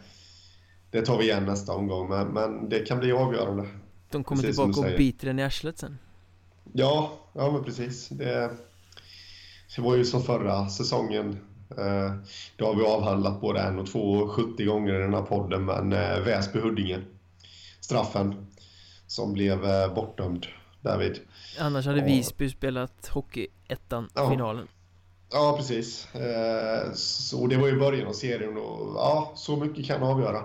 det 0.91 1.01
tar 1.01 1.17
vi 1.17 1.23
igen 1.23 1.45
nästa 1.45 1.73
omgång. 1.73 2.09
Men, 2.09 2.27
men 2.27 2.69
det 2.69 2.79
kan 2.79 2.99
bli 2.99 3.11
avgörande. 3.11 3.67
De 4.11 4.23
kommer 4.23 4.41
precis 4.41 4.57
tillbaka 4.57 4.91
och 4.91 4.97
biter 4.97 5.27
den 5.27 5.39
i 5.39 5.43
arslet 5.43 5.77
sen. 5.77 5.97
Ja, 6.73 7.11
ja 7.33 7.51
men 7.51 7.63
precis. 7.63 8.09
Det, 8.09 8.51
det 9.75 9.81
var 9.81 9.95
ju 9.95 10.05
som 10.05 10.23
förra 10.23 10.69
säsongen 10.69 11.37
det 12.55 12.65
har 12.65 12.75
vi 12.75 12.83
avhandlat 12.83 13.41
både 13.41 13.59
en 13.59 13.79
och 13.79 13.87
två 13.87 14.11
och 14.11 14.31
70 14.31 14.65
gånger 14.65 14.93
i 14.93 15.01
den 15.01 15.13
här 15.13 15.21
podden, 15.21 15.65
men 15.65 15.93
eh, 15.93 16.25
Väsby-Huddinge, 16.25 17.01
straffen 17.79 18.47
som 19.07 19.33
blev 19.33 19.65
eh, 19.65 19.93
bortdömd 19.93 20.47
därvid. 20.81 21.19
Annars 21.59 21.85
hade 21.85 22.01
och... 22.01 22.07
Visby 22.07 22.49
spelat 22.49 23.07
Hockeyettan-finalen. 23.07 24.67
Ja. 25.31 25.37
ja, 25.37 25.57
precis. 25.57 26.07
Så 26.93 27.47
det 27.47 27.57
var 27.57 27.67
ju 27.67 27.79
början 27.79 28.07
av 28.07 28.13
serien 28.13 28.57
och 28.57 28.95
ja, 28.95 29.31
så 29.35 29.55
mycket 29.55 29.85
kan 29.85 30.03
avgöra. 30.03 30.43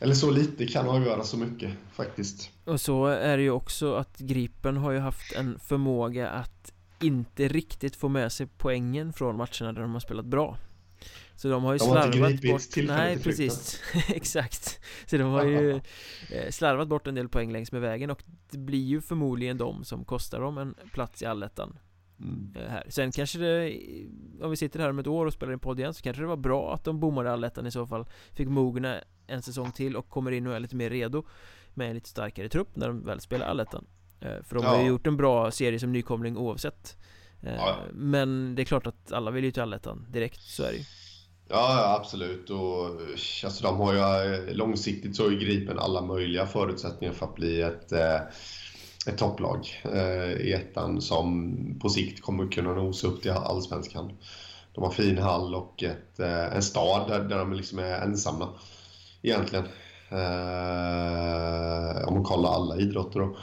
Eller 0.00 0.14
så 0.14 0.30
lite 0.30 0.66
kan 0.66 0.88
avgöra 0.88 1.24
så 1.24 1.36
mycket 1.36 1.70
faktiskt. 1.92 2.50
Och 2.64 2.80
så 2.80 3.06
är 3.06 3.36
det 3.36 3.42
ju 3.42 3.50
också 3.50 3.94
att 3.94 4.18
Gripen 4.18 4.76
har 4.76 4.90
ju 4.90 4.98
haft 4.98 5.32
en 5.32 5.58
förmåga 5.58 6.28
att 6.28 6.72
inte 7.00 7.48
riktigt 7.48 7.96
få 7.96 8.08
med 8.08 8.32
sig 8.32 8.46
poängen 8.46 9.12
från 9.12 9.36
matcherna 9.36 9.72
där 9.72 9.80
de 9.80 9.92
har 9.92 10.00
spelat 10.00 10.26
bra. 10.26 10.58
Så 11.36 11.48
de 11.48 11.64
har 11.64 11.72
ju 11.72 11.78
de 11.78 11.88
har 11.88 12.12
slarvat 12.12 12.42
bort 12.42 12.96
Nej 12.96 13.18
precis, 13.22 13.82
exakt. 14.08 14.80
Så 15.06 15.16
de 15.16 15.22
har 15.22 15.44
ju 15.44 15.70
eh, 16.30 16.50
slarvat 16.50 16.88
bort 16.88 17.06
en 17.06 17.14
del 17.14 17.28
poäng 17.28 17.52
längs 17.52 17.72
med 17.72 17.80
vägen 17.80 18.10
och 18.10 18.22
det 18.50 18.58
blir 18.58 18.84
ju 18.84 19.00
förmodligen 19.00 19.58
de 19.58 19.84
som 19.84 20.04
kostar 20.04 20.40
dem 20.40 20.58
en 20.58 20.74
plats 20.92 21.22
i 21.22 21.26
allettan 21.26 21.78
mm. 22.20 22.54
Eh, 22.56 22.70
här. 22.70 22.84
Sen 22.88 23.12
kanske 23.12 23.38
det, 23.38 23.78
om 24.42 24.50
vi 24.50 24.56
sitter 24.56 24.80
här 24.80 24.90
om 24.90 24.98
ett 24.98 25.06
år 25.06 25.26
och 25.26 25.32
spelar 25.32 25.52
en 25.52 25.58
podd 25.58 25.80
igen 25.80 25.94
så 25.94 26.02
kanske 26.02 26.22
det 26.22 26.26
var 26.26 26.36
bra 26.36 26.74
att 26.74 26.84
de 26.84 27.00
bommade 27.00 27.32
allettan 27.32 27.66
i 27.66 27.70
så 27.70 27.86
fall. 27.86 28.06
Fick 28.32 28.48
mogna 28.48 29.00
en 29.26 29.42
säsong 29.42 29.72
till 29.72 29.96
och 29.96 30.08
kommer 30.08 30.30
in 30.30 30.46
och 30.46 30.54
är 30.54 30.60
lite 30.60 30.76
mer 30.76 30.90
redo 30.90 31.24
Med 31.74 31.88
en 31.88 31.94
lite 31.94 32.08
starkare 32.08 32.48
trupp 32.48 32.76
när 32.76 32.88
de 32.88 33.04
väl 33.04 33.20
spelar 33.20 33.46
allettan 33.46 33.86
för 34.20 34.54
de 34.54 34.64
ja. 34.64 34.70
har 34.70 34.80
ju 34.80 34.88
gjort 34.88 35.06
en 35.06 35.16
bra 35.16 35.50
serie 35.50 35.78
som 35.78 35.92
nykomling 35.92 36.36
oavsett 36.36 36.96
eh, 37.42 37.54
ja. 37.54 37.76
Men 37.92 38.54
det 38.54 38.62
är 38.62 38.64
klart 38.64 38.86
att 38.86 39.12
alla 39.12 39.30
vill 39.30 39.44
ju 39.44 39.50
till 39.50 39.62
allettan 39.62 40.06
direkt, 40.10 40.42
så 40.42 40.62
är 40.62 40.70
det 40.70 40.76
ju 40.76 40.84
Ja, 41.50 41.96
absolut. 42.00 42.50
Och, 42.50 42.86
alltså, 43.44 43.62
de 43.62 43.76
har 43.76 43.92
ju, 43.92 43.98
eh, 43.98 44.54
långsiktigt 44.54 45.16
så 45.16 45.22
har 45.24 45.30
ju 45.30 45.38
Gripen 45.38 45.78
alla 45.78 46.02
möjliga 46.02 46.46
förutsättningar 46.46 47.14
för 47.14 47.26
att 47.26 47.34
bli 47.34 47.62
ett, 47.62 47.92
ett 49.06 49.18
topplag 49.18 49.82
i 50.40 50.52
ettan 50.52 51.00
som 51.00 51.54
på 51.80 51.88
sikt 51.88 52.22
kommer 52.22 52.52
kunna 52.52 52.74
nosa 52.74 53.06
upp 53.06 53.22
till 53.22 53.30
allsvenskan. 53.30 54.12
De 54.74 54.84
har 54.84 54.90
fin 54.90 55.18
hall 55.18 55.54
och 55.54 55.82
ett, 55.82 56.18
en 56.52 56.62
stad 56.62 57.10
där, 57.10 57.24
där 57.24 57.38
de 57.38 57.52
liksom 57.52 57.78
är 57.78 58.00
ensamma 58.00 58.48
egentligen. 59.22 59.64
om 62.06 62.14
man 62.14 62.24
kollar 62.24 62.50
alla 62.50 62.76
idrotter. 62.76 63.20
Då. 63.20 63.36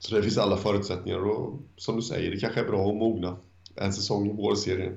Så 0.00 0.14
det 0.14 0.22
finns 0.22 0.38
alla 0.38 0.56
förutsättningar 0.56 1.18
och 1.18 1.60
som 1.76 1.96
du 1.96 2.02
säger, 2.02 2.30
det 2.30 2.36
kanske 2.36 2.60
är 2.60 2.64
bra 2.64 2.90
att 2.90 2.96
mogna 2.96 3.36
en 3.74 3.92
säsong 3.92 4.30
i 4.30 4.32
vårserien. 4.32 4.96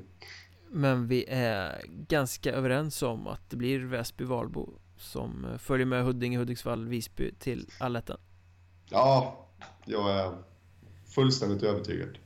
Men 0.71 1.07
vi 1.07 1.25
är 1.27 1.81
ganska 2.07 2.51
överens 2.51 3.03
om 3.03 3.27
att 3.27 3.49
det 3.49 3.55
blir 3.55 3.79
Väsby-Valbo 3.79 4.69
som 4.97 5.47
följer 5.59 5.85
med 5.85 6.03
Huddinge, 6.03 6.37
Hudiksvall, 6.37 6.87
Visby 6.87 7.31
till 7.39 7.69
allettan. 7.79 8.17
Ja, 8.89 9.45
jag 9.85 10.11
är 10.11 10.31
fullständigt 11.15 11.63
övertygad. 11.63 12.17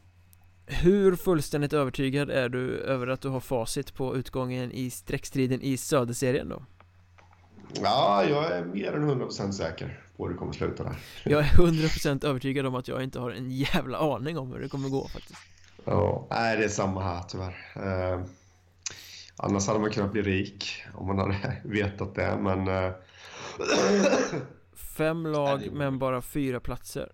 Hur 0.66 1.16
fullständigt 1.16 1.74
övertygad 1.74 2.30
är 2.30 2.50
du 2.50 2.78
över 2.78 3.08
att 3.08 3.22
du 3.22 3.30
har 3.30 3.40
facit 3.40 3.94
på 3.94 4.16
utgången 4.16 4.72
i 4.72 4.90
streckstriden 4.90 5.62
i 5.62 5.78
Söderserien 5.78 6.50
då? 6.50 6.64
Ja, 7.74 8.24
jag 8.24 8.52
är 8.52 8.66
mer 8.66 8.94
än 8.94 9.10
100% 9.10 9.52
säker 9.52 10.00
på 10.18 10.26
hur 10.26 10.34
det 10.34 10.40
kommer 10.40 10.54
sluta 10.54 10.84
där. 10.84 10.96
Jag 11.24 11.40
är 11.40 11.50
100% 11.50 12.26
övertygad 12.26 12.66
om 12.66 12.76
att 12.76 12.88
jag 12.88 13.04
inte 13.04 13.20
har 13.20 13.32
en 13.32 13.52
jävla 13.52 13.98
aning 13.98 14.38
om 14.38 14.52
hur 14.52 14.60
det 14.60 14.70
kommer 14.70 14.90
gå 14.90 15.08
faktiskt. 15.08 15.40
Ja, 15.86 16.28
nej 16.30 16.58
det 16.58 16.64
är 16.64 16.70
samma 16.70 17.04
här 17.04 17.24
tyvärr. 17.28 17.56
Uh, 17.78 18.26
Annars 19.40 19.68
hade 19.68 19.80
man 19.80 19.92
kunnat 19.92 20.12
bli 20.12 20.22
rik 20.22 20.84
om 20.94 21.08
man 21.08 21.20
hade 21.20 21.62
vetat 21.66 22.16
det, 22.16 22.38
men... 22.42 22.68
Eh, 22.68 22.92
Fem 24.98 25.26
lag 25.26 25.70
men 25.72 26.00
bara 26.00 26.22
fyra 26.22 26.60
platser. 26.60 27.12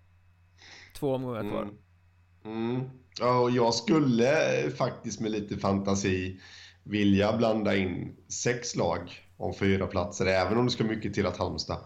Två 0.96 1.14
omgångar 1.14 1.50
kvar. 1.50 1.62
Mm. 1.62 2.70
Mm. 2.74 2.90
Ja, 3.20 3.38
och 3.38 3.50
jag 3.50 3.74
skulle 3.74 4.70
faktiskt 4.78 5.20
med 5.20 5.30
lite 5.30 5.56
fantasi 5.56 6.40
vilja 6.84 7.36
blanda 7.36 7.76
in 7.76 8.16
sex 8.28 8.76
lag 8.76 9.10
om 9.36 9.54
fyra 9.54 9.86
platser, 9.86 10.26
även 10.26 10.58
om 10.58 10.64
det 10.64 10.70
ska 10.70 10.84
mycket 10.84 11.14
till 11.14 11.26
att 11.26 11.36
Halmstad 11.36 11.78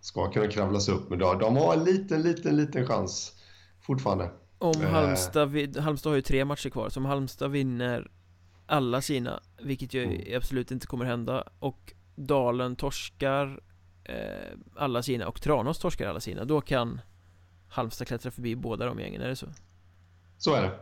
ska 0.00 0.30
kunna 0.30 0.46
kravlas 0.46 0.88
upp. 0.88 1.10
Men 1.10 1.18
de 1.18 1.56
har 1.56 1.74
en 1.74 1.84
liten, 1.84 2.22
liten, 2.22 2.56
liten 2.56 2.86
chans 2.86 3.32
fortfarande. 3.80 4.30
Om 4.58 4.82
eh. 4.82 4.90
Halmstad, 4.90 5.76
Halmstad 5.76 6.10
har 6.10 6.16
ju 6.16 6.22
tre 6.22 6.44
matcher 6.44 6.70
kvar, 6.70 6.88
så 6.88 7.00
om 7.00 7.06
Halmstad 7.06 7.50
vinner 7.50 8.10
alla 8.66 9.02
sina, 9.02 9.40
vilket 9.62 9.94
ju 9.94 10.04
mm. 10.04 10.36
absolut 10.36 10.70
inte 10.70 10.86
kommer 10.86 11.04
hända, 11.04 11.44
och 11.58 11.92
Dalen 12.16 12.76
torskar 12.76 13.60
eh, 14.04 14.58
alla 14.76 15.02
sina 15.02 15.28
och 15.28 15.42
Tranås 15.42 15.78
torskar 15.78 16.08
alla 16.08 16.20
sina, 16.20 16.44
då 16.44 16.60
kan 16.60 17.00
Halmstad 17.68 18.06
klättra 18.06 18.30
förbi 18.30 18.56
båda 18.56 18.86
de 18.86 19.00
gängen, 19.00 19.22
är 19.22 19.28
det 19.28 19.36
så? 19.36 19.46
Så 20.38 20.54
är 20.54 20.62
det. 20.62 20.78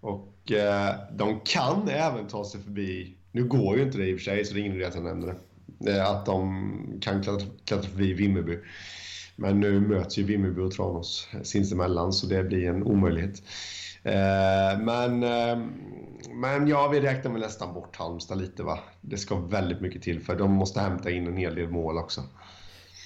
Och 0.00 0.52
eh, 0.52 0.94
de 1.12 1.40
kan 1.40 1.88
även 1.88 2.26
ta 2.26 2.44
sig 2.44 2.60
förbi, 2.60 3.16
nu 3.32 3.44
går 3.44 3.76
ju 3.76 3.82
inte 3.82 3.98
det 3.98 4.06
i 4.06 4.14
och 4.14 4.18
för 4.18 4.24
sig 4.24 4.44
så 4.44 4.54
det 4.54 4.60
är 4.60 4.62
ingen 4.62 4.76
idé 4.76 4.84
att 4.84 4.94
jag 4.94 5.04
nämner 5.04 5.34
det, 5.78 5.98
eh, 5.98 6.10
att 6.10 6.26
de 6.26 6.98
kan 7.00 7.22
klättra, 7.22 7.46
klättra 7.64 7.90
förbi 7.90 8.12
Vimmerby. 8.12 8.58
Men 9.36 9.60
nu 9.60 9.80
möts 9.80 10.18
ju 10.18 10.22
Vimmerby 10.22 10.60
och 10.60 10.72
Tranås 10.72 11.28
sinsemellan 11.42 12.12
så 12.12 12.26
det 12.26 12.44
blir 12.44 12.68
en 12.68 12.82
omöjlighet. 12.82 13.42
Eh, 14.02 14.78
men, 14.78 15.22
eh, 15.22 15.58
men 16.34 16.68
ja, 16.68 16.88
vi 16.88 17.00
räknar 17.00 17.32
väl 17.32 17.40
nästan 17.40 17.74
bort 17.74 17.96
Halmstad 17.96 18.38
lite 18.38 18.62
va. 18.62 18.78
Det 19.00 19.16
ska 19.16 19.36
väldigt 19.36 19.80
mycket 19.80 20.02
till 20.02 20.20
för 20.20 20.36
de 20.36 20.52
måste 20.52 20.80
hämta 20.80 21.10
in 21.10 21.26
en 21.26 21.36
hel 21.36 21.54
del 21.54 21.68
mål 21.68 21.98
också. 21.98 22.22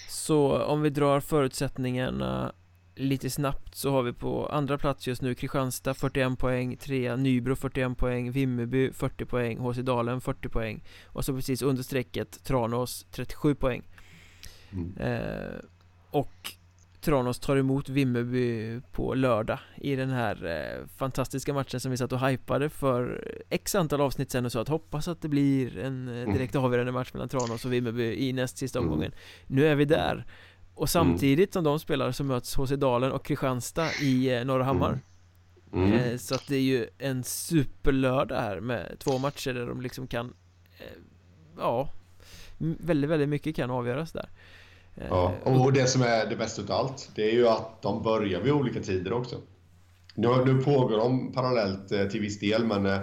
Så 0.09 0.63
om 0.63 0.83
vi 0.83 0.91
drar 0.91 1.21
förutsättningarna 1.21 2.53
lite 2.95 3.31
snabbt 3.31 3.75
så 3.75 3.91
har 3.91 4.03
vi 4.03 4.13
på 4.13 4.47
andra 4.47 4.79
plats 4.79 5.07
just 5.07 5.23
nu 5.23 5.35
Kristianstad 5.35 5.95
41 5.95 6.39
poäng, 6.39 6.77
trea 6.77 7.17
Nybro 7.17 7.57
41 7.57 7.99
poäng, 7.99 8.31
Vimmerby 8.31 8.93
40 8.93 9.25
poäng, 9.25 9.59
HC 9.59 9.77
Dalen 9.77 10.21
40 10.21 10.49
poäng 10.49 10.83
och 11.07 11.25
så 11.25 11.35
precis 11.35 11.63
under 11.63 11.83
strecket 11.83 12.45
Tranås 12.45 13.07
37 13.11 13.55
poäng. 13.55 13.83
Mm. 14.73 14.97
Eh, 14.97 15.59
och 16.11 16.53
Tranås 17.01 17.39
tar 17.39 17.57
emot 17.57 17.89
Vimmerby 17.89 18.81
på 18.93 19.15
lördag 19.15 19.59
i 19.77 19.97
den 19.97 20.11
här 20.11 20.47
eh, 20.47 20.87
fantastiska 20.97 21.55
matchen 21.55 21.81
som 21.81 21.91
vi 21.91 21.97
satt 21.97 22.13
och 22.13 22.21
hypade 22.21 22.69
för 22.69 23.25
x 23.51 23.75
antal 23.75 24.01
avsnitt 24.01 24.31
sen 24.31 24.45
och 24.45 24.53
sa 24.53 24.61
att 24.61 24.69
hoppas 24.69 25.09
att 25.09 25.23
det 25.23 25.29
blir 25.29 25.79
en 25.79 26.09
eh, 26.09 26.23
mm. 26.23 26.33
direkt 26.33 26.57
avgörande 26.57 26.93
match 26.93 27.11
mellan 27.13 27.29
Tranås 27.29 27.65
och 27.65 27.73
Vimmerby 27.73 28.29
i 28.29 28.33
näst 28.33 28.59
sista 28.59 28.79
mm. 28.79 28.91
omgången. 28.91 29.13
Nu 29.47 29.67
är 29.67 29.75
vi 29.75 29.85
där. 29.85 30.27
Och 30.75 30.91
samtidigt 30.91 31.53
som 31.53 31.65
de 31.65 31.79
spelar 31.79 32.13
så 32.13 32.25
möts 32.25 32.55
HC 32.55 32.71
Dalen 32.71 33.13
och 33.13 33.25
Kristianstad 33.25 33.89
i 34.03 34.35
eh, 34.35 34.45
Norra 34.45 34.65
Hammar. 34.65 35.01
Mm. 35.73 35.93
Mm. 35.93 36.19
Så 36.19 36.35
att 36.35 36.49
det 36.49 36.57
är 36.57 36.61
ju 36.61 36.89
en 36.99 37.25
superlördag 37.25 38.41
här 38.41 38.61
med 38.61 38.97
två 38.99 39.19
matcher 39.19 39.55
där 39.55 39.67
de 39.67 39.81
liksom 39.81 40.07
kan 40.07 40.35
Ja 41.59 41.89
Väldigt, 42.59 43.11
väldigt 43.11 43.29
mycket 43.29 43.57
kan 43.57 43.71
avgöras 43.71 44.13
där 44.13 44.29
Ja, 44.95 45.33
eh, 45.45 45.63
och 45.63 45.73
det 45.73 45.87
som 45.87 46.03
är 46.03 46.27
det 46.27 46.37
bästa 46.37 46.63
av 46.63 46.73
allt, 46.73 47.11
det 47.15 47.31
är 47.31 47.33
ju 47.33 47.49
att 47.49 47.83
de 47.83 48.03
börjar 48.03 48.41
vid 48.41 48.53
olika 48.53 48.81
tider 48.81 49.13
också. 49.13 49.37
Nu, 50.15 50.29
nu 50.45 50.63
pågår 50.63 50.99
de 50.99 51.33
parallellt 51.33 51.93
eh, 51.93 52.07
till 52.07 52.21
viss 52.21 52.41
del, 52.41 52.65
men 52.65 52.87
eh, 52.87 53.01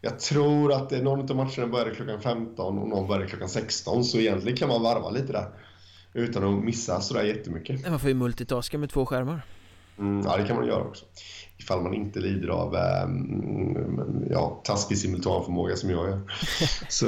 jag 0.00 0.18
tror 0.18 0.72
att 0.72 0.90
någon 0.90 1.30
av 1.30 1.36
matcherna 1.36 1.66
börjar 1.66 1.94
klockan 1.94 2.20
15 2.20 2.78
och 2.78 2.88
någon 2.88 3.08
börjar 3.08 3.26
klockan 3.26 3.48
16, 3.48 4.04
så 4.04 4.18
egentligen 4.18 4.56
kan 4.56 4.68
man 4.68 4.82
varva 4.82 5.10
lite 5.10 5.32
där. 5.32 5.48
Utan 6.12 6.44
att 6.44 6.64
missa 6.64 7.00
sådär 7.00 7.22
jättemycket. 7.22 7.88
Man 7.90 8.00
får 8.00 8.08
ju 8.08 8.14
multitaska 8.14 8.78
med 8.78 8.90
två 8.90 9.06
skärmar. 9.06 9.42
Mm, 9.98 10.22
ja, 10.24 10.36
det 10.36 10.46
kan 10.46 10.56
man 10.56 10.66
göra 10.66 10.82
också 10.82 11.04
ifall 11.62 11.82
man 11.82 11.94
inte 11.94 12.20
lider 12.20 12.48
av 12.48 12.76
eh, 12.76 13.08
ja, 14.30 14.60
taskig 14.64 14.98
simultanförmåga 14.98 15.76
som 15.76 15.90
jag 15.90 16.08
gör. 16.08 16.20
Så 16.88 17.06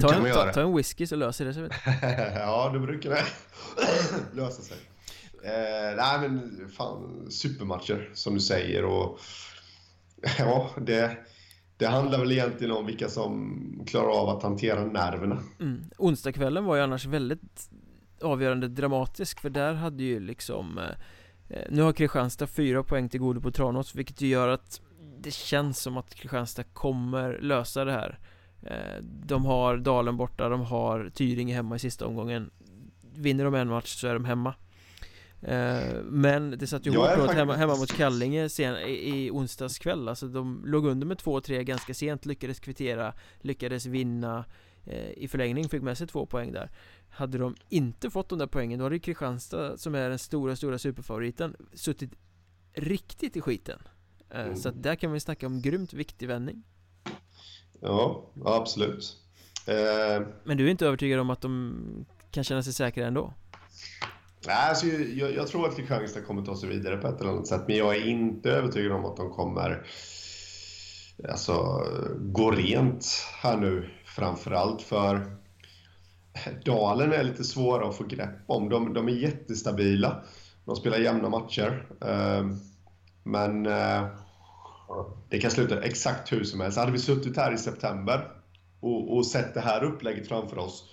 ta 0.00 0.08
kan 0.08 0.16
en, 0.16 0.22
man 0.22 0.30
göra 0.30 0.44
ta, 0.44 0.52
ta 0.52 0.60
en 0.60 0.76
whisky 0.76 1.06
så 1.06 1.16
löser 1.16 1.44
det 1.44 1.54
sig. 1.54 1.68
ja, 2.34 2.70
det 2.72 2.78
brukar 2.78 3.10
det 3.10 3.24
lösa 4.32 4.62
sig. 4.62 4.76
Eh, 5.42 5.96
nej, 5.96 6.28
men 6.28 6.68
fan, 6.76 7.26
supermatcher 7.30 8.10
som 8.14 8.34
du 8.34 8.40
säger. 8.40 8.84
Och, 8.84 9.18
ja, 10.38 10.70
det, 10.76 11.16
det 11.76 11.86
handlar 11.86 12.18
väl 12.18 12.32
egentligen 12.32 12.72
om 12.72 12.86
vilka 12.86 13.08
som 13.08 13.62
klarar 13.86 14.22
av 14.22 14.28
att 14.28 14.42
hantera 14.42 14.84
nerverna. 14.84 15.38
Mm. 15.60 15.84
Onsdagskvällen 15.96 16.64
var 16.64 16.76
ju 16.76 16.82
annars 16.82 17.06
väldigt 17.06 17.70
avgörande 18.22 18.68
dramatisk 18.68 19.40
för 19.40 19.50
där 19.50 19.74
hade 19.74 20.02
ju 20.02 20.20
liksom 20.20 20.78
eh, 20.78 20.84
Eh, 21.48 21.62
nu 21.70 21.82
har 21.82 21.92
Kristianstad 21.92 22.46
fyra 22.46 22.82
poäng 22.82 23.08
till 23.08 23.20
godo 23.20 23.40
på 23.40 23.50
Tranås 23.50 23.94
vilket 23.94 24.20
gör 24.20 24.48
att 24.48 24.80
det 25.18 25.34
känns 25.34 25.78
som 25.78 25.96
att 25.96 26.14
Kristianstad 26.14 26.64
kommer 26.64 27.38
lösa 27.38 27.84
det 27.84 27.92
här. 27.92 28.18
Eh, 28.62 29.02
De 29.02 29.44
har 29.44 29.76
Dalen 29.76 30.16
borta, 30.16 30.48
de 30.48 30.60
har 30.60 31.10
Tyringe 31.14 31.54
hemma 31.54 31.76
i 31.76 31.78
sista 31.78 32.06
omgången. 32.06 32.50
Vinner 33.14 33.44
de 33.44 33.54
en 33.54 33.68
match 33.68 33.94
så 33.94 34.08
är 34.08 34.14
de 34.14 34.24
hemma. 34.24 34.54
Men 36.04 36.58
det 36.58 36.66
satt 36.66 36.86
ju 36.86 36.90
hårt 36.90 37.00
åt 37.00 37.14
faktiskt... 37.14 37.34
hemma, 37.34 37.54
hemma 37.54 37.76
mot 37.76 37.92
Kallinge 37.92 38.48
sen, 38.48 38.76
i, 38.76 39.26
i 39.26 39.30
onsdags 39.30 39.78
kväll. 39.78 40.08
Alltså 40.08 40.26
de 40.28 40.62
låg 40.66 40.86
under 40.86 41.06
med 41.06 41.16
2-3 41.16 41.62
ganska 41.62 41.94
sent, 41.94 42.26
lyckades 42.26 42.60
kvittera 42.60 43.12
Lyckades 43.40 43.86
vinna 43.86 44.44
I 45.16 45.28
förlängning 45.28 45.68
fick 45.68 45.82
med 45.82 45.98
sig 45.98 46.06
två 46.06 46.26
poäng 46.26 46.52
där 46.52 46.70
hade 47.16 47.38
de 47.38 47.56
inte 47.68 48.10
fått 48.10 48.28
de 48.28 48.38
där 48.38 48.46
poängen, 48.46 48.78
då 48.78 48.84
hade 48.84 48.98
Kristianstad, 48.98 49.76
som 49.76 49.94
är 49.94 50.08
den 50.08 50.18
stora, 50.18 50.56
stora 50.56 50.78
superfavoriten, 50.78 51.56
suttit 51.74 52.10
riktigt 52.72 53.36
i 53.36 53.40
skiten. 53.40 53.78
Eh, 54.30 54.40
mm. 54.40 54.56
Så 54.56 54.68
att 54.68 54.82
där 54.82 54.94
kan 54.94 55.12
vi 55.12 55.20
snacka 55.20 55.46
om 55.46 55.62
grymt 55.62 55.92
viktig 55.92 56.28
vändning. 56.28 56.62
Ja, 57.80 58.30
absolut. 58.44 59.16
Eh... 59.66 60.26
Men 60.44 60.56
du 60.56 60.66
är 60.66 60.70
inte 60.70 60.86
övertygad 60.86 61.20
om 61.20 61.30
att 61.30 61.40
de 61.40 62.06
kan 62.30 62.44
känna 62.44 62.62
sig 62.62 62.72
säkra 62.72 63.06
ändå? 63.06 63.32
Nej, 64.46 64.68
alltså, 64.68 64.86
jag, 64.86 65.34
jag 65.34 65.48
tror 65.48 65.68
att 65.68 65.76
Kristianstad 65.76 66.20
kommer 66.20 66.42
ta 66.42 66.56
sig 66.56 66.68
vidare 66.68 66.96
på 66.96 67.08
ett 67.08 67.20
eller 67.20 67.30
annat 67.30 67.46
sätt, 67.46 67.62
men 67.66 67.76
jag 67.76 67.96
är 67.96 68.06
inte 68.06 68.50
övertygad 68.50 68.92
om 68.92 69.04
att 69.04 69.16
de 69.16 69.30
kommer 69.30 69.86
alltså, 71.28 71.84
gå 72.18 72.50
rent 72.50 73.06
här 73.42 73.56
nu, 73.56 73.90
framförallt 74.04 74.82
för 74.82 75.36
Dalen 76.64 77.12
är 77.12 77.24
lite 77.24 77.44
svåra 77.44 77.88
att 77.88 77.96
få 77.96 78.04
grepp 78.04 78.38
om. 78.46 78.68
De, 78.68 78.94
de 78.94 79.08
är 79.08 79.12
jättestabila. 79.12 80.22
De 80.64 80.76
spelar 80.76 80.98
jämna 80.98 81.28
matcher. 81.28 81.86
Ehm, 82.00 82.56
men 83.24 83.66
eh, 83.66 84.06
det 85.28 85.38
kan 85.38 85.50
sluta 85.50 85.82
exakt 85.82 86.32
hur 86.32 86.44
som 86.44 86.60
helst. 86.60 86.78
Hade 86.78 86.92
vi 86.92 86.98
suttit 86.98 87.36
här 87.36 87.54
i 87.54 87.58
september 87.58 88.28
och, 88.80 89.16
och 89.16 89.26
sett 89.26 89.54
det 89.54 89.60
här 89.60 89.84
upplägget 89.84 90.28
framför 90.28 90.58
oss, 90.58 90.84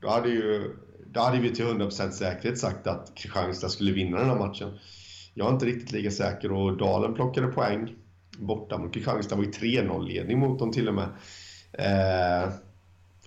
då 0.00 0.08
hade, 0.08 0.28
ju, 0.28 0.76
då 1.06 1.20
hade 1.20 1.40
vi 1.40 1.54
till 1.54 1.64
100% 1.64 2.10
säkerhet 2.10 2.58
sagt 2.58 2.86
att 2.86 3.14
Kristianstad 3.14 3.68
skulle 3.68 3.92
vinna 3.92 4.18
den 4.18 4.28
här 4.28 4.38
matchen. 4.38 4.78
Jag 5.34 5.48
är 5.48 5.52
inte 5.52 5.66
riktigt 5.66 5.92
lika 5.92 6.10
säker 6.10 6.52
och 6.52 6.76
Dalen 6.76 7.14
plockade 7.14 7.46
poäng 7.46 7.94
borta 8.38 8.78
mot 8.78 8.94
Kristianstad. 8.94 9.36
var 9.36 9.44
i 9.44 9.46
3-0-ledning 9.46 10.38
mot 10.38 10.58
dem 10.58 10.72
till 10.72 10.88
och 10.88 10.94
med. 10.94 11.08
Ehm, 11.72 12.50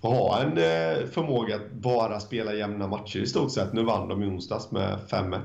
och 0.04 0.10
ha 0.10 0.42
en 0.42 0.58
eh, 0.58 1.06
förmåga 1.06 1.56
att 1.56 1.72
bara 1.72 2.20
spela 2.20 2.54
jämna 2.54 2.86
matcher 2.86 3.18
i 3.18 3.26
stort 3.26 3.52
sett. 3.52 3.72
Nu 3.72 3.84
vann 3.84 4.08
de 4.08 4.22
i 4.22 4.26
onsdags 4.26 4.70
med 4.70 4.98
5-1 5.08 5.40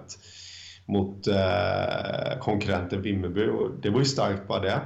mot 0.85 1.27
eh, 1.27 2.39
konkurrenten 2.39 3.01
Vimmerby 3.01 3.47
och 3.47 3.71
det 3.81 3.89
var 3.89 3.99
ju 3.99 4.05
starkt 4.05 4.47
bara 4.47 4.59
det. 4.59 4.81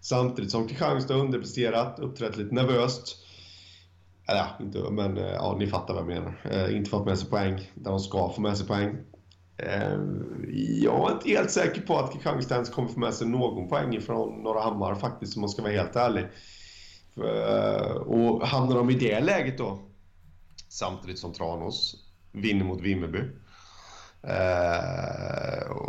Samtidigt 0.00 0.50
som 0.50 0.68
Kristianstad 0.68 1.14
underpresterat, 1.14 1.98
uppträtt 1.98 2.36
lite 2.36 2.54
nervöst. 2.54 3.16
Eller 4.28 4.40
ja, 4.40 4.64
inte, 4.64 4.78
men 4.90 5.18
eh, 5.18 5.32
ja, 5.32 5.56
ni 5.58 5.66
fattar 5.66 5.94
vad 5.94 6.02
jag 6.02 6.08
menar. 6.08 6.34
Eh, 6.50 6.76
inte 6.76 6.90
fått 6.90 7.06
med 7.06 7.18
sig 7.18 7.30
poäng 7.30 7.70
där 7.74 7.90
de 7.90 8.00
ska 8.00 8.32
få 8.32 8.40
med 8.40 8.56
sig 8.56 8.66
poäng. 8.66 8.96
Eh, 9.56 9.98
jag 10.82 11.10
är 11.10 11.14
inte 11.14 11.28
helt 11.28 11.50
säker 11.50 11.80
på 11.80 11.98
att 11.98 12.12
Kristianstad 12.12 12.54
ens 12.54 12.70
kommer 12.70 12.88
få 12.88 13.00
med 13.00 13.14
sig 13.14 13.26
någon 13.26 13.68
poäng 13.68 14.00
från 14.00 14.42
Norra 14.42 14.60
Hammar 14.60 14.94
faktiskt, 14.94 15.36
om 15.36 15.40
man 15.40 15.50
ska 15.50 15.62
vara 15.62 15.72
helt 15.72 15.96
ärlig. 15.96 16.26
Eh, 17.24 17.92
och 17.92 18.46
hamnar 18.46 18.76
de 18.76 18.90
i 18.90 18.94
det 18.94 19.20
läget 19.20 19.58
då, 19.58 19.78
samtidigt 20.68 21.18
som 21.18 21.32
Tranås 21.32 21.96
vinner 22.32 22.64
mot 22.64 22.80
Vimmerby. 22.80 23.18
Uh, 24.24 24.32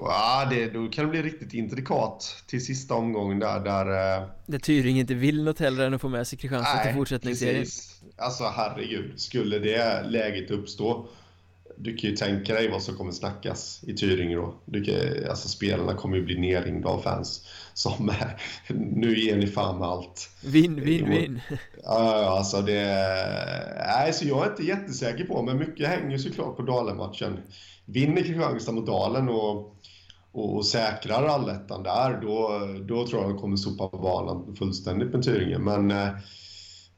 ja, 0.06 0.48
det, 0.50 0.70
då 0.70 0.88
kan 0.88 1.06
det 1.06 1.12
bli 1.12 1.22
riktigt 1.22 1.54
intrikat 1.54 2.44
till 2.48 2.66
sista 2.66 2.94
omgången 2.94 3.40
där. 3.40 3.60
Där, 3.60 3.86
uh, 4.22 4.30
där 4.46 4.60
Tyring 4.60 5.00
inte 5.00 5.14
vill 5.14 5.44
något 5.44 5.60
hellre 5.60 5.86
än 5.86 5.94
att 5.94 6.02
få 6.02 6.10
med 6.10 6.28
sig 6.28 6.40
Kristianstad 6.40 6.84
till 6.84 6.94
fortsättningsserien. 6.94 7.66
Alltså 8.18 8.44
herregud, 8.44 9.20
skulle 9.20 9.60
det 9.60 10.04
läget 10.04 10.52
uppstå 10.52 11.08
du 11.84 11.96
kan 11.96 12.10
ju 12.10 12.16
tänka 12.16 12.54
dig 12.54 12.70
vad 12.70 12.84
som 12.84 12.96
kommer 12.96 13.12
snackas 13.12 13.84
i 13.88 13.94
Tyringe 13.94 14.36
då. 14.36 14.54
Du 14.66 14.84
kan, 14.84 14.96
alltså 15.30 15.50
spelarna 15.50 15.94
kommer 15.94 16.18
ju 16.18 16.24
bli 16.24 16.40
nerringda 16.40 16.90
av 16.90 17.02
fans 17.02 17.48
som 17.74 18.10
är, 18.10 18.42
nu 18.74 19.20
ger 19.20 19.38
ni 19.38 19.48
fan 19.48 19.80
med 19.80 19.88
allt. 19.88 20.30
Vinn, 20.44 20.82
vinn, 20.82 21.10
vinn. 21.10 21.42
Ja, 21.84 22.38
alltså 22.38 22.62
det... 22.62 22.84
Nej, 23.88 24.14
så 24.14 24.28
jag 24.28 24.46
är 24.46 24.50
inte 24.50 24.64
jättesäker 24.64 25.24
på, 25.24 25.42
men 25.42 25.58
mycket 25.58 25.88
hänger 25.88 26.18
såklart 26.18 26.58
på 26.58 26.64
Dalen-matchen. 26.64 27.40
Vinner 27.86 28.22
Kristianstad 28.22 28.72
mot 28.72 28.86
Dalen 28.86 29.30
och, 29.30 29.76
och, 30.32 30.56
och 30.56 30.66
säkrar 30.66 31.26
allettan 31.26 31.84
där, 31.84 32.22
då, 32.22 32.60
då 32.88 33.08
tror 33.08 33.22
jag 33.22 33.32
de 33.32 33.40
kommer 33.40 33.58
sopa 33.58 33.98
banan 33.98 34.56
fullständigt 34.56 35.14
med 35.14 35.24
Tyringe. 35.24 35.58
Men 35.58 35.92
eh, 35.92 36.10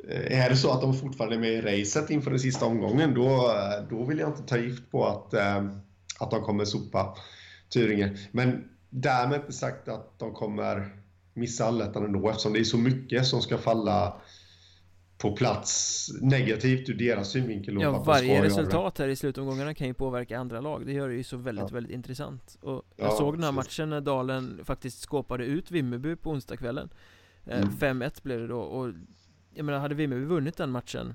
är 0.09 0.49
det 0.49 0.55
så 0.55 0.71
att 0.71 0.81
de 0.81 0.93
fortfarande 0.93 1.35
är 1.35 1.39
med 1.39 1.51
i 1.51 1.61
racet 1.61 2.09
inför 2.09 2.29
den 2.31 2.39
sista 2.39 2.65
omgången, 2.65 3.13
då, 3.13 3.55
då 3.89 4.03
vill 4.03 4.19
jag 4.19 4.29
inte 4.29 4.43
ta 4.43 4.57
gift 4.57 4.91
på 4.91 5.07
att, 5.07 5.33
eh, 5.33 5.65
att 6.19 6.31
de 6.31 6.43
kommer 6.43 6.65
sopa 6.65 7.15
Tyringe. 7.69 8.17
Men 8.31 8.69
därmed 8.89 9.39
inte 9.39 9.53
sagt 9.53 9.87
att 9.87 10.19
de 10.19 10.33
kommer 10.33 10.89
missa 11.33 11.65
allettan 11.65 12.05
ändå, 12.05 12.29
eftersom 12.29 12.53
det 12.53 12.59
är 12.59 12.63
så 12.63 12.77
mycket 12.77 13.25
som 13.25 13.41
ska 13.41 13.57
falla 13.57 14.21
på 15.17 15.35
plats 15.35 16.09
negativt 16.21 16.89
ur 16.89 16.93
deras 16.93 17.31
synvinkel. 17.31 17.77
Ja, 17.81 18.03
varje 18.03 18.43
resultat 18.43 18.97
här 18.97 19.07
i 19.07 19.15
slutomgångarna 19.15 19.73
kan 19.73 19.87
ju 19.87 19.93
påverka 19.93 20.39
andra 20.39 20.61
lag. 20.61 20.85
Det 20.85 20.93
gör 20.93 21.09
det 21.09 21.15
ju 21.15 21.23
så 21.23 21.37
väldigt, 21.37 21.69
ja. 21.69 21.73
väldigt 21.73 21.93
intressant. 21.93 22.57
Och 22.61 22.83
jag 22.95 23.07
ja, 23.07 23.11
såg 23.11 23.33
den 23.33 23.43
här 23.43 23.51
matchen 23.51 23.89
när 23.89 24.01
Dalen 24.01 24.59
faktiskt 24.63 25.01
skåpade 25.01 25.45
ut 25.45 25.71
Vimmerby 25.71 26.15
på 26.15 26.31
onsdagskvällen. 26.31 26.89
Eh, 27.45 27.57
mm. 27.57 28.01
5-1 28.01 28.23
blev 28.23 28.39
det 28.39 28.47
då 28.47 28.59
och 28.59 28.93
jag 29.55 29.65
menar, 29.65 29.79
hade 29.79 29.95
Vimmerby 29.95 30.25
vunnit 30.25 30.57
den 30.57 30.71
matchen 30.71 31.13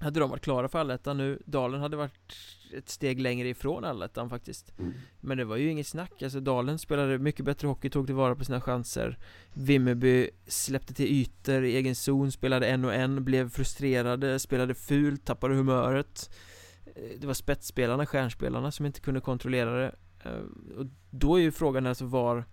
hade 0.00 0.20
de 0.20 0.30
varit 0.30 0.42
klara 0.42 0.68
för 0.68 0.78
allettan 0.78 1.16
nu 1.16 1.42
Dalen 1.46 1.80
hade 1.80 1.96
varit 1.96 2.36
ett 2.74 2.88
steg 2.88 3.20
längre 3.20 3.48
ifrån 3.48 3.84
allettan 3.84 4.30
faktiskt. 4.30 4.72
Mm. 4.78 4.92
Men 5.20 5.38
det 5.38 5.44
var 5.44 5.56
ju 5.56 5.70
inget 5.70 5.86
snack, 5.86 6.22
alltså 6.22 6.40
Dalen 6.40 6.78
spelade 6.78 7.18
mycket 7.18 7.44
bättre 7.44 7.68
hockey, 7.68 7.90
tog 7.90 8.06
tillvara 8.06 8.34
på 8.36 8.44
sina 8.44 8.60
chanser. 8.60 9.18
Vimmerby 9.54 10.30
släppte 10.46 10.94
till 10.94 11.06
ytor 11.06 11.64
i 11.64 11.76
egen 11.76 11.94
zon, 11.94 12.32
spelade 12.32 12.66
en 12.66 12.84
och 12.84 12.94
en, 12.94 13.24
blev 13.24 13.50
frustrerade, 13.50 14.38
spelade 14.38 14.74
fult, 14.74 15.24
tappade 15.24 15.54
humöret. 15.54 16.30
Eh, 16.86 17.20
Det 17.20 17.26
var 17.26 17.34
spetsspelarna, 17.34 18.06
stjärnspelarna 18.06 18.70
som 18.72 18.86
inte 18.86 19.00
kunde 19.00 19.20
kontrollera 19.20 19.70
det. 19.70 19.94
Eh, 20.24 20.78
Och 20.78 20.86
då 21.10 21.36
är 21.36 21.42
ju 21.42 21.52
frågan 21.52 21.86
alltså 21.86 22.04
var 22.04 22.44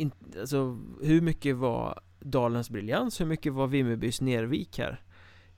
in, 0.00 0.12
Alltså 0.40 0.78
hur 1.02 1.20
mycket 1.20 1.56
var 1.56 2.00
Dalens 2.20 2.70
briljans, 2.70 3.20
hur 3.20 3.26
mycket 3.26 3.52
var 3.52 3.66
Vimmerbys 3.66 4.20
nervik 4.20 4.78
här? 4.78 5.02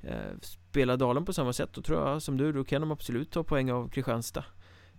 Eh, 0.00 0.38
spelar 0.40 0.96
Dalen 0.96 1.24
på 1.24 1.32
samma 1.32 1.52
sätt, 1.52 1.70
då 1.72 1.82
tror 1.82 2.08
jag 2.08 2.22
som 2.22 2.36
du, 2.36 2.52
då 2.52 2.64
kan 2.64 2.80
de 2.80 2.90
absolut 2.90 3.30
ta 3.30 3.44
poäng 3.44 3.72
av 3.72 3.88
Kristianstad. 3.88 4.44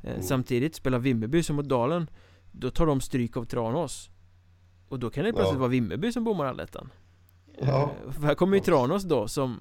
Eh, 0.02 0.12
mm. 0.12 0.22
Samtidigt, 0.24 0.76
spelar 0.76 1.00
Vimmerby 1.00 1.44
som 1.44 1.56
mot 1.56 1.66
Dalen 1.66 2.10
Då 2.52 2.72
tar 2.72 2.86
de 2.86 3.02
stryk 3.02 3.38
av 3.38 3.46
Tranås. 3.46 4.10
Och 4.88 5.00
då 5.00 5.10
kan 5.10 5.24
det 5.24 5.34
plötsligt 5.34 5.54
ja. 5.54 5.60
vara 5.60 5.70
Vimmerby 5.70 6.12
som 6.12 6.24
bommar 6.24 6.46
allettan. 6.46 6.89
Ja. 7.62 7.91
Eh, 8.08 8.24
här 8.24 8.36
kommer 8.36 8.58
ju 8.58 8.64
Tranås 8.64 9.04
då 9.04 9.28
som 9.28 9.58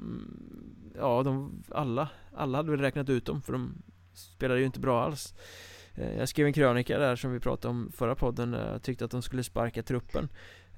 Ja, 0.96 1.22
de, 1.22 1.62
alla, 1.70 2.08
alla 2.34 2.58
hade 2.58 2.70
väl 2.70 2.80
räknat 2.80 3.08
ut 3.08 3.26
dem 3.26 3.42
för 3.42 3.52
de 3.52 3.82
spelade 4.14 4.60
ju 4.60 4.66
inte 4.66 4.80
bra 4.80 5.04
alls 5.04 5.34
Jag 5.94 6.28
skrev 6.28 6.46
en 6.46 6.52
krönika 6.52 6.98
där 6.98 7.16
som 7.16 7.32
vi 7.32 7.40
pratade 7.40 7.70
om 7.70 7.92
förra 7.94 8.14
podden 8.14 8.52
Jag 8.52 8.82
tyckte 8.82 9.04
att 9.04 9.10
de 9.10 9.22
skulle 9.22 9.44
sparka 9.44 9.82
truppen. 9.82 10.28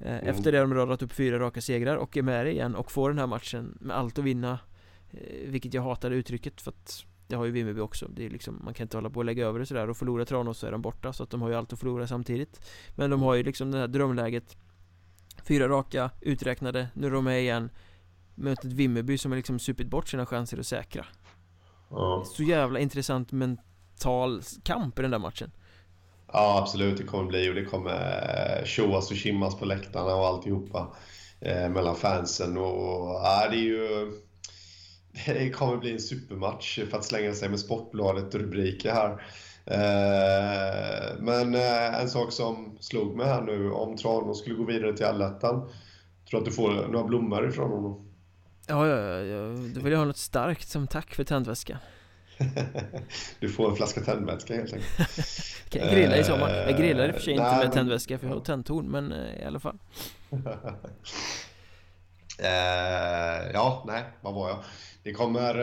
Eh, 0.01 0.15
mm. 0.15 0.27
Efter 0.27 0.53
det 0.53 0.59
har 0.59 0.67
de 0.67 0.75
radat 0.75 1.03
upp 1.03 1.13
fyra 1.13 1.39
raka 1.39 1.61
segrar 1.61 1.97
och 1.97 2.17
är 2.17 2.23
med 2.23 2.47
igen 2.47 2.75
och 2.75 2.93
får 2.93 3.11
den 3.11 3.19
här 3.19 3.27
matchen 3.27 3.79
med 3.81 3.97
allt 3.97 4.19
att 4.19 4.25
vinna 4.25 4.59
eh, 5.11 5.49
Vilket 5.49 5.75
jag 5.75 5.83
hatade 5.83 6.17
uttrycket 6.17 6.61
för 6.61 6.71
att 6.71 7.05
det 7.27 7.37
har 7.37 7.45
ju 7.45 7.51
Vimmerby 7.51 7.81
också. 7.81 8.09
Det 8.09 8.27
är 8.27 8.31
liksom, 8.31 8.61
man 8.65 8.75
kan 8.75 8.85
inte 8.85 8.97
hålla 8.97 9.11
på 9.11 9.19
och 9.19 9.25
lägga 9.25 9.47
över 9.47 9.59
det 9.59 9.67
sådär. 9.67 9.91
Och 9.91 9.97
förlora 9.97 10.25
Tranås 10.25 10.59
så 10.59 10.67
är 10.67 10.73
de 10.73 10.83
borta 10.83 11.13
så 11.13 11.23
att 11.23 11.31
de 11.31 11.43
har 11.43 11.49
ju 11.49 11.55
allt 11.55 11.73
att 11.73 11.79
förlora 11.79 12.07
samtidigt. 12.07 12.61
Men 12.95 13.11
de 13.11 13.23
har 13.23 13.35
ju 13.35 13.43
liksom 13.43 13.71
det 13.71 13.79
här 13.79 13.89
drömläget. 13.89 14.57
Fyra 15.43 15.69
raka, 15.69 16.11
uträknade, 16.21 16.89
nu 16.95 17.07
är 17.07 17.11
de 17.11 17.25
med 17.25 17.41
igen. 17.41 17.71
Möter 18.35 18.69
ett 18.69 18.75
Vimmerby 18.75 19.19
som 19.19 19.33
har 19.33 19.37
liksom 19.37 19.59
supit 19.59 19.87
bort 19.87 20.09
sina 20.09 20.27
chanser 20.27 20.59
att 20.59 20.67
säkra. 20.67 21.07
Ja. 21.91 22.25
Så 22.27 22.43
jävla 22.43 22.79
intressant 22.79 23.33
mental 23.33 23.65
kamp 24.63 24.99
i 24.99 25.03
den 25.03 25.11
där 25.11 25.19
matchen 25.19 25.51
Ja, 26.35 26.59
absolut. 26.63 26.99
Det 26.99 27.05
kommer 27.05 27.25
bli 27.25 27.51
och 27.51 27.55
det 27.55 27.65
kommer 27.65 28.63
tjoas 28.65 29.11
och 29.11 29.17
kimmas 29.17 29.59
på 29.59 29.65
läktarna 29.65 30.15
och 30.15 30.27
alltihopa 30.27 30.97
eh, 31.41 31.69
mellan 31.69 31.97
fansen. 31.97 32.57
Och, 32.57 33.15
ja, 33.23 33.49
det 33.51 33.57
är 33.57 33.61
ju... 33.61 34.13
Det 35.27 35.51
kommer 35.51 35.77
bli 35.77 35.93
en 35.93 36.01
supermatch 36.01 36.79
för 36.91 36.99
att 36.99 37.05
slänga 37.05 37.33
sig 37.33 37.49
med 37.49 37.61
Sportbladet-rubriker 37.61 38.93
här. 38.93 39.11
Eh, 39.67 41.19
men 41.19 41.55
eh, 41.55 42.01
en 42.01 42.09
sak 42.09 42.33
som 42.33 42.79
slog 42.81 43.17
mig 43.17 43.27
här 43.27 43.43
nu, 43.43 43.71
om 43.71 43.97
Tranås 43.97 44.41
skulle 44.41 44.55
gå 44.55 44.65
vidare 44.65 44.97
till 44.97 45.07
allettan. 45.07 45.71
Tror 46.31 46.41
att 46.41 46.47
du 46.47 46.53
får 46.53 46.89
några 46.89 47.07
blommor 47.07 47.49
ifrån 47.49 47.71
honom? 47.71 48.11
Ja, 48.67 48.89
ja, 48.89 49.19
ja, 49.19 49.47
då 49.75 49.81
vill 49.81 49.93
jag 49.93 49.99
ha 49.99 50.07
något 50.07 50.17
starkt 50.17 50.69
som 50.69 50.87
tack 50.87 51.15
för 51.15 51.25
tändväskan. 51.25 51.79
du 53.41 53.49
får 53.49 53.71
en 53.71 53.77
flaska 53.77 54.01
tändvätska 54.01 54.55
helt 54.55 54.73
enkelt. 54.73 54.99
kan 55.69 55.83
jag 55.83 55.91
grilla 55.91 56.17
i 56.17 56.25
sommar. 56.25 56.51
Jag 56.51 56.79
grillar 56.79 57.09
i 57.09 57.11
och 57.11 57.15
för 57.15 57.23
sig 57.23 57.33
inte 57.33 57.45
med 57.45 57.73
tändvätska 57.73 58.19
för 58.19 58.27
jag 58.27 58.35
har 58.35 58.41
tändtorn, 58.41 58.87
men 58.87 59.13
eh, 59.13 59.43
i 59.43 59.45
alla 59.45 59.61
fall. 59.61 59.79
uh, 60.31 60.41
ja, 63.53 63.85
nej, 63.87 64.05
vad 64.21 64.35
var 64.35 64.49
jag? 64.49 64.59
Det 65.03 65.13
kommer... 65.13 65.55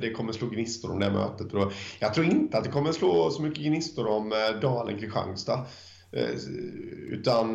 Det 0.00 0.10
kommer 0.10 0.32
slå 0.32 0.48
gnistor 0.48 0.92
om 0.92 0.98
det 0.98 1.10
mötet. 1.10 1.46
Jag 1.98 2.14
tror 2.14 2.26
inte 2.26 2.58
att 2.58 2.64
det 2.64 2.70
kommer 2.70 2.92
slå 2.92 3.30
så 3.30 3.42
mycket 3.42 3.64
gnistor 3.64 4.06
om 4.06 4.30
Dalen-Kristianstad. 4.60 5.66
Utan 7.10 7.48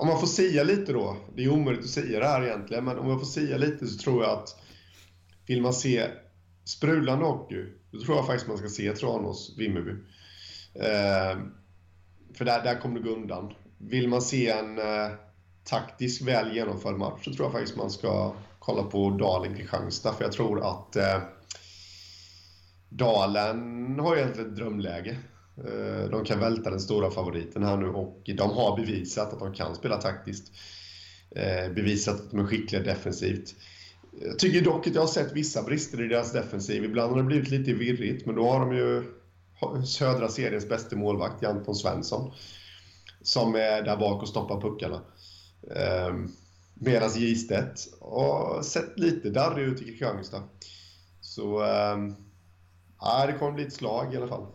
om 0.00 0.06
man 0.06 0.20
får 0.20 0.26
säga 0.26 0.62
lite 0.62 0.92
då, 0.92 1.16
det 1.36 1.44
är 1.44 1.52
omöjligt 1.52 1.84
att 1.84 1.90
säga 1.90 2.20
det 2.20 2.26
här 2.26 2.42
egentligen, 2.42 2.84
men 2.84 2.98
om 2.98 3.06
man 3.06 3.18
får 3.18 3.26
säga 3.26 3.56
lite 3.56 3.86
så 3.86 3.98
tror 3.98 4.22
jag 4.22 4.32
att 4.32 4.59
vill 5.50 5.62
man 5.62 5.74
se 5.74 6.06
sprudlande 6.64 7.24
hockey, 7.24 7.66
då 7.90 8.00
tror 8.00 8.16
jag 8.16 8.26
faktiskt 8.26 8.48
man 8.48 8.58
ska 8.58 8.68
se 8.68 8.92
Tranås 8.92 9.54
Vimmerby. 9.58 9.90
Eh, 10.74 11.38
för 12.34 12.44
där, 12.44 12.62
där 12.62 12.80
kommer 12.80 13.00
det 13.00 13.08
gå 13.08 13.14
undan. 13.14 13.52
Vill 13.78 14.08
man 14.08 14.22
se 14.22 14.50
en 14.50 14.78
eh, 14.78 15.10
taktisk 15.64 16.22
väl 16.22 16.54
genomförd 16.56 16.94
match 16.94 17.24
så 17.24 17.34
tror 17.34 17.46
jag 17.46 17.52
faktiskt 17.52 17.76
man 17.76 17.90
ska 17.90 18.34
kolla 18.58 18.82
på 18.82 19.10
Dalen 19.10 19.56
Kristianstad. 19.56 20.12
För 20.12 20.24
jag 20.24 20.32
tror 20.32 20.60
att 20.60 20.96
eh, 20.96 21.22
Dalen 22.88 23.98
har 23.98 24.16
egentligen 24.16 24.50
ett 24.50 24.56
drömläge. 24.56 25.18
Eh, 25.56 26.10
de 26.10 26.24
kan 26.24 26.40
välta 26.40 26.70
den 26.70 26.80
stora 26.80 27.10
favoriten 27.10 27.62
här 27.62 27.76
nu 27.76 27.88
och 27.88 28.22
de 28.36 28.50
har 28.50 28.76
bevisat 28.76 29.32
att 29.32 29.40
de 29.40 29.54
kan 29.54 29.74
spela 29.74 29.96
taktiskt. 29.96 30.52
Eh, 31.30 31.72
bevisat 31.72 32.20
att 32.20 32.30
de 32.30 32.40
är 32.40 32.46
skickliga 32.46 32.82
defensivt. 32.82 33.54
Jag 34.22 34.38
tycker 34.38 34.64
dock 34.64 34.86
att 34.86 34.94
jag 34.94 35.02
har 35.02 35.08
sett 35.08 35.32
vissa 35.32 35.62
brister 35.62 36.02
i 36.04 36.08
deras 36.08 36.32
defensiv. 36.32 36.84
Ibland 36.84 37.12
har 37.12 37.18
det 37.18 37.24
blivit 37.24 37.50
lite 37.50 37.72
virrigt, 37.72 38.26
men 38.26 38.34
då 38.34 38.50
har 38.50 38.60
de 38.60 38.76
ju 38.76 39.04
södra 39.84 40.28
seriens 40.28 40.68
bästa 40.68 40.96
målvakt, 40.96 41.44
Anton 41.44 41.74
Svensson, 41.74 42.32
som 43.22 43.54
är 43.54 43.82
där 43.82 43.96
bak 43.96 44.22
och 44.22 44.28
stoppar 44.28 44.60
puckarna. 44.60 45.02
Ehm, 45.76 46.28
Medan 46.74 47.10
Gistedt 47.10 47.80
har 48.00 48.62
sett 48.62 48.98
lite 48.98 49.30
darrig 49.30 49.64
ut 49.64 49.82
i 49.82 49.84
Kristianstad. 49.84 50.42
Så 51.20 51.62
ehm, 51.62 52.14
ja, 53.00 53.26
det 53.26 53.32
kommer 53.32 53.52
bli 53.52 53.66
ett 53.66 53.72
slag 53.72 54.14
i 54.14 54.16
alla 54.16 54.28
fall. 54.28 54.46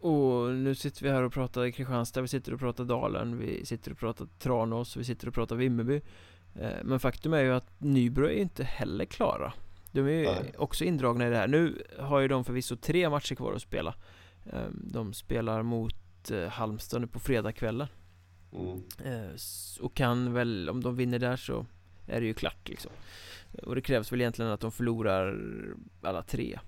Och 0.00 0.52
nu 0.52 0.74
sitter 0.74 1.02
vi 1.02 1.10
här 1.10 1.22
och 1.22 1.32
pratar 1.32 1.70
Kristianstad, 1.70 2.22
vi 2.22 2.28
sitter 2.28 2.54
och 2.54 2.60
pratar 2.60 2.84
Dalen, 2.84 3.38
vi 3.38 3.66
sitter 3.66 3.90
och 3.90 3.98
pratar 3.98 4.28
Tranås, 4.38 4.96
vi 4.96 5.04
sitter 5.04 5.28
och 5.28 5.34
pratar 5.34 5.56
Vimmerby. 5.56 6.00
Eh, 6.60 6.84
men 6.84 7.00
faktum 7.00 7.32
är 7.32 7.40
ju 7.40 7.52
att 7.54 7.80
Nybro 7.80 8.26
är 8.26 8.30
inte 8.40 8.64
heller 8.64 9.04
klara. 9.04 9.52
De 9.92 10.00
är 10.00 10.10
ju 10.10 10.24
Nej. 10.24 10.52
också 10.58 10.84
indragna 10.84 11.26
i 11.26 11.30
det 11.30 11.36
här. 11.36 11.48
Nu 11.48 11.82
har 11.98 12.20
ju 12.20 12.28
de 12.28 12.44
förvisso 12.44 12.76
tre 12.76 13.10
matcher 13.10 13.34
kvar 13.34 13.52
att 13.52 13.62
spela. 13.62 13.94
Ehm, 14.52 14.80
De 14.84 15.12
spelar 15.12 15.62
mot 15.62 16.30
eh, 16.30 16.48
Halmstad 16.48 17.00
nu 17.00 17.06
på 17.06 17.18
fredagskvällen. 17.18 17.88
Mm. 18.52 18.82
Eh, 19.04 19.30
och 19.80 19.94
kan 19.94 20.32
väl, 20.32 20.68
om 20.70 20.82
de 20.82 20.96
vinner 20.96 21.18
där 21.18 21.36
så 21.36 21.66
är 22.06 22.20
det 22.20 22.26
ju 22.26 22.34
klart 22.34 22.68
liksom. 22.68 22.90
Och 23.62 23.74
det 23.74 23.80
krävs 23.80 24.12
väl 24.12 24.20
egentligen 24.20 24.50
att 24.50 24.60
de 24.60 24.72
förlorar 24.72 25.40
alla 26.02 26.22
tre 26.22 26.58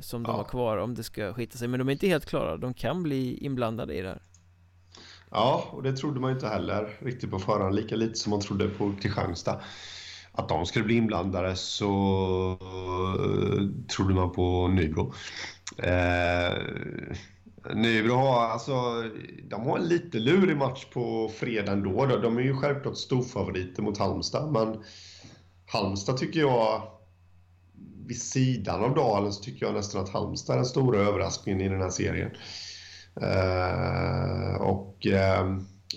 Som 0.00 0.22
de 0.22 0.30
ja. 0.30 0.36
har 0.36 0.44
kvar 0.44 0.76
om 0.76 0.94
det 0.94 1.02
ska 1.02 1.34
skita 1.34 1.58
sig. 1.58 1.68
Men 1.68 1.78
de 1.78 1.88
är 1.88 1.92
inte 1.92 2.08
helt 2.08 2.26
klara, 2.26 2.56
de 2.56 2.74
kan 2.74 3.02
bli 3.02 3.38
inblandade 3.38 3.94
i 3.94 4.02
det 4.02 4.08
här 4.08 4.22
Ja, 5.30 5.68
och 5.72 5.82
det 5.82 5.96
trodde 5.96 6.20
man 6.20 6.30
ju 6.30 6.34
inte 6.34 6.48
heller 6.48 6.96
riktigt 6.98 7.30
på 7.30 7.38
förhand. 7.38 7.74
Lika 7.74 7.96
lite 7.96 8.14
som 8.14 8.30
man 8.30 8.40
trodde 8.40 8.68
på 8.68 8.92
Kristianstad 9.00 9.60
att 10.32 10.48
de 10.48 10.66
skulle 10.66 10.84
bli 10.84 10.96
inblandade 10.96 11.56
så 11.56 11.90
eh, 12.60 13.86
trodde 13.96 14.14
man 14.14 14.32
på 14.32 14.68
Nybro. 14.68 15.12
Eh, 15.78 16.52
Nybro 17.74 18.14
har 18.14 18.40
alltså, 18.40 18.72
de 19.50 19.66
har 19.66 19.78
en 19.78 19.88
lite 19.88 20.18
lurig 20.18 20.56
match 20.56 20.84
på 20.92 21.30
fredag 21.34 21.72
ändå. 21.72 22.06
De 22.06 22.36
är 22.36 22.42
ju 22.42 22.56
självklart 22.56 22.96
storfavoriter 22.96 23.82
mot 23.82 23.98
Halmstad, 23.98 24.52
men 24.52 24.82
Halmstad 25.66 26.16
tycker 26.16 26.40
jag 26.40 26.82
vid 28.06 28.22
sidan 28.22 28.84
av 28.84 28.94
Dalen 28.94 29.32
så 29.32 29.42
tycker 29.42 29.66
jag 29.66 29.74
nästan 29.74 30.02
att 30.02 30.12
Halmstad 30.12 30.54
är 30.54 30.58
den 30.58 30.66
stora 30.66 30.98
överraskningen 30.98 31.60
i 31.60 31.68
den 31.68 31.80
här 31.82 31.90
serien. 31.90 32.30
Uh, 33.22 34.54
och 34.60 35.06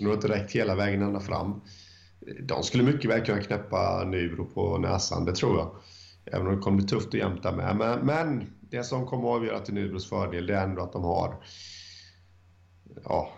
nu 0.00 0.06
har 0.06 0.14
inte 0.14 0.28
räckt 0.28 0.52
hela 0.52 0.74
vägen 0.74 1.02
ända 1.02 1.20
fram. 1.20 1.60
De 2.42 2.62
skulle 2.62 2.82
mycket 2.82 3.10
väl 3.10 3.24
kunna 3.24 3.42
knäppa 3.42 4.04
Nybro 4.04 4.44
på 4.44 4.78
näsan, 4.78 5.24
det 5.24 5.34
tror 5.34 5.58
jag. 5.58 5.76
Även 6.24 6.46
om 6.46 6.56
det 6.56 6.62
kommer 6.62 6.76
bli 6.76 6.86
tufft 6.86 7.08
att 7.08 7.14
jämta 7.14 7.52
med. 7.52 7.76
Men, 7.76 7.98
men 8.06 8.52
det 8.60 8.84
som 8.84 9.06
kommer 9.06 9.28
att 9.28 9.36
avgöra 9.36 9.60
till 9.60 9.74
Nybros 9.74 10.08
fördel 10.08 10.46
det 10.46 10.56
är 10.56 10.64
ändå 10.64 10.82
att 10.82 10.92
de 10.92 11.04
har 11.04 11.34
ja, 13.04 13.32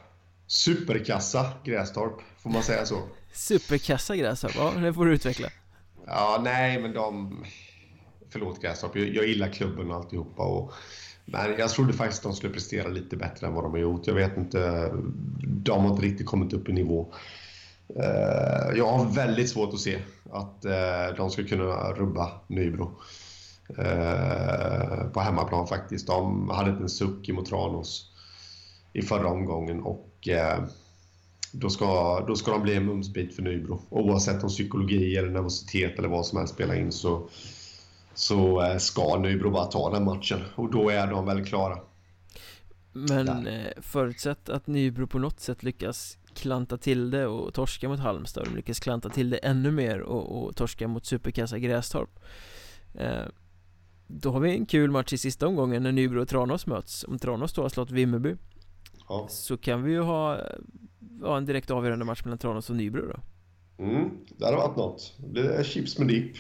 superkassa 0.47 1.53
Grästorp, 1.65 2.21
får 2.39 2.51
man 2.51 2.63
säga 2.63 2.87
så? 2.87 3.03
Superkassa 3.33 4.17
Grästorp, 4.17 4.53
ja 4.57 4.71
det 4.71 4.95
får 4.95 5.07
du 5.07 5.15
utveckla. 5.15 5.49
Ja, 6.07 6.41
nej 6.45 6.83
men 6.83 6.93
de... 6.93 7.45
Förlåt 8.31 8.63
Grästorp, 8.63 8.97
jag, 8.97 9.09
jag 9.09 9.27
gillar 9.27 9.49
klubben 9.49 9.91
och 9.91 9.97
alltihopa. 9.97 10.43
Och, 10.43 10.73
men 11.33 11.59
jag 11.59 11.71
trodde 11.71 11.93
faktiskt 11.93 12.21
att 12.21 12.33
de 12.33 12.37
skulle 12.37 12.53
prestera 12.53 12.89
lite 12.89 13.17
bättre 13.17 13.47
än 13.47 13.55
vad 13.55 13.65
de 13.65 13.73
har 13.73 13.79
gjort. 13.79 14.07
Jag 14.07 14.15
vet 14.15 14.37
inte, 14.37 14.91
de 15.43 15.85
har 15.85 15.91
inte 15.91 16.03
riktigt 16.03 16.27
kommit 16.27 16.53
upp 16.53 16.69
i 16.69 16.73
nivå. 16.73 17.13
Eh, 17.97 18.77
jag 18.77 18.87
har 18.87 19.15
väldigt 19.15 19.51
svårt 19.51 19.75
att 19.75 19.81
se 19.81 19.99
att 20.31 20.65
eh, 20.65 21.17
de 21.17 21.31
ska 21.31 21.45
kunna 21.45 21.93
rubba 21.93 22.31
Nybro. 22.47 22.91
Eh, 23.79 25.05
på 25.13 25.21
hemmaplan 25.21 25.67
faktiskt. 25.67 26.07
De 26.07 26.51
hade 26.51 26.71
inte 26.71 26.83
en 26.83 26.89
suck 26.89 27.29
mot 27.29 27.47
Tranås 27.47 28.13
i 28.93 29.03
förra 29.03 29.29
omgången 29.29 29.81
och 29.81 30.29
då 31.53 31.71
ska, 31.71 32.21
då 32.27 32.37
ska 32.37 32.51
de 32.51 32.63
bli 32.63 32.75
en 32.75 32.87
mumsbit 32.87 33.37
för 33.37 33.43
Nybro. 33.43 33.83
Oavsett 33.91 34.43
om 34.43 34.49
psykologi 34.49 35.17
eller 35.17 35.31
nervositet 35.31 35.99
eller 35.99 36.09
vad 36.09 36.27
som 36.27 36.39
helst 36.39 36.55
spelar 36.55 36.75
in 36.75 36.93
så, 36.93 37.29
så 38.15 38.75
ska 38.79 39.19
Nybro 39.19 39.51
bara 39.51 39.65
ta 39.65 39.91
den 39.91 40.05
matchen 40.05 40.41
och 40.55 40.71
då 40.71 40.91
är 40.91 41.07
de 41.07 41.27
väl 41.27 41.45
klara. 41.45 41.79
Men 42.93 43.27
Där. 43.27 43.75
förutsatt 43.81 44.49
att 44.49 44.67
Nybro 44.67 45.07
på 45.07 45.19
något 45.19 45.41
sätt 45.41 45.63
lyckas 45.63 46.19
klanta 46.35 46.77
till 46.77 47.11
det 47.11 47.27
och 47.27 47.55
torska 47.55 47.89
mot 47.89 48.01
Halmstad 48.01 48.45
De 48.45 48.57
lyckas 48.57 48.81
klanta 48.81 49.09
till 49.09 49.31
det 49.31 49.37
ännu 49.37 49.71
mer 49.71 50.01
och, 50.01 50.45
och 50.45 50.57
torska 50.57 50.89
mot 50.89 51.07
superkassa 51.07 51.59
Grästorp 51.59 52.21
eh, 52.95 53.25
Då 54.07 54.31
har 54.31 54.41
vi 54.41 54.57
en 54.57 54.67
kul 54.67 54.91
match 54.91 55.13
i 55.13 55.19
sista 55.19 55.47
omgången 55.47 55.83
när 55.83 55.93
Nybro 55.93 56.23
och 56.23 56.29
Tranås 56.29 56.67
möts 56.67 57.05
Om 57.05 57.19
Tranås 57.19 57.53
då 57.53 57.63
har 57.63 57.69
slått 57.69 57.91
Vimmerby 57.91 58.37
ja. 59.09 59.27
Så 59.31 59.57
kan 59.57 59.83
vi 59.83 59.93
ju 59.93 60.01
ha, 60.01 60.39
ha 61.23 61.37
en 61.37 61.47
direkt 61.47 61.71
avgörande 61.71 62.05
match 62.05 62.25
mellan 62.25 62.39
Tranås 62.39 62.71
och 62.71 62.77
Nybro 62.77 63.07
då 63.07 63.21
Mm, 63.79 64.11
det 64.39 64.45
hade 64.45 64.57
varit 64.57 64.77
något 64.77 65.15
Det 65.19 65.55
är 65.55 65.65
chips 65.65 65.99
med 65.99 66.09
dipp 66.09 66.37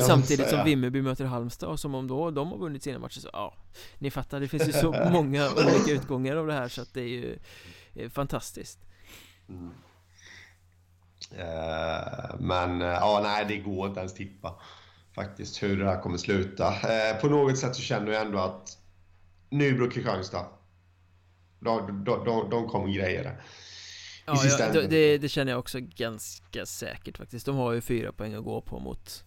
Samtidigt 0.00 0.48
som 0.48 0.64
Vimmerby 0.64 1.02
möter 1.02 1.24
Halmstad 1.24 1.68
och 1.68 1.80
som 1.80 1.94
om 1.94 2.08
då 2.08 2.30
de 2.30 2.48
har 2.48 2.58
vunnit 2.58 2.82
sina 2.82 2.98
matcher 2.98 3.20
så 3.20 3.30
ja 3.32 3.54
Ni 3.98 4.10
fattar, 4.10 4.40
det 4.40 4.48
finns 4.48 4.68
ju 4.68 4.72
så 4.72 4.92
många 5.12 5.50
olika 5.50 5.92
utgångar 5.92 6.36
av 6.36 6.46
det 6.46 6.52
här 6.52 6.68
så 6.68 6.82
att 6.82 6.94
det 6.94 7.00
är 7.00 7.08
ju 7.08 7.38
eh, 7.94 8.10
fantastiskt 8.10 8.78
Mm. 9.48 9.70
Eh, 11.30 12.34
men 12.38 12.82
eh, 12.82 12.88
ja, 12.88 13.20
nej, 13.22 13.44
det 13.48 13.56
går 13.56 13.88
inte 13.88 14.00
ens 14.00 14.14
tippa 14.14 14.60
faktiskt 15.14 15.62
hur 15.62 15.78
det 15.78 15.90
här 15.90 16.00
kommer 16.00 16.18
sluta. 16.18 16.68
Eh, 16.68 17.20
på 17.20 17.28
något 17.28 17.58
sätt 17.58 17.76
så 17.76 17.82
känner 17.82 18.12
jag 18.12 18.26
ändå 18.26 18.38
att 18.38 18.78
Nybro 19.50 19.90
Kristianstad, 19.90 20.46
de, 21.60 22.04
de, 22.04 22.24
de, 22.24 22.50
de 22.50 22.68
kommer 22.68 22.92
greja 22.92 23.22
det. 23.22 23.36
Ja, 24.26 24.44
ja 24.58 24.82
det, 24.88 25.18
det, 25.18 25.28
känner 25.28 25.52
jag 25.52 25.58
också 25.58 25.78
ganska 25.80 26.66
säkert 26.66 27.18
faktiskt. 27.18 27.46
De 27.46 27.56
har 27.56 27.72
ju 27.72 27.80
fyra 27.80 28.12
poäng 28.12 28.34
att 28.34 28.44
gå 28.44 28.60
på 28.60 28.78
mot, 28.78 29.24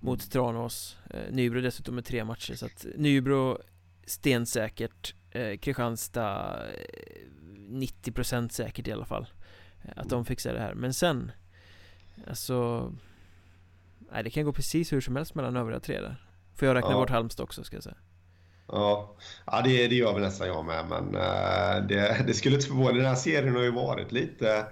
mot 0.00 0.30
Tranås. 0.30 0.96
Eh, 1.10 1.30
Nybro 1.30 1.60
dessutom 1.60 1.94
med 1.94 2.04
tre 2.04 2.24
matcher, 2.24 2.54
så 2.54 2.66
att 2.66 2.86
Nybro 2.96 3.58
stensäkert. 4.06 5.14
Eh, 5.30 5.58
Kristianstad 5.58 6.62
90% 7.68 8.48
säkert 8.48 8.88
i 8.88 8.92
alla 8.92 9.04
fall. 9.04 9.26
Att 9.96 10.08
de 10.08 10.24
fixar 10.24 10.54
det 10.54 10.60
här 10.60 10.74
Men 10.74 10.94
sen 10.94 11.32
Alltså 12.26 12.92
Nej 14.12 14.24
det 14.24 14.30
kan 14.30 14.44
gå 14.44 14.52
precis 14.52 14.92
hur 14.92 15.00
som 15.00 15.16
helst 15.16 15.34
mellan 15.34 15.56
övriga 15.56 15.80
tre 15.80 16.00
där 16.00 16.16
Får 16.54 16.68
jag 16.68 16.74
räkna 16.74 16.90
ja. 16.90 16.96
bort 16.96 17.10
Halmstad 17.10 17.44
också 17.44 17.64
ska 17.64 17.76
jag 17.76 17.84
säga 17.84 17.96
Ja, 18.68 19.16
ja 19.46 19.62
det, 19.64 19.88
det 19.88 19.94
gör 19.94 20.12
väl 20.12 20.22
nästan 20.22 20.48
jag 20.48 20.64
med 20.64 20.86
men 20.88 21.04
uh, 21.14 21.86
det, 21.88 22.24
det 22.26 22.34
skulle 22.34 22.54
inte 22.54 22.66
förvåna 22.66 22.92
Den 22.92 23.06
här 23.06 23.14
serien 23.14 23.54
har 23.54 23.62
ju 23.62 23.70
varit 23.70 24.12
lite 24.12 24.66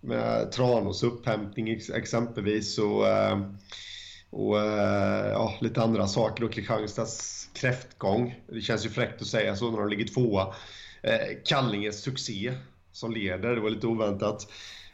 med 0.00 0.52
Tranås 0.52 1.02
upphämtning 1.02 1.80
exempelvis 1.94 2.78
och, 2.78 3.02
uh, 3.02 3.38
och 4.30 4.58
eh, 4.60 5.28
ja, 5.28 5.54
lite 5.60 5.82
andra 5.82 6.06
saker 6.06 6.44
och 6.44 6.52
Kristianstads 6.52 7.48
kräftgång. 7.52 8.40
Det 8.46 8.60
känns 8.60 8.86
ju 8.86 8.90
fräckt 8.90 9.22
att 9.22 9.26
säga 9.26 9.56
så 9.56 9.70
när 9.70 9.78
de 9.78 9.88
ligger 9.88 10.04
tvåa. 10.04 10.54
Eh, 11.02 11.36
Kallinges 11.44 12.02
succé 12.02 12.52
som 12.92 13.12
leder. 13.12 13.54
Det 13.54 13.60
var 13.60 13.70
lite 13.70 13.86
oväntat. 13.86 14.46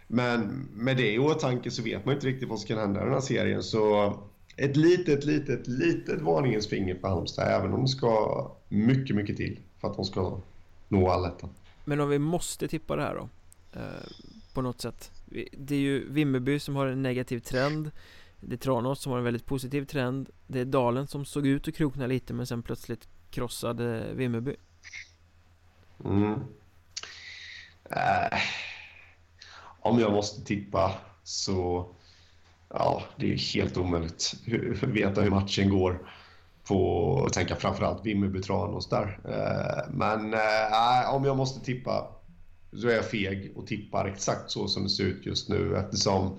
Men 0.06 0.68
med 0.74 0.96
det 0.96 1.12
i 1.12 1.18
åtanke 1.18 1.70
så 1.70 1.82
vet 1.82 2.04
man 2.04 2.14
inte 2.14 2.26
riktigt 2.26 2.48
vad 2.48 2.58
som 2.58 2.68
kan 2.68 2.78
hända 2.78 3.00
i 3.00 3.04
den 3.04 3.12
här 3.12 3.20
serien. 3.20 3.62
Så 3.62 4.12
ett 4.56 4.76
litet, 4.76 5.24
litet, 5.24 5.66
litet 5.66 6.20
varningens 6.20 6.68
finger 6.68 6.94
för 6.94 7.08
Halmstad. 7.08 7.48
Även 7.48 7.72
om 7.72 7.82
det 7.82 7.88
ska 7.88 8.50
mycket, 8.68 9.16
mycket 9.16 9.36
till 9.36 9.58
för 9.80 9.88
att 9.88 9.96
de 9.96 10.04
ska 10.04 10.40
nå 10.88 11.08
allettan. 11.10 11.50
Men 11.84 12.00
om 12.00 12.08
vi 12.08 12.18
måste 12.18 12.68
tippa 12.68 12.96
det 12.96 13.02
här 13.02 13.14
då? 13.14 13.28
Eh, 13.80 13.80
på 14.54 14.62
något 14.62 14.80
sätt. 14.80 15.10
Det 15.52 15.74
är 15.74 15.78
ju 15.78 16.12
Vimmerby 16.12 16.58
som 16.58 16.76
har 16.76 16.86
en 16.86 17.02
negativ 17.02 17.38
trend. 17.40 17.90
Det 18.40 18.54
är 18.54 18.58
Tranås 18.58 19.02
som 19.02 19.12
har 19.12 19.18
en 19.18 19.24
väldigt 19.24 19.46
positiv 19.46 19.84
trend. 19.84 20.30
Det 20.46 20.60
är 20.60 20.64
Dalen 20.64 21.06
som 21.06 21.24
såg 21.24 21.46
ut 21.46 21.68
att 21.68 21.74
krokna 21.74 22.06
lite 22.06 22.32
men 22.34 22.46
sen 22.46 22.62
plötsligt 22.62 23.08
krossade 23.30 24.14
Vimmerby. 24.14 24.56
Mm. 26.04 26.40
Äh, 27.90 28.38
om 29.80 29.98
jag 29.98 30.12
måste 30.12 30.44
tippa 30.44 30.94
så... 31.22 31.88
Ja, 32.68 33.02
det 33.16 33.32
är 33.32 33.54
helt 33.54 33.76
omöjligt 33.76 34.34
att 34.82 34.88
veta 34.88 35.20
hur 35.20 35.30
matchen 35.30 35.70
går 35.70 36.10
på 36.64 37.24
att 37.26 37.32
tänka 37.32 37.56
framförallt 37.56 38.06
Vimmerby 38.06 38.42
Tranås 38.42 38.88
där. 38.88 39.18
Äh, 39.24 39.94
men 39.94 40.34
äh, 40.34 41.14
om 41.14 41.24
jag 41.24 41.36
måste 41.36 41.64
tippa 41.64 42.08
så 42.72 42.88
är 42.88 42.94
jag 42.94 43.04
feg 43.04 43.52
och 43.56 43.66
tippar 43.66 44.08
exakt 44.08 44.50
så 44.50 44.68
som 44.68 44.82
det 44.82 44.90
ser 44.90 45.04
ut 45.04 45.26
just 45.26 45.48
nu 45.48 45.76
eftersom 45.76 46.38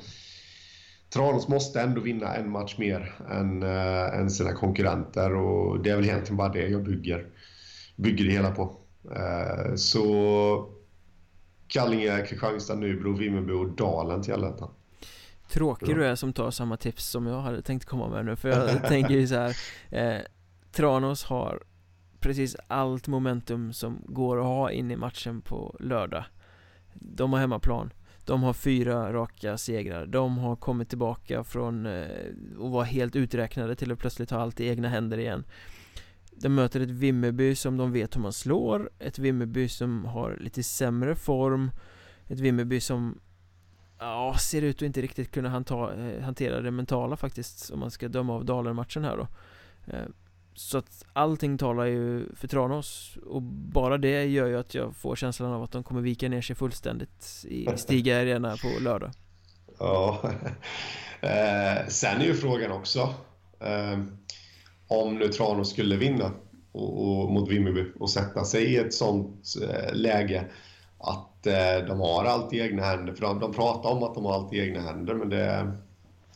Tranås 1.18 1.47
måste 1.47 1.82
ändå 1.82 2.01
vinna 2.01 2.36
en 2.36 2.49
match 2.49 2.78
mer 2.78 3.15
än, 3.30 3.63
äh, 3.63 4.20
än 4.20 4.30
sina 4.30 4.53
konkurrenter 4.53 5.36
och 5.36 5.84
det 5.84 5.89
är 5.89 5.95
väl 5.95 6.05
egentligen 6.05 6.38
bara 6.38 6.49
det 6.49 6.68
jag 6.68 6.84
bygger, 6.84 7.26
bygger 7.95 8.26
det 8.26 8.32
hela 8.32 8.51
på. 8.51 8.76
Äh, 9.15 9.76
så 9.76 10.70
Kallinge, 11.68 12.22
Kristianstad, 12.22 12.76
Nybro, 12.76 13.13
Vimmerby 13.13 13.53
och 13.53 13.68
Dalen 13.68 14.24
till 14.24 14.34
allettan. 14.34 14.70
Tråkig 15.49 15.95
du 15.95 16.05
är 16.05 16.15
som 16.15 16.34
tar 16.34 16.51
samma 16.51 16.78
tips 16.78 17.09
som 17.09 17.28
jag 17.28 17.41
hade 17.41 17.61
tänkt 17.61 17.86
komma 17.86 18.09
med 18.09 18.26
nu 18.26 18.36
för 18.36 18.49
jag 18.49 18.88
tänker 18.88 19.13
ju 19.13 19.28
så 19.28 19.36
här 19.36 19.57
eh, 19.89 20.22
Tranås 20.72 21.24
har 21.24 21.63
precis 22.20 22.55
allt 22.68 23.07
momentum 23.07 23.74
som 23.74 24.01
går 24.05 24.39
att 24.39 24.45
ha 24.45 24.72
in 24.72 24.91
i 24.91 24.95
matchen 24.95 25.41
på 25.41 25.76
lördag 25.80 26.24
De 26.93 27.34
har 27.34 27.39
hemmaplan 27.39 27.91
de 28.28 28.44
har 28.44 28.54
fyra 28.54 29.14
raka 29.14 29.58
segrar. 29.58 30.06
De 30.06 30.38
har 30.38 30.56
kommit 30.56 30.90
tillbaka 30.90 31.44
från 31.44 31.86
eh, 31.86 32.08
att 32.60 32.72
vara 32.72 32.84
helt 32.84 33.16
uträknade 33.16 33.76
till 33.76 33.92
att 33.92 34.00
plötsligt 34.00 34.30
ha 34.30 34.40
allt 34.40 34.60
i 34.60 34.68
egna 34.68 34.90
händer 34.90 35.18
igen. 35.18 35.44
De 36.32 36.50
möter 36.50 36.80
ett 36.80 36.90
Vimmerby 36.90 37.56
som 37.56 37.78
de 37.78 37.92
vet 37.92 38.16
hur 38.16 38.22
man 38.22 38.34
slår 38.34 38.90
Ett 39.00 39.20
Vimmerby 39.20 39.70
som 39.70 40.06
har 40.06 40.38
lite 40.40 40.64
sämre 40.64 41.16
form 41.16 41.72
Ett 42.28 42.40
Vimmerby 42.40 42.80
som 42.80 43.20
Ja, 44.00 44.36
ser 44.40 44.62
ut 44.62 44.76
att 44.76 44.82
inte 44.82 45.02
riktigt 45.02 45.32
kunna 45.32 45.50
hanta, 45.50 45.96
eh, 45.96 46.24
hantera 46.24 46.62
det 46.62 46.72
mentala 46.72 47.18
faktiskt 47.18 47.72
Om 47.72 47.80
man 47.80 47.92
ska 47.92 48.08
döma 48.08 48.34
av 48.34 48.46
Dalen-matchen 48.46 49.04
här 49.04 49.18
då. 49.18 49.28
Eh, 49.94 50.06
så 50.58 50.78
att 50.78 51.05
allting 51.14 51.58
talar 51.58 51.86
ju 51.86 52.36
för 52.36 52.47
Tranås 52.47 53.18
Och 53.26 53.41
bara 53.41 53.97
det 53.97 54.26
gör 54.26 54.47
ju 54.47 54.60
att 54.60 54.76
jag 54.76 54.95
får 54.95 55.16
känslan 55.16 55.53
av 55.53 55.64
att 55.64 55.72
de 55.72 55.84
kommer 55.84 56.01
vika 56.01 56.30
ner 56.30 56.41
sig 56.41 56.55
fullständigt 56.55 57.45
I 57.47 57.68
Stiga 57.76 58.20
Arena 58.22 58.58
på 58.58 58.84
lördag 58.84 59.12
Ja 59.80 60.20
eh, 61.22 61.88
Sen 61.88 62.22
är 62.22 62.26
ju 62.26 62.34
frågan 62.34 62.72
också 62.72 63.14
eh, 63.60 63.99
om 64.88 65.18
nu 65.18 65.28
Tranås 65.28 65.70
skulle 65.70 65.95
vinna 65.95 66.32
och, 66.72 67.24
och, 67.24 67.32
mot 67.32 67.49
Vimmerby 67.49 67.91
och 67.99 68.10
sätta 68.10 68.43
sig 68.43 68.64
i 68.64 68.78
ett 68.78 68.93
sånt 68.93 69.53
eh, 69.62 69.93
läge 69.93 70.45
att 70.99 71.47
eh, 71.47 71.88
de 71.88 71.99
har 71.99 72.26
allt 72.26 72.53
i 72.53 72.60
egna 72.60 72.84
händer. 72.84 73.14
För 73.14 73.22
de, 73.22 73.39
de 73.39 73.53
pratar 73.53 73.89
om 73.89 74.03
att 74.03 74.16
de 74.16 74.26
har 74.26 74.34
allt 74.34 74.53
i 74.53 74.60
egna 74.60 74.82
händer, 74.82 75.14
men 75.14 75.30
det, 75.30 75.72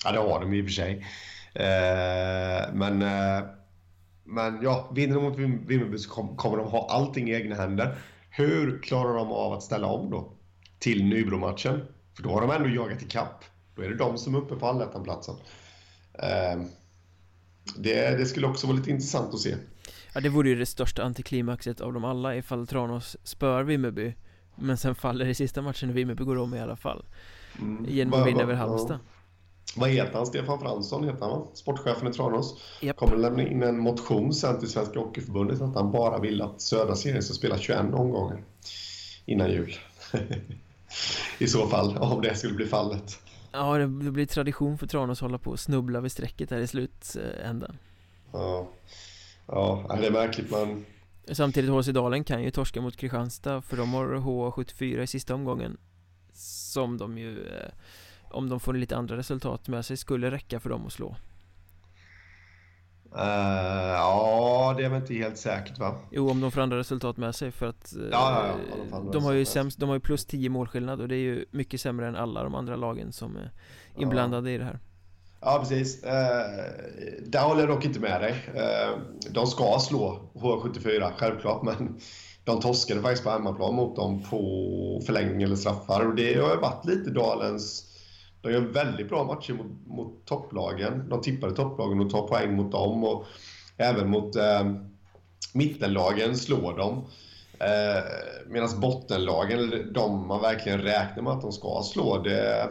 ja, 0.03 0.11
det 0.11 0.19
har 0.19 0.39
de 0.39 0.53
i 0.53 0.61
och 0.61 0.65
för 0.65 0.71
sig. 0.71 1.05
Eh, 1.53 2.73
men, 2.73 3.01
eh, 3.01 3.43
men 4.23 4.59
ja, 4.61 4.91
vinner 4.95 5.15
de 5.15 5.23
mot 5.23 5.37
Vimmerby 5.67 5.97
så 5.97 6.09
kom, 6.09 6.35
kommer 6.37 6.57
de 6.57 6.67
ha 6.67 6.87
allting 6.89 7.29
i 7.29 7.33
egna 7.33 7.55
händer. 7.55 7.97
Hur 8.29 8.79
klarar 8.79 9.15
de 9.15 9.31
av 9.31 9.53
att 9.53 9.63
ställa 9.63 9.87
om 9.87 10.09
då 10.09 10.33
till 10.79 11.03
Nybro-matchen? 11.05 11.85
För 12.15 12.23
då 12.23 12.29
har 12.29 12.41
de 12.41 12.51
ändå 12.51 12.69
jagat 12.69 13.01
i 13.01 13.05
kapp. 13.05 13.43
Då 13.75 13.81
är 13.81 13.89
det 13.89 13.95
de 13.95 14.17
som 14.17 14.35
är 14.35 14.39
uppe 14.39 14.55
på 14.55 14.67
allettan-platsen. 14.67 15.35
Eh, 16.13 16.61
det, 17.77 18.17
det 18.17 18.25
skulle 18.25 18.47
också 18.47 18.67
vara 18.67 18.77
lite 18.77 18.89
intressant 18.89 19.33
att 19.33 19.39
se. 19.39 19.55
Ja, 20.13 20.21
det 20.21 20.29
vore 20.29 20.49
ju 20.49 20.55
det 20.55 20.65
största 20.65 21.03
antiklimaxet 21.03 21.81
av 21.81 21.93
dem 21.93 22.05
alla 22.05 22.35
ifall 22.35 22.67
Tranås 22.67 23.17
spör 23.23 23.63
Vimmerby 23.63 24.15
Men 24.55 24.77
sen 24.77 24.95
faller 24.95 25.25
i 25.25 25.35
sista 25.35 25.61
matchen 25.61 25.89
och 25.89 25.97
Vimmerby 25.97 26.23
går 26.23 26.37
om 26.37 26.53
i 26.53 26.59
alla 26.59 26.75
fall 26.75 27.05
mm. 27.59 27.85
Genom 27.89 28.21
att 28.21 28.27
vinna 28.27 28.41
över 28.41 28.53
Halmstad 28.53 28.99
ja. 29.03 29.20
Vad 29.75 29.89
heter 29.89 30.13
han? 30.13 30.25
Stefan 30.25 30.59
Fransson 30.59 31.03
heter 31.03 31.19
han 31.19 31.29
va? 31.29 31.47
Sportchefen 31.53 32.07
i 32.07 32.13
Tranås. 32.13 32.61
Yep. 32.81 32.95
Kommer 32.95 33.17
lämna 33.17 33.47
in 33.47 33.63
en 33.63 33.79
motion 33.79 34.33
sen 34.33 34.59
till 34.59 34.69
Svenska 34.69 34.99
Hockeyförbundet 34.99 35.61
att 35.61 35.75
han 35.75 35.91
bara 35.91 36.19
vill 36.19 36.41
att 36.41 36.61
södra 36.61 36.95
serien 36.95 37.23
ska 37.23 37.33
spela 37.33 37.57
21 37.57 37.79
omgångar 37.93 38.43
innan 39.25 39.51
jul. 39.51 39.75
I 41.39 41.47
så 41.47 41.67
fall, 41.67 41.97
om 41.97 42.21
det 42.21 42.35
skulle 42.35 42.53
bli 42.53 42.65
fallet. 42.65 43.19
Ja, 43.51 43.77
det 43.77 43.87
blir 43.87 44.25
tradition 44.25 44.77
för 44.77 44.87
Tranås 44.87 45.17
att 45.17 45.21
hålla 45.21 45.37
på 45.37 45.51
och 45.51 45.59
snubbla 45.59 46.01
vid 46.01 46.11
strecket 46.11 46.51
här 46.51 46.59
i 46.59 46.67
slutändan. 46.67 47.77
Ja, 48.31 48.67
ja 49.47 49.97
det 50.01 50.07
är 50.07 50.11
märkligt 50.11 50.51
man... 50.51 50.85
Samtidigt 51.31 51.71
HC 51.71 51.87
kan 52.25 52.43
ju 52.43 52.51
torska 52.51 52.81
mot 52.81 52.97
Kristianstad 52.97 53.61
för 53.61 53.77
de 53.77 53.93
har 53.93 54.07
H74 54.07 55.01
i 55.01 55.07
sista 55.07 55.35
omgången 55.35 55.77
Som 56.33 56.97
de 56.97 57.17
ju 57.17 57.47
eh, 57.47 57.71
Om 58.31 58.49
de 58.49 58.59
får 58.59 58.73
lite 58.73 58.97
andra 58.97 59.17
resultat 59.17 59.67
med 59.67 59.85
sig 59.85 59.97
skulle 59.97 60.31
räcka 60.31 60.59
för 60.59 60.69
dem 60.69 60.85
att 60.85 60.93
slå 60.93 61.15
Uh, 63.15 63.23
ja, 63.91 64.73
det 64.77 64.85
är 64.85 64.89
väl 64.89 65.01
inte 65.01 65.13
helt 65.13 65.37
säkert 65.37 65.79
va? 65.79 65.95
Jo, 66.11 66.29
om 66.29 66.41
de 66.41 66.51
får 66.51 66.61
andra 66.61 66.77
resultat 66.77 67.17
med 67.17 67.35
sig 67.35 67.51
för 67.51 67.65
att 67.65 67.93
ja, 67.93 68.07
ja, 68.11 68.55
ja, 68.91 68.97
de, 68.99 69.11
de 69.11 69.23
har 69.23 69.31
ju 69.31 69.45
sämst, 69.45 69.79
de 69.79 69.89
har 69.89 69.95
ju 69.95 69.99
plus 69.99 70.25
10 70.25 70.49
målskillnad 70.49 71.01
och 71.01 71.07
det 71.07 71.15
är 71.15 71.19
ju 71.19 71.45
mycket 71.51 71.81
sämre 71.81 72.07
än 72.07 72.15
alla 72.15 72.43
de 72.43 72.55
andra 72.55 72.75
lagen 72.75 73.11
som 73.11 73.35
är 73.35 73.51
inblandade 73.97 74.51
i 74.51 74.57
det 74.57 74.63
här 74.63 74.79
Ja, 75.41 75.57
precis. 75.59 76.03
Uh, 76.03 76.09
där 77.25 77.41
håller 77.41 77.59
jag 77.59 77.69
dock 77.69 77.85
inte 77.85 77.99
med 77.99 78.21
dig. 78.21 78.35
de 79.29 79.47
ska 79.47 79.79
slå 79.79 80.29
H74, 80.33 81.11
självklart, 81.17 81.63
men 81.63 81.99
de 82.43 82.59
torskade 82.59 83.01
faktiskt 83.01 83.23
på 83.23 83.29
hemmaplan 83.29 83.75
mot 83.75 83.95
dem 83.95 84.23
på 84.29 85.01
förlängning 85.05 85.41
eller 85.41 85.55
straffar 85.55 86.05
och 86.05 86.15
det 86.15 86.41
har 86.41 86.53
ju 86.55 86.61
varit 86.61 86.85
lite 86.85 87.09
Dalens 87.09 87.90
de 88.41 88.51
gör 88.51 88.61
väldigt 88.61 89.09
bra 89.09 89.23
matcher 89.23 89.53
mot, 89.53 89.87
mot 89.87 90.25
topplagen. 90.25 91.09
De 91.09 91.21
tippade 91.21 91.55
topplagen 91.55 91.99
och 91.99 92.09
tar 92.09 92.27
poäng 92.27 92.55
mot 92.55 92.71
dem. 92.71 93.03
Och 93.03 93.25
även 93.77 94.09
mot 94.09 94.35
eh, 94.35 94.73
mittenlagen 95.53 96.37
slår 96.37 96.77
de. 96.77 97.05
Eh, 97.59 98.03
Medan 98.47 98.79
bottenlagen, 98.79 99.93
de 99.93 100.27
man 100.27 100.41
verkligen 100.41 100.81
räknar 100.81 101.23
med 101.23 101.33
att 101.33 101.41
de 101.41 101.51
ska 101.51 101.81
slå, 101.83 102.17
det... 102.17 102.69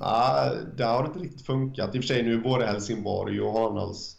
Nej, 0.00 0.50
där 0.76 0.86
har 0.86 1.02
det 1.02 1.06
inte 1.06 1.18
riktigt 1.18 1.46
funkat. 1.46 1.94
I 1.94 1.98
och 1.98 2.02
för 2.02 2.08
sig 2.08 2.22
nu 2.22 2.34
är 2.34 2.38
både 2.38 2.66
Helsingborg 2.66 3.40
och 3.40 3.52
Hanals 3.52 4.16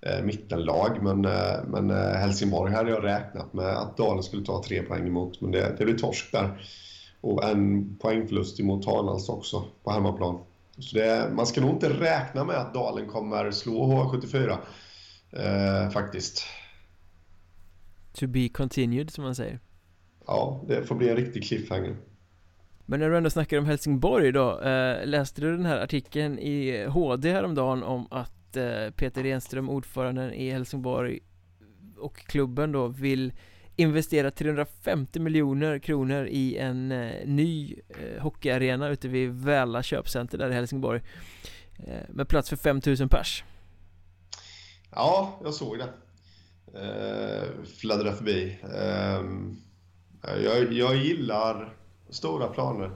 eh, 0.00 0.24
mittenlag. 0.24 1.02
Men, 1.02 1.24
eh, 1.24 1.64
men 1.66 1.90
eh, 1.90 1.96
Helsingborg 1.96 2.74
hade 2.74 2.90
jag 2.90 3.04
räknat 3.04 3.52
med 3.52 3.76
att 3.76 3.96
Dalen 3.96 4.22
skulle 4.22 4.44
ta 4.44 4.62
tre 4.62 4.82
poäng 4.82 5.06
emot. 5.06 5.40
Men 5.40 5.50
det, 5.50 5.74
det 5.78 5.84
blir 5.84 5.98
torsk 5.98 6.32
där 6.32 6.60
och 7.20 7.44
en 7.44 7.96
poängförlust 7.96 8.60
emot 8.60 8.86
Hanals 8.86 9.28
också 9.28 9.64
på 9.84 9.90
hemmaplan. 9.90 10.38
Så 10.78 10.96
det, 10.96 11.30
man 11.34 11.46
ska 11.46 11.60
nog 11.60 11.70
inte 11.70 11.88
räkna 11.88 12.44
med 12.44 12.56
att 12.56 12.74
Dalen 12.74 13.08
kommer 13.08 13.50
slå 13.50 13.86
H74 13.86 14.58
eh, 15.32 15.90
faktiskt. 15.90 16.46
To 18.12 18.26
be 18.26 18.48
continued 18.48 19.10
som 19.10 19.24
man 19.24 19.34
säger. 19.34 19.58
Ja, 20.26 20.60
det 20.68 20.84
får 20.84 20.94
bli 20.94 21.08
en 21.08 21.16
riktig 21.16 21.44
cliffhanger. 21.44 21.96
Men 22.86 23.00
när 23.00 23.10
du 23.10 23.16
ändå 23.16 23.30
snackar 23.30 23.58
om 23.58 23.66
Helsingborg 23.66 24.32
då, 24.32 24.60
eh, 24.60 25.06
läste 25.06 25.40
du 25.40 25.56
den 25.56 25.66
här 25.66 25.80
artikeln 25.80 26.38
i 26.38 26.86
HD 26.88 27.32
häromdagen 27.32 27.82
om 27.82 28.06
att 28.10 28.56
eh, 28.56 28.90
Peter 28.96 29.22
Renström, 29.22 29.70
ordföranden 29.70 30.32
i 30.32 30.50
Helsingborg 30.50 31.20
och 31.98 32.16
klubben 32.16 32.72
då 32.72 32.86
vill 32.86 33.32
investerat 33.78 34.36
350 34.36 35.20
miljoner 35.20 35.78
kronor 35.78 36.26
i 36.26 36.56
en 36.56 36.92
eh, 36.92 37.26
ny 37.26 37.76
eh, 37.88 38.22
hockeyarena 38.22 38.88
ute 38.88 39.08
vid 39.08 39.30
Väla 39.30 39.82
köpcenter 39.82 40.38
där 40.38 40.50
i 40.50 40.54
Helsingborg. 40.54 41.00
Eh, 41.86 42.02
Med 42.08 42.28
plats 42.28 42.48
för 42.48 42.56
5000 42.56 43.08
pers. 43.08 43.44
Ja, 44.90 45.40
jag 45.44 45.54
såg 45.54 45.78
det. 45.78 45.88
Eh, 46.80 47.64
Fladdra 47.80 48.12
förbi. 48.12 48.58
Eh, 48.62 49.22
jag, 50.44 50.72
jag 50.72 50.96
gillar 50.96 51.74
stora 52.10 52.48
planer. 52.48 52.90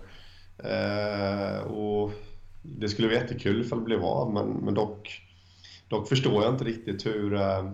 Eh, 0.59 1.63
och 1.63 2.13
det 2.63 2.89
skulle 2.89 3.09
vara 3.09 3.19
jättekul 3.19 3.61
ifall 3.61 3.79
det 3.79 3.85
blev 3.85 4.05
av 4.05 4.33
men, 4.33 4.49
men 4.49 4.75
dock, 4.75 5.23
dock 5.89 6.09
förstår 6.09 6.43
jag 6.45 6.55
inte 6.55 6.65
riktigt 6.65 7.07
hur 7.07 7.35
eh, 7.35 7.73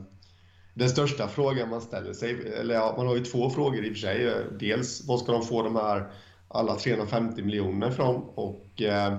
den 0.79 0.89
största 0.89 1.29
frågan 1.29 1.69
man 1.69 1.81
ställer 1.81 2.13
sig, 2.13 2.53
eller 2.61 2.75
ja, 2.75 2.95
man 2.97 3.07
har 3.07 3.17
ju 3.17 3.25
två 3.25 3.51
frågor 3.51 3.85
i 3.85 3.89
och 3.89 3.93
för 3.93 4.01
sig. 4.01 4.35
Dels, 4.59 5.09
var 5.09 5.19
ska 5.19 5.33
de 5.33 5.43
få 5.43 5.63
de 5.63 5.77
här 5.77 6.11
alla 6.49 6.77
350 6.77 7.43
miljoner 7.43 7.91
ifrån? 7.91 8.23
Och 8.35 8.83
eh, 8.83 9.13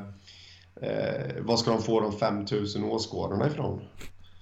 eh, 0.82 1.36
vad 1.40 1.60
ska 1.60 1.72
de 1.72 1.82
få 1.82 2.02
de 2.02 2.12
5000 2.12 2.84
åskådarna 2.84 3.48
ifrån? 3.48 3.82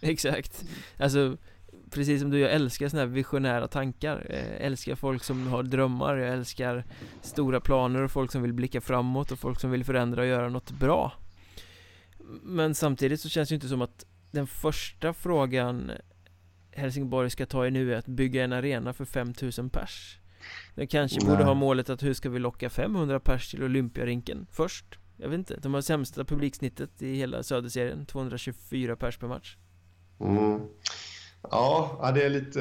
Exakt. 0.02 0.64
Alltså, 0.98 1.38
precis 1.92 2.22
som 2.22 2.30
du, 2.30 2.40
jag 2.40 2.52
älskar 2.52 2.90
sådana 2.90 3.08
här 3.08 3.16
visionära 3.16 3.68
tankar. 3.68 4.28
Jag 4.30 4.66
älskar 4.66 4.96
folk 4.96 5.24
som 5.24 5.48
har 5.48 5.64
drömmar, 5.64 6.18
jag 6.18 6.34
älskar 6.34 6.84
stora 7.22 7.60
planer 7.60 8.02
och 8.02 8.12
folk 8.12 8.32
som 8.32 8.42
vill 8.42 8.54
blicka 8.54 8.82
framåt 8.82 9.32
och 9.32 9.40
folk 9.40 9.60
som 9.60 9.72
vill 9.72 9.86
förändra 9.86 10.22
och 10.22 10.28
göra 10.28 10.50
något 10.50 10.72
bra. 10.72 11.14
Men 12.44 12.76
samtidigt 12.76 13.22
så 13.22 13.30
känns 13.30 13.50
det 13.50 13.54
ju 13.54 13.56
inte 13.56 13.68
som 13.68 13.82
att 13.82 14.06
den 14.32 14.48
första 14.48 15.14
frågan 15.14 15.92
Helsingborg 16.78 17.30
ska 17.30 17.46
ta 17.46 17.68
i 17.68 17.72
nu 17.72 17.94
är 17.94 17.98
att 17.98 18.06
bygga 18.06 18.44
en 18.44 18.54
arena 18.54 18.94
för 18.94 19.06
5000 19.06 19.70
pers 19.70 20.20
De 20.76 20.88
kanske 20.88 21.20
Nej. 21.20 21.30
borde 21.30 21.44
ha 21.44 21.54
målet 21.54 21.90
att 21.90 22.04
hur 22.04 22.14
ska 22.14 22.30
vi 22.30 22.40
locka 22.40 22.70
500 22.70 23.20
pers 23.20 23.52
till 23.52 23.64
Olympiarinken 23.64 24.48
först? 24.52 24.86
Jag 25.18 25.30
vet 25.30 25.38
inte, 25.38 25.56
de 25.56 25.74
har 25.74 25.82
sämsta 25.82 26.26
publiksnittet 26.26 27.02
i 27.02 27.16
hela 27.16 27.44
söderserien 27.44 28.06
224 28.06 28.96
pers 28.96 29.18
per 29.18 29.28
match 29.28 29.58
mm. 30.20 30.62
Ja, 31.42 32.12
det 32.16 32.24
är 32.24 32.30
lite 32.30 32.60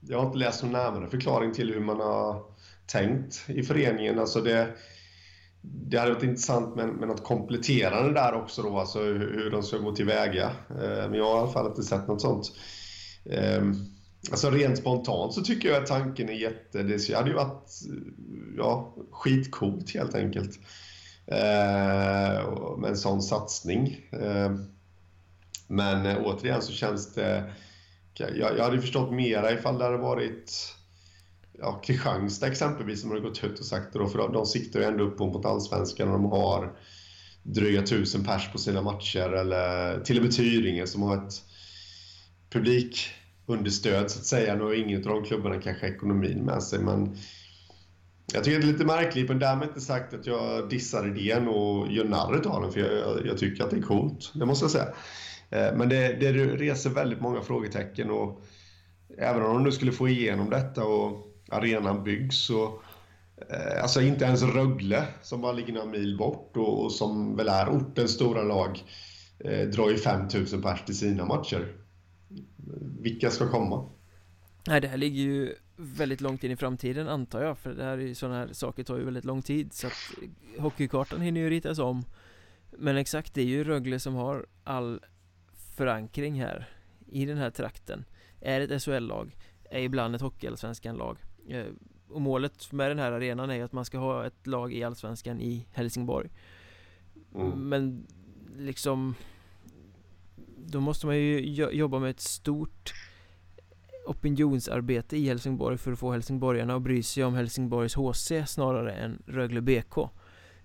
Jag 0.00 0.18
har 0.18 0.26
inte 0.26 0.38
läst 0.38 0.62
någon 0.62 0.72
närmare 0.72 1.08
förklaring 1.08 1.52
till 1.52 1.74
hur 1.74 1.80
man 1.80 2.00
har 2.00 2.42
tänkt 2.86 3.44
i 3.48 3.62
föreningen 3.62 4.18
Alltså 4.18 4.40
det 4.40 4.76
det 5.68 5.98
hade 5.98 6.12
varit 6.12 6.22
intressant 6.22 6.76
med, 6.76 6.88
med 6.88 7.08
något 7.08 7.24
kompletterande 7.24 8.12
där 8.12 8.34
också 8.34 8.62
då, 8.62 8.78
alltså 8.78 9.00
hur, 9.00 9.42
hur 9.42 9.50
de 9.50 9.62
ska 9.62 9.78
gå 9.78 9.92
tillväga. 9.92 10.50
Eh, 10.70 11.10
men 11.10 11.14
jag 11.14 11.24
har 11.24 11.36
i 11.36 11.40
alla 11.40 11.52
fall 11.52 11.66
inte 11.66 11.82
sett 11.82 12.08
något 12.08 12.20
sånt. 12.20 12.52
Ehm, 13.30 13.74
alltså 14.30 14.50
rent 14.50 14.78
spontant 14.78 15.34
så 15.34 15.42
tycker 15.42 15.68
jag 15.68 15.82
att 15.82 15.88
tanken 15.88 16.28
är 16.28 16.32
jätte... 16.32 16.82
Det 16.82 17.14
hade 17.14 17.28
ju 17.28 17.36
varit 17.36 17.70
ja, 18.56 18.94
skitcoolt 19.10 19.94
helt 19.94 20.14
enkelt. 20.14 20.58
Eh, 21.26 22.76
med 22.78 22.90
en 22.90 22.96
sån 22.96 23.22
satsning. 23.22 24.00
Eh, 24.10 24.54
men 25.68 26.06
eh, 26.06 26.16
återigen 26.24 26.62
så 26.62 26.72
känns 26.72 27.14
det... 27.14 27.52
Jag, 28.18 28.58
jag 28.58 28.64
hade 28.64 28.80
förstått 28.80 29.12
mera 29.12 29.52
ifall 29.52 29.78
det 29.78 29.84
hade 29.84 29.96
varit 29.96 30.74
ja, 31.58 31.80
Kristianstad 31.84 32.46
exempelvis 32.46 33.00
som 33.00 33.10
hade 33.10 33.22
gått 33.22 33.44
ut 33.44 33.58
och 33.58 33.66
sagt 33.66 33.92
det 33.92 33.98
då, 33.98 34.06
för 34.06 34.18
de, 34.18 34.32
de 34.32 34.46
siktar 34.46 34.80
ju 34.80 34.86
ändå 34.86 35.04
upp 35.04 35.18
mot 35.18 35.44
allsvenskan 35.44 36.08
och 36.08 36.14
de 36.14 36.24
har 36.24 36.76
dryga 37.42 37.82
tusen 37.82 38.24
pers 38.24 38.52
på 38.52 38.58
sina 38.58 38.82
matcher 38.82 39.32
eller 39.32 40.00
till 40.00 40.16
och 40.16 40.22
med 40.22 40.36
Tyringe 40.36 40.86
som 40.86 41.02
har 41.02 41.16
ett 41.16 41.42
publikunderstöd 42.50 44.10
så 44.10 44.18
att 44.18 44.24
säga. 44.26 44.54
Nu 44.54 44.64
har 44.64 44.74
ingen 44.74 45.08
av 45.08 45.14
de 45.14 45.24
klubbarna 45.24 45.60
kanske 45.60 45.86
ekonomin 45.86 46.44
med 46.44 46.62
sig 46.62 46.78
men 46.78 47.16
jag 48.32 48.44
tycker 48.44 48.58
det 48.58 48.64
är 48.64 48.72
lite 48.72 48.84
märkligt 48.84 49.28
men 49.28 49.38
därmed 49.38 49.68
inte 49.68 49.80
sagt 49.80 50.14
att 50.14 50.26
jag 50.26 50.68
dissar 50.68 51.18
idén 51.18 51.48
och 51.48 51.92
gör 51.92 52.04
narr 52.04 52.46
av 52.46 52.62
den 52.62 52.72
för 52.72 52.80
jag, 52.80 53.26
jag, 53.26 53.38
tycker 53.38 53.64
att 53.64 53.70
det 53.70 53.76
är 53.76 53.82
coolt, 53.82 54.32
det 54.34 54.46
måste 54.46 54.64
jag 54.64 54.70
säga. 54.70 54.88
Eh, 55.50 55.76
men 55.76 55.88
det, 55.88 56.12
det 56.20 56.32
reser 56.32 56.90
väldigt 56.90 57.20
många 57.20 57.40
frågetecken 57.40 58.10
och 58.10 58.42
även 59.18 59.42
om 59.42 59.54
de 59.54 59.62
nu 59.64 59.72
skulle 59.72 59.92
få 59.92 60.08
igenom 60.08 60.50
detta 60.50 60.84
och 60.84 61.26
arenan 61.50 62.04
byggs 62.04 62.36
så 62.36 62.64
eh, 63.50 63.82
Alltså 63.82 64.00
inte 64.00 64.24
ens 64.24 64.42
Rögle, 64.42 65.04
som 65.22 65.40
bara 65.40 65.52
ligger 65.52 65.72
några 65.72 65.86
mil 65.86 66.16
bort 66.18 66.56
och, 66.56 66.84
och 66.84 66.92
som 66.92 67.36
väl 67.36 67.48
är 67.48 67.68
ortens 67.68 68.10
stora 68.10 68.42
lag, 68.42 68.82
eh, 69.38 69.68
drar 69.68 69.90
ju 69.90 69.96
5000 69.96 70.62
pers 70.62 70.84
till 70.84 70.98
sina 70.98 71.24
matcher 71.24 71.72
vilka 72.80 73.30
ska 73.30 73.50
komma? 73.50 73.88
Nej, 74.66 74.80
det 74.80 74.88
här 74.88 74.96
ligger 74.96 75.22
ju 75.22 75.54
väldigt 75.76 76.20
långt 76.20 76.44
in 76.44 76.50
i 76.50 76.56
framtiden 76.56 77.08
antar 77.08 77.42
jag 77.42 77.58
För 77.58 77.74
det 77.74 77.84
här 77.84 77.98
är 77.98 78.02
ju 78.02 78.14
sådana 78.14 78.38
här 78.38 78.52
saker 78.52 78.84
tar 78.84 78.98
ju 78.98 79.04
väldigt 79.04 79.24
lång 79.24 79.42
tid 79.42 79.72
Så 79.72 79.86
att 79.86 79.92
hockeykartan 80.58 81.20
hinner 81.20 81.40
ju 81.40 81.50
ritas 81.50 81.78
om 81.78 82.04
Men 82.70 82.96
exakt, 82.96 83.34
det 83.34 83.40
är 83.40 83.46
ju 83.46 83.64
Rögle 83.64 84.00
som 84.00 84.14
har 84.14 84.46
all 84.64 85.00
förankring 85.76 86.40
här 86.40 86.68
I 87.06 87.26
den 87.26 87.38
här 87.38 87.50
trakten 87.50 88.04
Är 88.40 88.60
ett 88.60 88.82
SHL-lag 88.82 89.36
Är 89.70 89.80
ibland 89.80 90.14
ett 90.14 90.20
hockeyallsvenskan-lag 90.20 91.18
eh, 91.48 91.66
Och 92.08 92.20
målet 92.20 92.72
med 92.72 92.90
den 92.90 92.98
här 92.98 93.12
arenan 93.12 93.50
är 93.50 93.54
ju 93.54 93.62
att 93.62 93.72
man 93.72 93.84
ska 93.84 93.98
ha 93.98 94.26
ett 94.26 94.46
lag 94.46 94.72
i 94.72 94.84
allsvenskan 94.84 95.40
i 95.40 95.66
Helsingborg 95.72 96.30
mm. 97.34 97.68
Men 97.68 98.06
liksom 98.56 99.14
då 100.66 100.80
måste 100.80 101.06
man 101.06 101.16
ju 101.16 101.40
jobba 101.72 101.98
med 101.98 102.10
ett 102.10 102.20
stort 102.20 102.94
opinionsarbete 104.06 105.16
i 105.16 105.26
Helsingborg 105.26 105.78
för 105.78 105.92
att 105.92 105.98
få 105.98 106.12
helsingborgarna 106.12 106.74
att 106.74 106.82
bry 106.82 107.02
sig 107.02 107.24
om 107.24 107.34
Helsingborgs 107.34 107.94
HC 107.94 108.32
snarare 108.46 108.92
än 108.92 109.22
Rögle 109.26 109.60
BK. 109.60 109.98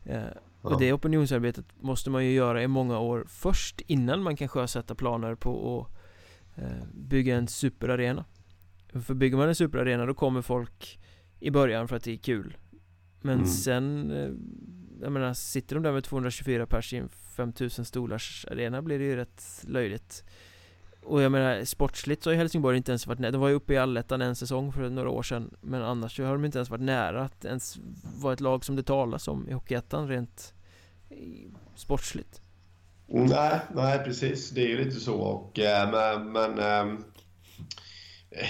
Eh, 0.04 0.24
och 0.62 0.80
det 0.80 0.94
opinionsarbetet 0.94 1.66
måste 1.80 2.10
man 2.10 2.26
ju 2.26 2.32
göra 2.32 2.64
i 2.64 2.68
många 2.68 3.00
år 3.00 3.26
först 3.28 3.82
innan 3.82 4.24
man 4.24 4.36
kan 4.36 4.48
sjösätta 4.48 4.96
planer 4.96 5.36
på 5.36 5.82
att 5.82 6.64
eh, 6.64 6.88
bygga 6.94 7.36
en 7.36 7.48
superarena. 7.48 8.26
För 8.94 9.14
bygger 9.14 9.38
man 9.38 9.48
en 9.48 9.56
superarena 9.56 10.06
då 10.06 10.14
kommer 10.14 10.42
folk 10.42 11.00
i 11.40 11.52
början 11.52 11.88
för 11.88 11.96
att 11.96 12.04
det 12.04 12.12
är 12.12 12.18
kul. 12.18 12.58
Men 13.22 13.34
mm. 13.34 13.48
sen, 13.48 14.12
eh, 14.12 14.30
jag 15.02 15.12
menar, 15.12 15.34
sitter 15.34 15.76
de 15.76 15.84
där 15.84 15.92
med 15.92 16.04
224 16.04 16.66
pers 16.66 16.94
i 16.94 16.98
en 16.98 17.10
5000 17.36 17.86
stolars 17.86 18.46
arena 18.52 18.82
blir 18.82 19.00
det 19.00 19.06
ju 19.06 19.16
rätt 19.16 19.44
löjligt. 19.68 20.24
Och 21.04 21.22
jag 21.22 21.32
menar 21.32 21.66
sportsligt 21.66 22.24
så 22.24 22.30
har 22.30 22.36
Helsingborg 22.36 22.78
inte 22.78 22.92
ens 22.92 23.08
varit 23.08 23.20
nära, 23.20 23.32
de 23.32 23.42
var 23.42 23.50
ju 23.50 23.56
uppe 23.56 23.74
i 23.74 23.78
allettan 23.78 24.22
en 24.22 24.36
säsong 24.36 24.74
för 24.74 24.90
några 24.90 25.10
år 25.10 25.24
sedan 25.24 25.56
Men 25.62 25.82
annars 25.82 26.16
så 26.16 26.24
har 26.24 26.34
de 26.34 26.46
inte 26.46 26.58
ens 26.58 26.70
varit 26.70 26.82
nära 26.82 27.22
att 27.24 27.46
ens 27.46 27.78
vara 28.22 28.34
ett 28.34 28.40
lag 28.40 28.66
som 28.66 28.76
det 28.76 28.84
talas 28.84 29.28
om 29.28 29.50
i 29.50 29.54
Hockeyettan 29.54 30.08
rent 30.08 30.54
sportsligt. 31.76 32.42
Mm. 33.10 33.26
Nej, 33.26 33.60
nej 33.76 34.00
precis, 34.00 34.50
det 34.50 34.62
är 34.62 34.68
ju 34.68 34.84
lite 34.84 35.00
så 35.00 35.16
och 35.16 35.60
eh, 35.60 35.92
men, 35.92 36.32
men 36.32 36.60
ehm, 36.60 37.04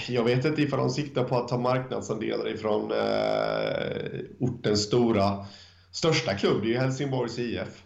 jag 0.08 0.24
vet 0.24 0.44
inte 0.44 0.62
ifall 0.62 0.78
de 0.78 0.90
siktar 0.90 1.24
på 1.24 1.36
att 1.36 1.48
ta 1.48 1.58
marknadsandelar 1.58 2.48
ifrån 2.48 2.92
eh, 2.92 4.20
ortens 4.40 4.82
stora 4.82 5.46
största 5.90 6.34
klubb, 6.34 6.62
det 6.62 6.66
är 6.66 6.70
ju 6.70 6.78
Helsingborgs 6.78 7.38
IF 7.38 7.82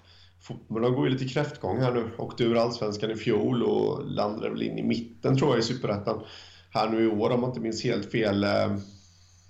Fotbollen 0.47 0.95
går 0.95 1.07
ju 1.07 1.13
lite 1.13 1.29
kräftgång 1.35 1.81
här 1.81 1.93
nu. 1.93 2.11
Åkte 2.19 2.45
ur 2.45 2.57
Allsvenskan 2.57 3.11
i 3.11 3.15
fjol 3.15 3.63
och 3.63 4.11
landade 4.11 4.51
väl 4.51 4.63
in 4.63 4.79
i 4.79 4.83
mitten 4.83 5.39
tror 5.39 5.51
jag 5.51 5.59
i 5.59 5.63
Superettan 5.63 6.23
här 6.71 6.89
nu 6.89 7.05
i 7.05 7.07
år 7.07 7.31
om 7.31 7.41
man 7.41 7.51
inte 7.51 7.61
minns 7.61 7.85
helt 7.85 8.11
fel. 8.11 8.45
Eh, 8.45 8.77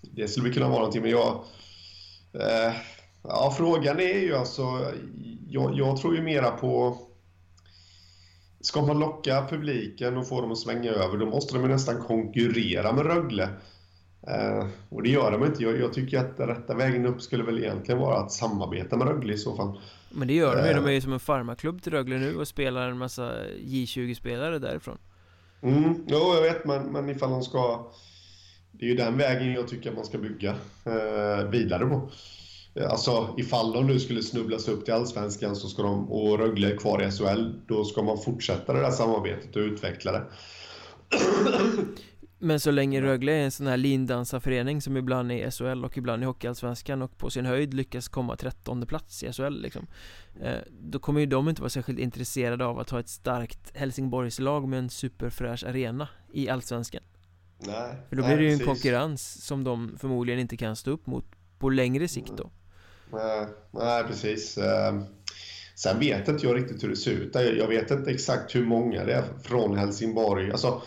det 0.02 0.28
skulle 0.28 0.44
väl 0.44 0.54
kunna 0.54 0.68
vara 0.68 0.78
någonting, 0.78 1.02
men 1.02 1.10
jag... 1.10 1.44
Eh, 2.34 2.74
ja, 3.22 3.54
frågan 3.58 4.00
är 4.00 4.18
ju 4.18 4.34
alltså... 4.34 4.62
Jag, 5.48 5.78
jag 5.78 5.96
tror 5.96 6.16
ju 6.16 6.22
mera 6.22 6.50
på... 6.50 6.98
Ska 8.60 8.82
man 8.82 8.98
locka 8.98 9.46
publiken 9.50 10.16
och 10.16 10.28
få 10.28 10.40
dem 10.40 10.52
att 10.52 10.58
svänga 10.58 10.90
över, 10.90 11.18
då 11.18 11.26
måste 11.26 11.54
de 11.54 11.62
ju 11.62 11.68
nästan 11.68 12.02
konkurrera 12.02 12.92
med 12.92 13.06
Rögle. 13.06 13.48
Eh, 14.26 14.66
och 14.88 15.02
det 15.02 15.08
gör 15.08 15.30
de 15.30 15.44
inte. 15.44 15.62
Jag, 15.62 15.80
jag 15.80 15.92
tycker 15.92 16.18
att 16.18 16.36
den 16.36 16.48
rätta 16.48 16.74
vägen 16.74 17.06
upp 17.06 17.22
skulle 17.22 17.44
väl 17.44 17.58
egentligen 17.58 18.00
vara 18.00 18.18
att 18.18 18.32
samarbeta 18.32 18.96
med 18.96 19.08
Rögle 19.08 19.32
i 19.32 19.38
så 19.38 19.56
fall. 19.56 19.80
Men 20.10 20.28
det 20.28 20.34
gör 20.34 20.56
de 20.56 20.68
ju, 20.68 20.74
de 20.74 20.86
är 20.86 20.90
ju 20.90 21.00
som 21.00 21.12
en 21.12 21.20
farmaklubb 21.20 21.82
till 21.82 21.92
Rögle 21.92 22.18
nu 22.18 22.36
och 22.36 22.48
spelar 22.48 22.88
en 22.88 22.98
massa 22.98 23.32
J20-spelare 23.58 24.58
därifrån. 24.58 24.98
Mm, 25.62 26.04
jo 26.06 26.34
jag 26.34 26.42
vet. 26.42 26.64
Men, 26.64 26.92
men 26.92 27.08
ifall 27.08 27.30
de 27.30 27.42
ska 27.42 27.90
Det 28.72 28.84
är 28.84 28.88
ju 28.88 28.96
den 28.96 29.16
vägen 29.16 29.52
jag 29.52 29.68
tycker 29.68 29.90
att 29.90 29.96
man 29.96 30.04
ska 30.04 30.18
bygga 30.18 30.50
eh, 30.84 31.48
vidare 31.50 31.86
på. 31.86 32.10
Alltså 32.88 33.34
ifall 33.38 33.72
de 33.72 33.86
nu 33.86 34.00
skulle 34.00 34.22
snubblas 34.22 34.68
upp 34.68 34.84
till 34.84 34.94
Allsvenskan 34.94 35.56
så 35.56 35.68
ska 35.68 35.82
de, 35.82 36.12
och 36.12 36.38
Rögle 36.38 36.72
är 36.72 36.76
kvar 36.76 37.02
i 37.02 37.10
SHL 37.10 37.52
Då 37.66 37.84
ska 37.84 38.02
man 38.02 38.18
fortsätta 38.18 38.72
det 38.72 38.80
där 38.80 38.90
samarbetet 38.90 39.56
och 39.56 39.60
utveckla 39.60 40.12
det 40.12 40.22
men 42.38 42.60
så 42.60 42.70
länge 42.70 43.00
Rögle 43.00 43.32
är 43.32 43.44
en 43.44 43.50
sån 43.50 43.66
här 43.66 43.76
lindansarförening 43.76 44.82
som 44.82 44.96
ibland 44.96 45.32
är 45.32 45.46
i 45.46 45.50
SHL 45.50 45.84
och 45.84 45.98
ibland 45.98 46.22
i 46.22 46.26
Hockeyallsvenskan 46.26 47.02
och 47.02 47.18
på 47.18 47.30
sin 47.30 47.46
höjd 47.46 47.74
lyckas 47.74 48.08
komma 48.08 48.36
trettonde 48.36 48.86
plats 48.86 49.22
i 49.22 49.32
SHL 49.32 49.60
liksom 49.60 49.86
eh, 50.40 50.58
Då 50.80 50.98
kommer 50.98 51.20
ju 51.20 51.26
de 51.26 51.48
inte 51.48 51.62
vara 51.62 51.70
särskilt 51.70 51.98
intresserade 51.98 52.64
av 52.66 52.78
att 52.78 52.90
ha 52.90 53.00
ett 53.00 53.08
starkt 53.08 53.76
Helsingborgslag 53.76 54.68
med 54.68 54.78
en 54.78 54.90
superfräsch 54.90 55.64
arena 55.64 56.08
i 56.32 56.48
Allsvenskan. 56.48 57.02
Nej. 57.58 57.94
För 58.08 58.16
då 58.16 58.26
blir 58.26 58.36
det 58.36 58.42
ju 58.42 58.52
en 58.52 58.58
konkurrens 58.58 59.44
som 59.46 59.64
de 59.64 59.96
förmodligen 59.98 60.40
inte 60.40 60.56
kan 60.56 60.76
stå 60.76 60.90
upp 60.90 61.06
mot 61.06 61.24
på 61.58 61.70
längre 61.70 62.08
sikt 62.08 62.32
då. 62.36 62.50
Nej, 63.12 63.46
nej 63.70 64.04
precis. 64.04 64.58
Ehm, 64.58 65.04
Sen 65.76 65.98
vet 65.98 66.28
inte 66.28 66.46
jag 66.46 66.56
riktigt 66.56 66.84
hur 66.84 66.88
det 66.88 66.96
ser 66.96 67.10
ut. 67.10 67.34
Jag 67.34 67.68
vet 67.68 67.90
inte 67.90 68.10
exakt 68.10 68.54
hur 68.54 68.64
många 68.64 69.04
det 69.04 69.14
är 69.14 69.24
från 69.42 69.78
Helsingborg. 69.78 70.50
Alltså 70.50 70.82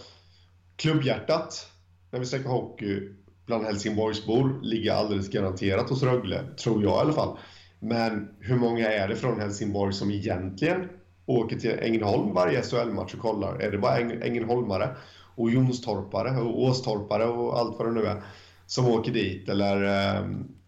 Klubbhjärtat, 0.79 1.67
när 2.11 2.19
vi 2.19 2.25
snackar 2.25 2.49
hockey, 2.49 3.09
bland 3.45 3.65
Helsingborgsbor 3.65 4.59
ligger 4.61 4.93
alldeles 4.93 5.29
garanterat 5.29 5.89
hos 5.89 6.03
Rögle, 6.03 6.43
tror 6.63 6.83
jag 6.83 6.91
i 6.91 6.99
alla 6.99 7.13
fall. 7.13 7.37
Men 7.79 8.29
hur 8.39 8.55
många 8.55 8.91
är 8.91 9.07
det 9.07 9.15
från 9.15 9.39
Helsingborg 9.39 9.93
som 9.93 10.11
egentligen 10.11 10.89
åker 11.25 11.59
till 11.59 11.79
Ängelholm 11.79 12.33
varje 12.33 12.61
SHL-match 12.61 13.13
och 13.13 13.19
kollar? 13.19 13.59
Är 13.59 13.71
det 13.71 13.77
bara 13.77 13.97
Ängelholmare 13.99 14.95
och 15.35 15.51
Jonstorpare 15.51 16.41
och 16.41 16.63
Åstorpare 16.63 17.25
och 17.25 17.59
allt 17.59 17.77
vad 17.79 17.87
det 17.87 17.93
nu 17.93 18.05
är 18.05 18.21
som 18.65 18.87
åker 18.87 19.11
dit? 19.11 19.49
Eller, 19.49 19.83
eh, 19.83 20.25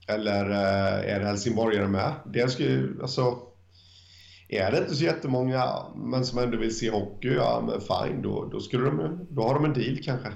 eller 0.07 0.49
eh, 0.49 1.13
är 1.15 1.19
det 1.19 1.25
helsingborgare 1.25 1.87
med? 1.87 2.13
Det 2.25 2.51
skulle, 2.51 3.01
alltså, 3.01 3.37
är 4.51 4.71
det 4.71 4.77
inte 4.77 4.95
så 4.95 5.03
jättemånga, 5.03 5.85
men 5.95 6.25
som 6.25 6.39
ändå 6.39 6.57
vill 6.57 6.77
se 6.77 6.89
hockey, 6.89 7.27
ja 7.27 7.63
men 7.67 7.81
fine, 7.81 8.21
då, 8.21 8.49
då, 8.51 8.59
skulle 8.59 8.85
de, 8.85 9.27
då 9.29 9.41
har 9.41 9.53
de 9.53 9.65
en 9.65 9.73
deal 9.73 9.97
kanske. 10.03 10.29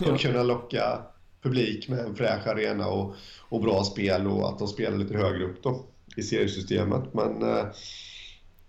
att 0.12 0.20
kunna 0.20 0.42
locka 0.42 1.02
publik 1.42 1.88
med 1.88 1.98
en 1.98 2.16
fräsch 2.16 2.46
arena 2.46 2.88
och, 2.88 3.14
och 3.48 3.60
bra 3.60 3.84
spel 3.84 4.26
och 4.26 4.48
att 4.48 4.58
de 4.58 4.68
spelar 4.68 4.96
lite 4.96 5.16
högre 5.16 5.44
upp 5.44 5.62
då 5.62 5.84
i 6.16 6.22
seriesystemet. 6.22 7.14
Men 7.14 7.42
eh, 7.42 7.66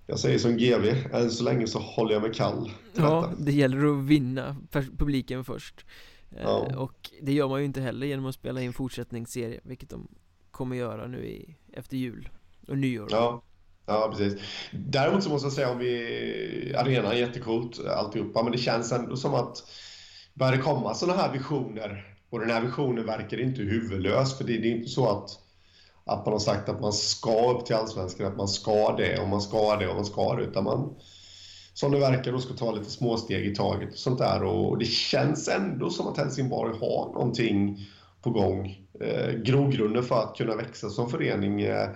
jag 0.08 0.20
säger 0.20 0.40
som 0.40 0.58
GV, 0.58 1.14
än 1.14 1.32
så 1.32 1.44
länge 1.44 1.68
så 1.68 1.80
håller 1.80 2.14
jag 2.14 2.22
mig 2.22 2.34
kall 2.34 2.72
Ja, 2.94 3.34
det 3.38 3.52
gäller 3.52 4.00
att 4.00 4.06
vinna 4.06 4.56
publiken 4.98 5.44
först. 5.44 5.86
Eh, 6.32 6.42
ja. 6.44 6.78
Och 6.78 7.10
det 7.22 7.34
gör 7.34 7.48
man 7.48 7.60
ju 7.60 7.66
inte 7.66 7.82
heller 7.82 8.08
genom 8.08 8.26
att 8.26 8.36
spela 8.36 8.62
in 8.62 8.74
fortsättningsserie, 8.74 9.60
vilket 9.64 9.90
de 9.90 10.08
kommer 10.52 10.76
göra 10.76 11.08
nu 11.08 11.26
i, 11.26 11.56
efter 11.74 11.98
jul 11.98 12.30
och 12.68 12.78
nyår. 12.78 13.08
Ja. 13.12 13.44
Ja, 13.86 14.10
precis. 14.12 14.42
Däremot 14.72 15.24
så 15.24 15.30
måste 15.30 15.46
jag 15.46 15.54
säga 15.54 15.72
om 15.72 15.78
vi... 15.78 16.76
Arenan 16.78 17.12
är 17.12 17.16
jättecoolt, 17.16 17.86
alltihopa, 17.86 18.44
men 18.44 18.52
det 18.52 18.58
känns 18.58 18.92
ändå 18.92 19.18
som 19.18 19.34
att 19.34 19.64
börjar 20.34 20.52
det 20.52 20.62
komma 20.62 20.94
sådana 20.94 21.22
här 21.22 21.34
visioner, 21.34 22.16
och 22.30 22.40
den 22.40 22.50
här 22.50 22.62
visionen 22.62 23.06
verkar 23.06 23.40
inte 23.40 23.62
huvudlös, 23.62 24.38
för 24.38 24.44
det, 24.44 24.58
det 24.58 24.68
är 24.68 24.76
inte 24.76 24.90
så 24.90 25.10
att, 25.10 25.30
att 26.06 26.26
man 26.26 26.34
har 26.34 26.40
sagt 26.40 26.70
att 26.70 26.82
man 26.82 26.94
ska 26.94 27.52
upp 27.52 27.66
till 27.66 27.76
Allsvenskan, 27.76 28.28
att 28.28 28.38
man 28.38 28.48
ska 28.48 28.96
det, 28.96 29.20
och 29.20 29.30
man 29.30 29.42
ska 29.42 29.76
det, 29.76 29.88
och 29.88 29.96
man 29.96 30.06
ska 30.06 30.36
det, 30.36 30.44
utan 30.44 30.64
man 30.64 30.96
som 31.74 31.92
det 31.92 32.00
verkar 32.00 32.32
då 32.32 32.40
ska 32.40 32.54
ta 32.54 32.72
lite 32.72 32.92
småsteg 32.92 33.48
i 33.48 33.56
taget 33.56 33.92
och 33.92 33.98
sånt 33.98 34.20
där. 34.20 34.44
Och 34.44 34.78
det 34.78 34.86
känns 34.86 35.48
ändå 35.48 35.90
som 35.90 36.08
att 36.08 36.18
Helsingborg 36.18 36.80
har 36.80 37.14
någonting 37.14 37.80
på 38.22 38.30
gång. 38.30 38.78
Eh, 39.02 39.32
grogrunden 39.32 40.04
för 40.04 40.24
att 40.24 40.38
kunna 40.38 40.56
växa 40.56 40.90
som 40.90 41.10
förening 41.10 41.62
eh, 41.62 41.90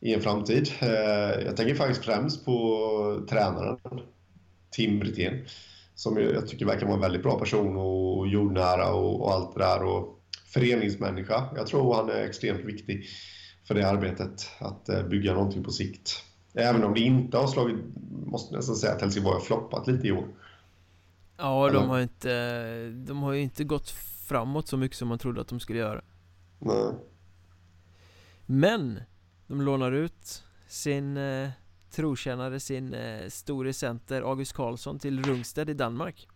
i 0.00 0.14
en 0.14 0.20
framtid. 0.20 0.72
Eh, 0.80 1.44
jag 1.44 1.56
tänker 1.56 1.74
faktiskt 1.74 2.04
främst 2.04 2.44
på 2.44 3.26
tränaren, 3.28 3.78
Tim 4.70 4.98
Brithén, 4.98 5.44
som 5.94 6.16
jag 6.16 6.48
tycker 6.48 6.66
verkar 6.66 6.86
vara 6.86 6.94
en 6.94 7.00
väldigt 7.00 7.22
bra 7.22 7.38
person 7.38 7.76
och 7.76 8.28
jordnära 8.28 8.94
och, 8.94 9.20
och 9.20 9.32
allt 9.32 9.54
det 9.54 9.60
där. 9.60 9.82
Och 9.82 10.20
föreningsmänniska. 10.46 11.44
Jag 11.56 11.66
tror 11.66 11.94
han 11.94 12.10
är 12.10 12.24
extremt 12.24 12.64
viktig 12.64 13.06
för 13.64 13.74
det 13.74 13.88
arbetet, 13.88 14.50
att 14.58 14.88
eh, 14.88 15.02
bygga 15.02 15.34
någonting 15.34 15.64
på 15.64 15.70
sikt. 15.70 16.22
Även 16.54 16.84
om 16.84 16.94
det 16.94 17.00
inte 17.00 17.36
har 17.36 17.46
slagit, 17.46 17.76
måste 18.26 18.56
nästan 18.56 18.76
säga 18.76 18.92
att 18.92 19.00
Helsingborg 19.00 19.34
har 19.34 19.40
floppat 19.40 19.86
lite 19.86 20.06
i 20.06 20.12
år. 20.12 20.26
Ja, 21.36 21.70
de 21.70 21.88
har, 21.88 22.00
inte, 22.00 22.88
de 22.88 23.22
har 23.22 23.32
ju 23.32 23.40
inte 23.40 23.64
gått 23.64 23.90
framåt 24.26 24.68
så 24.68 24.76
mycket 24.76 24.96
som 24.96 25.08
man 25.08 25.18
trodde 25.18 25.40
att 25.40 25.48
de 25.48 25.60
skulle 25.60 25.78
göra. 25.78 26.02
Nej. 26.58 26.92
Men 28.46 29.00
de 29.46 29.62
lånar 29.62 29.92
ut 29.92 30.44
sin 30.68 31.16
eh, 31.16 31.48
trotjänare, 31.90 32.60
sin 32.60 32.94
eh, 32.94 33.28
store 33.28 33.72
center 33.72 34.22
August 34.22 34.52
Karlsson 34.52 34.98
till 34.98 35.22
Rungsted 35.22 35.70
i 35.70 35.74
Danmark. 35.74 36.28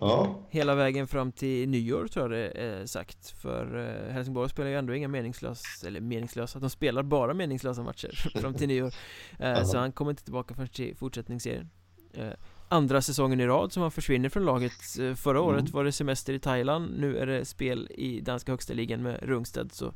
Ja. 0.00 0.40
Hela 0.50 0.74
vägen 0.74 1.06
fram 1.06 1.32
till 1.32 1.68
nyår 1.68 2.06
tror 2.06 2.34
jag 2.34 2.40
det 2.40 2.62
är 2.62 2.86
sagt. 2.86 3.30
För 3.30 3.76
eh, 3.76 4.12
Helsingborg 4.12 4.50
spelar 4.50 4.70
ju 4.70 4.76
ändå 4.76 4.94
inga 4.94 5.08
meningslösa, 5.08 5.86
eller 5.86 6.00
meningslösa, 6.00 6.58
de 6.58 6.70
spelar 6.70 7.02
bara 7.02 7.34
meningslösa 7.34 7.82
matcher 7.82 8.38
fram 8.40 8.54
till 8.54 8.68
nyår 8.68 8.94
eh, 9.38 9.64
Så 9.64 9.78
han 9.78 9.92
kommer 9.92 10.10
inte 10.10 10.24
tillbaka 10.24 10.54
förrän 10.54 10.68
till 10.68 10.96
fortsättningsserien. 10.96 11.70
Eh, 12.12 12.32
Andra 12.68 13.02
säsongen 13.02 13.40
i 13.40 13.46
rad 13.46 13.72
som 13.72 13.82
han 13.82 13.90
försvinner 13.90 14.28
från 14.28 14.44
laget 14.44 14.98
eh, 15.00 15.14
Förra 15.14 15.40
året 15.40 15.60
mm. 15.60 15.72
var 15.72 15.84
det 15.84 15.92
semester 15.92 16.32
i 16.32 16.38
Thailand, 16.38 17.00
nu 17.00 17.18
är 17.18 17.26
det 17.26 17.44
spel 17.44 17.88
i 17.90 18.20
danska 18.20 18.52
högsta 18.52 18.72
ligan 18.72 19.02
med 19.02 19.22
Rungsted 19.22 19.72
så 19.72 19.94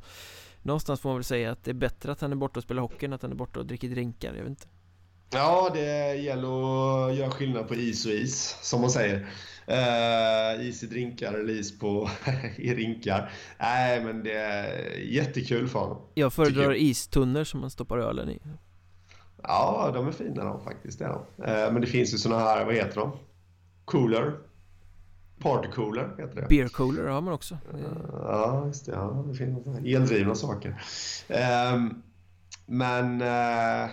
Någonstans 0.69 0.99
får 0.99 1.09
man 1.09 1.17
väl 1.17 1.23
säga 1.23 1.51
att 1.51 1.63
det 1.63 1.71
är 1.71 1.75
bättre 1.75 2.11
att 2.11 2.21
han 2.21 2.31
är 2.31 2.35
borta 2.35 2.59
och 2.59 2.63
spelar 2.63 2.81
hockey 2.81 3.05
än 3.05 3.13
att 3.13 3.21
han 3.21 3.31
är 3.31 3.35
borta 3.35 3.59
och 3.59 3.65
dricker 3.65 3.89
drinkar, 3.89 4.33
jag 4.33 4.43
vet 4.43 4.49
inte 4.49 4.67
Ja, 5.31 5.71
det 5.73 6.15
gäller 6.15 6.47
att 6.47 7.15
göra 7.15 7.31
skillnad 7.31 7.67
på 7.67 7.75
is 7.75 8.05
och 8.05 8.11
is, 8.11 8.57
som 8.61 8.81
man 8.81 8.89
säger. 8.89 9.15
Uh, 9.69 10.67
is 10.67 10.83
i 10.83 10.87
drinkar 10.87 11.33
eller 11.33 11.53
is 11.53 11.79
på 11.79 12.09
i 12.55 12.73
rinkar. 12.73 13.31
Nej, 13.59 14.03
men 14.03 14.23
det 14.23 14.33
är 14.33 14.97
jättekul 14.97 15.67
för 15.67 15.79
honom. 15.79 16.01
Jag 16.13 16.33
föredrar 16.33 16.73
istunnor 16.73 17.43
som 17.43 17.59
man 17.59 17.69
stoppar 17.69 17.97
ölen 17.97 18.29
i. 18.29 18.41
Ja, 19.43 19.91
de 19.93 20.07
är 20.07 20.11
fina 20.11 20.43
de 20.43 20.63
faktiskt. 20.63 20.99
Det 20.99 21.05
de. 21.05 21.43
Eh, 21.43 21.71
men 21.71 21.81
det 21.81 21.87
finns 21.87 22.13
ju 22.13 22.17
såna 22.17 22.39
här, 22.39 22.65
vad 22.65 22.75
heter 22.75 22.95
de? 22.95 23.11
Cooler. 23.85 24.48
Party 25.39 25.69
cooler 25.71 26.09
heter 26.17 26.35
det. 26.35 26.47
Beer 26.49 26.67
cooler 26.67 27.03
har 27.03 27.21
man 27.21 27.33
också. 27.33 27.57
Ja, 28.11 28.63
just 28.67 28.85
det. 28.85 28.91
Ja, 28.91 29.25
det 29.27 29.33
finns 29.33 29.67
eldrivna 29.85 30.35
saker. 30.35 30.81
Um, 31.73 32.03
men 32.65 33.21
uh, 33.21 33.89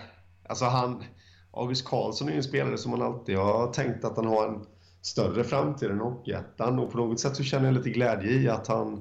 alltså 0.49 0.65
han... 0.65 1.03
August 1.51 1.85
Karlsson 1.85 2.27
är 2.27 2.31
ju 2.31 2.37
en 2.37 2.43
spelare 2.43 2.77
som 2.77 2.91
man 2.91 3.01
alltid 3.01 3.37
har 3.37 3.73
tänkt 3.73 4.05
att 4.05 4.15
han 4.15 4.25
har 4.25 4.47
en 4.47 4.65
större 5.01 5.43
framtid 5.43 5.91
än 5.91 5.99
Hockeyettan 5.99 6.79
och 6.79 6.91
på 6.91 6.97
något 6.97 7.19
sätt 7.19 7.35
så 7.35 7.43
känner 7.43 7.65
jag 7.65 7.73
lite 7.73 7.89
glädje 7.89 8.31
i 8.31 8.49
att 8.49 8.67
han... 8.67 8.93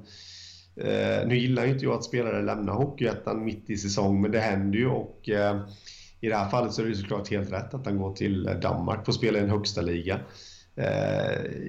Uh, 0.80 1.26
nu 1.26 1.36
gillar 1.36 1.64
ju 1.64 1.72
inte 1.72 1.84
jag 1.84 1.94
att 1.94 2.04
spelare 2.04 2.42
lämnar 2.42 2.74
Hockeyettan 2.74 3.44
mitt 3.44 3.70
i 3.70 3.76
säsong 3.76 4.22
men 4.22 4.30
det 4.30 4.40
händer 4.40 4.78
ju 4.78 4.88
och 4.88 5.28
uh, 5.28 5.68
i 6.20 6.28
det 6.28 6.36
här 6.36 6.48
fallet 6.48 6.72
så 6.72 6.82
är 6.82 6.86
det 6.86 6.94
såklart 6.94 7.30
helt 7.30 7.52
rätt 7.52 7.74
att 7.74 7.86
han 7.86 7.98
går 7.98 8.12
till 8.12 8.44
Danmark 8.62 9.04
på 9.04 9.10
att 9.10 9.14
spela 9.14 9.38
i 9.38 9.42
en 9.42 9.50
högsta 9.50 9.80
liga. 9.80 10.20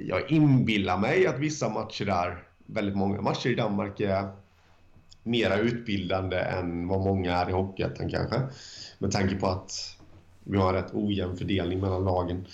Jag 0.08 0.32
inbillar 0.32 0.98
mig 0.98 1.28
att 1.28 1.40
vissa 1.40 1.70
matcher 1.70 2.06
där, 2.06 2.44
väldigt 2.66 2.96
många 2.96 3.22
matcher 3.22 3.50
i 3.50 3.56
Danmark 3.56 4.00
är 4.00 4.30
mera 5.24 5.58
utbildande 5.58 6.38
än 6.38 6.88
vad 6.88 7.00
många 7.00 7.36
är 7.36 7.50
i 7.50 7.52
Hockeyettan 7.52 8.10
kanske. 8.10 8.42
Med 9.00 9.12
tanke 9.12 9.36
på 9.36 9.48
att 9.48 9.98
vi 10.44 10.58
har 10.58 10.74
en 10.74 10.84
rätt 10.84 10.94
ojämn 10.94 11.38
fördelning 11.38 11.80
mellan 11.80 12.04
lagen. 12.04 12.46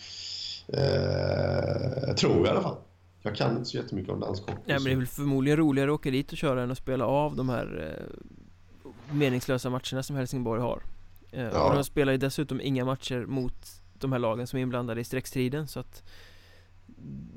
Eh, 0.67 2.15
tror 2.15 2.37
jag 2.37 2.45
i 2.45 2.49
alla 2.49 2.61
fall. 2.61 2.77
Jag 3.21 3.35
kan 3.35 3.51
inte 3.51 3.65
så 3.65 3.77
jättemycket 3.77 4.13
om 4.13 4.19
dansk 4.19 4.41
hockey. 4.41 4.61
Nej 4.65 4.75
men 4.75 4.83
det 4.83 4.91
är 4.91 4.95
väl 4.95 5.07
förmodligen 5.07 5.57
roligare 5.57 5.91
att 5.91 5.95
åka 5.95 6.11
dit 6.11 6.31
och 6.31 6.37
köra 6.37 6.63
än 6.63 6.71
att 6.71 6.77
spela 6.77 7.05
av 7.05 7.35
de 7.35 7.49
här 7.49 7.97
eh, 7.99 9.15
meningslösa 9.15 9.69
matcherna 9.69 10.03
som 10.03 10.15
Helsingborg 10.15 10.61
har. 10.61 10.83
Eh, 11.31 11.43
ja. 11.43 11.69
Och 11.69 11.75
de 11.75 11.83
spelar 11.83 12.11
ju 12.11 12.17
dessutom 12.17 12.61
inga 12.61 12.85
matcher 12.85 13.25
mot 13.25 13.67
de 13.93 14.11
här 14.11 14.19
lagen 14.19 14.47
som 14.47 14.59
är 14.59 14.63
inblandade 14.63 15.01
i 15.01 15.03
streckstriden 15.03 15.67
så 15.67 15.79
att 15.79 16.03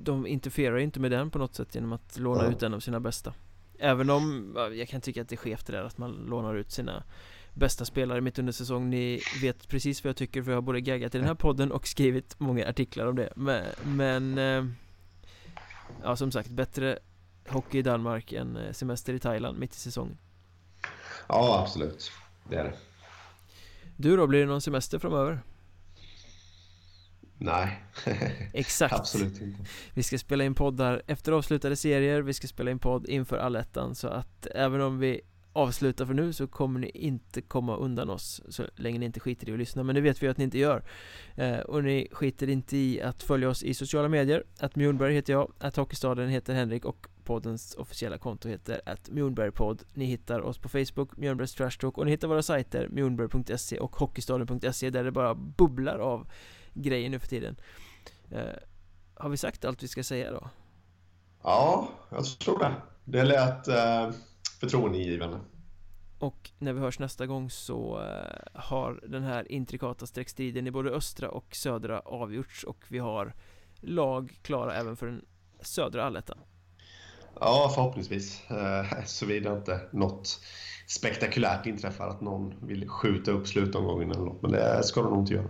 de 0.02 0.26
interfererar 0.26 0.78
inte 0.78 1.00
med 1.00 1.10
den 1.10 1.30
på 1.30 1.38
något 1.38 1.54
sätt 1.54 1.74
genom 1.74 1.92
att 1.92 2.18
låna 2.18 2.44
ja. 2.44 2.50
ut 2.50 2.62
en 2.62 2.74
av 2.74 2.80
sina 2.80 3.00
bästa. 3.00 3.34
Även 3.78 4.10
om, 4.10 4.52
jag 4.74 4.88
kan 4.88 5.00
tycka 5.00 5.22
att 5.22 5.28
det 5.28 5.34
är 5.34 5.36
skevt 5.36 5.66
det 5.66 5.72
där 5.72 5.84
att 5.84 5.98
man 5.98 6.12
lånar 6.12 6.54
ut 6.54 6.70
sina 6.70 7.04
bästa 7.54 7.84
spelare 7.84 8.20
mitt 8.20 8.38
under 8.38 8.52
säsong 8.52 8.90
Ni 8.90 9.20
vet 9.42 9.68
precis 9.68 10.04
vad 10.04 10.08
jag 10.08 10.16
tycker 10.16 10.42
för 10.42 10.50
jag 10.50 10.56
har 10.56 10.62
både 10.62 10.80
gaggat 10.80 11.14
i 11.14 11.18
den 11.18 11.26
här 11.26 11.34
podden 11.34 11.72
och 11.72 11.86
skrivit 11.86 12.40
många 12.40 12.68
artiklar 12.68 13.06
om 13.06 13.16
det 13.16 13.32
Men, 13.36 13.64
men 13.84 14.38
eh, 14.38 14.64
Ja 16.02 16.16
som 16.16 16.32
sagt, 16.32 16.48
bättre 16.48 16.98
hockey 17.48 17.78
i 17.78 17.82
Danmark 17.82 18.32
än 18.32 18.56
eh, 18.56 18.72
semester 18.72 19.14
i 19.14 19.18
Thailand 19.18 19.58
mitt 19.58 19.72
i 19.72 19.76
säsongen 19.76 20.18
Ja 21.28 21.60
absolut, 21.62 22.10
det 22.48 22.56
är 22.56 22.64
det 22.64 22.74
Du 23.96 24.16
då, 24.16 24.26
blir 24.26 24.40
det 24.40 24.46
någon 24.46 24.60
semester 24.60 24.98
framöver? 24.98 25.40
Nej, 27.38 27.82
Exakt. 28.52 28.94
Absolut 28.94 29.40
inte. 29.40 29.58
Vi 29.94 30.02
ska 30.02 30.18
spela 30.18 30.44
in 30.44 30.54
poddar 30.54 31.02
efter 31.06 31.32
avslutade 31.32 31.76
serier, 31.76 32.22
vi 32.22 32.32
ska 32.32 32.46
spela 32.46 32.70
in 32.70 32.78
podd 32.78 33.08
inför 33.08 33.38
allettan 33.38 33.94
Så 33.94 34.08
att 34.08 34.46
även 34.54 34.80
om 34.80 34.98
vi 34.98 35.20
avslutar 35.52 36.06
för 36.06 36.14
nu 36.14 36.32
så 36.32 36.46
kommer 36.46 36.80
ni 36.80 36.90
inte 36.90 37.42
komma 37.42 37.76
undan 37.76 38.10
oss 38.10 38.42
Så 38.48 38.64
länge 38.76 38.98
ni 38.98 39.06
inte 39.06 39.20
skiter 39.20 39.48
i 39.48 39.52
att 39.52 39.58
lyssna, 39.58 39.82
men 39.82 39.94
det 39.94 40.00
vet 40.00 40.22
vi 40.22 40.28
att 40.28 40.38
ni 40.38 40.44
inte 40.44 40.58
gör. 40.58 40.84
Eh, 41.34 41.58
Och 41.58 41.84
ni 41.84 42.08
skiter 42.12 42.48
inte 42.48 42.76
i 42.76 43.02
att 43.02 43.22
följa 43.22 43.48
oss 43.48 43.62
i 43.62 43.74
sociala 43.74 44.08
medier. 44.08 44.44
Att 44.58 44.76
Mjornberg 44.76 45.14
heter 45.14 45.32
jag, 45.32 45.52
att 45.58 45.76
Hockeystaden 45.76 46.28
heter 46.28 46.54
Henrik. 46.54 46.84
Och 46.84 47.06
poddens 47.26 47.74
officiella 47.74 48.18
konto 48.18 48.48
heter 48.48 48.80
att 48.86 49.10
Mjornbergpodd 49.10 49.82
Ni 49.94 50.04
hittar 50.04 50.40
oss 50.40 50.58
på 50.58 50.68
Facebook, 50.68 51.16
Mjornbergs 51.16 51.54
Trash 51.54 51.70
Talk 51.80 51.98
och 51.98 52.04
ni 52.04 52.10
hittar 52.10 52.28
våra 52.28 52.42
sajter 52.42 52.88
mjornberg.se 52.88 53.78
och 53.78 53.96
hockeystaden.se 53.96 54.90
där 54.90 55.04
det 55.04 55.10
bara 55.10 55.34
bubblar 55.34 55.98
av 55.98 56.26
grejer 56.76 57.10
nu 57.10 57.18
för 57.18 57.28
tiden 57.28 57.56
eh, 58.30 58.44
Har 59.14 59.28
vi 59.28 59.36
sagt 59.36 59.64
allt 59.64 59.82
vi 59.82 59.88
ska 59.88 60.02
säga 60.02 60.30
då? 60.30 60.48
Ja, 61.42 61.88
jag 62.10 62.24
tror 62.24 62.58
det 62.58 62.74
Det 63.04 63.24
lät 63.24 63.68
eh, 63.68 64.10
förtroendeingivande 64.60 65.40
och 66.18 66.50
när 66.58 66.72
vi 66.72 66.80
hörs 66.80 66.98
nästa 66.98 67.26
gång 67.26 67.50
så 67.50 68.00
eh, 68.02 68.60
har 68.60 69.00
den 69.08 69.22
här 69.22 69.52
intrikata 69.52 70.06
streckstriden 70.06 70.66
i 70.66 70.70
både 70.70 70.90
östra 70.90 71.28
och 71.30 71.54
södra 71.56 72.00
avgjorts 72.00 72.64
och 72.64 72.84
vi 72.88 72.98
har 72.98 73.34
lag 73.80 74.38
klara 74.42 74.74
även 74.74 74.96
för 74.96 75.06
den 75.06 75.24
södra 75.60 76.04
allettan. 76.04 76.38
Ja, 77.40 77.72
förhoppningsvis. 77.74 78.50
Eh, 78.50 79.04
Såvida 79.04 79.56
inte 79.56 79.80
något 79.92 80.40
spektakulärt 80.86 81.66
inträffar, 81.66 82.08
att 82.08 82.20
någon 82.20 82.54
vill 82.66 82.88
skjuta 82.88 83.30
upp 83.30 83.48
slutomgången 83.48 84.10
eller 84.10 84.24
något. 84.24 84.42
Men 84.42 84.50
det 84.50 84.82
ska 84.84 85.02
de 85.02 85.10
nog 85.10 85.22
inte 85.22 85.34
göra. 85.34 85.48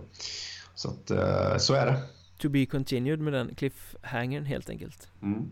Så 0.77 0.89
att, 0.89 1.11
eh, 1.11 1.57
så 1.57 1.73
är 1.73 1.85
det. 1.85 2.01
To 2.37 2.49
be 2.49 2.65
continued 2.65 3.19
med 3.19 3.33
den 3.33 3.55
cliffhangern 3.55 4.45
helt 4.45 4.69
enkelt. 4.69 5.07
Mm. 5.21 5.49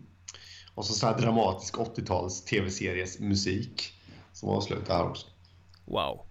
Och 0.74 0.84
så 0.84 0.92
sån 0.92 1.08
här 1.08 1.18
dramatisk 1.18 1.78
80-tals 1.78 2.44
tv-series 2.44 3.20
musik 3.20 3.92
som 4.32 4.48
avslutar 4.48 4.94
här 4.94 5.10
också. 5.10 5.26
Wow. 5.84 6.25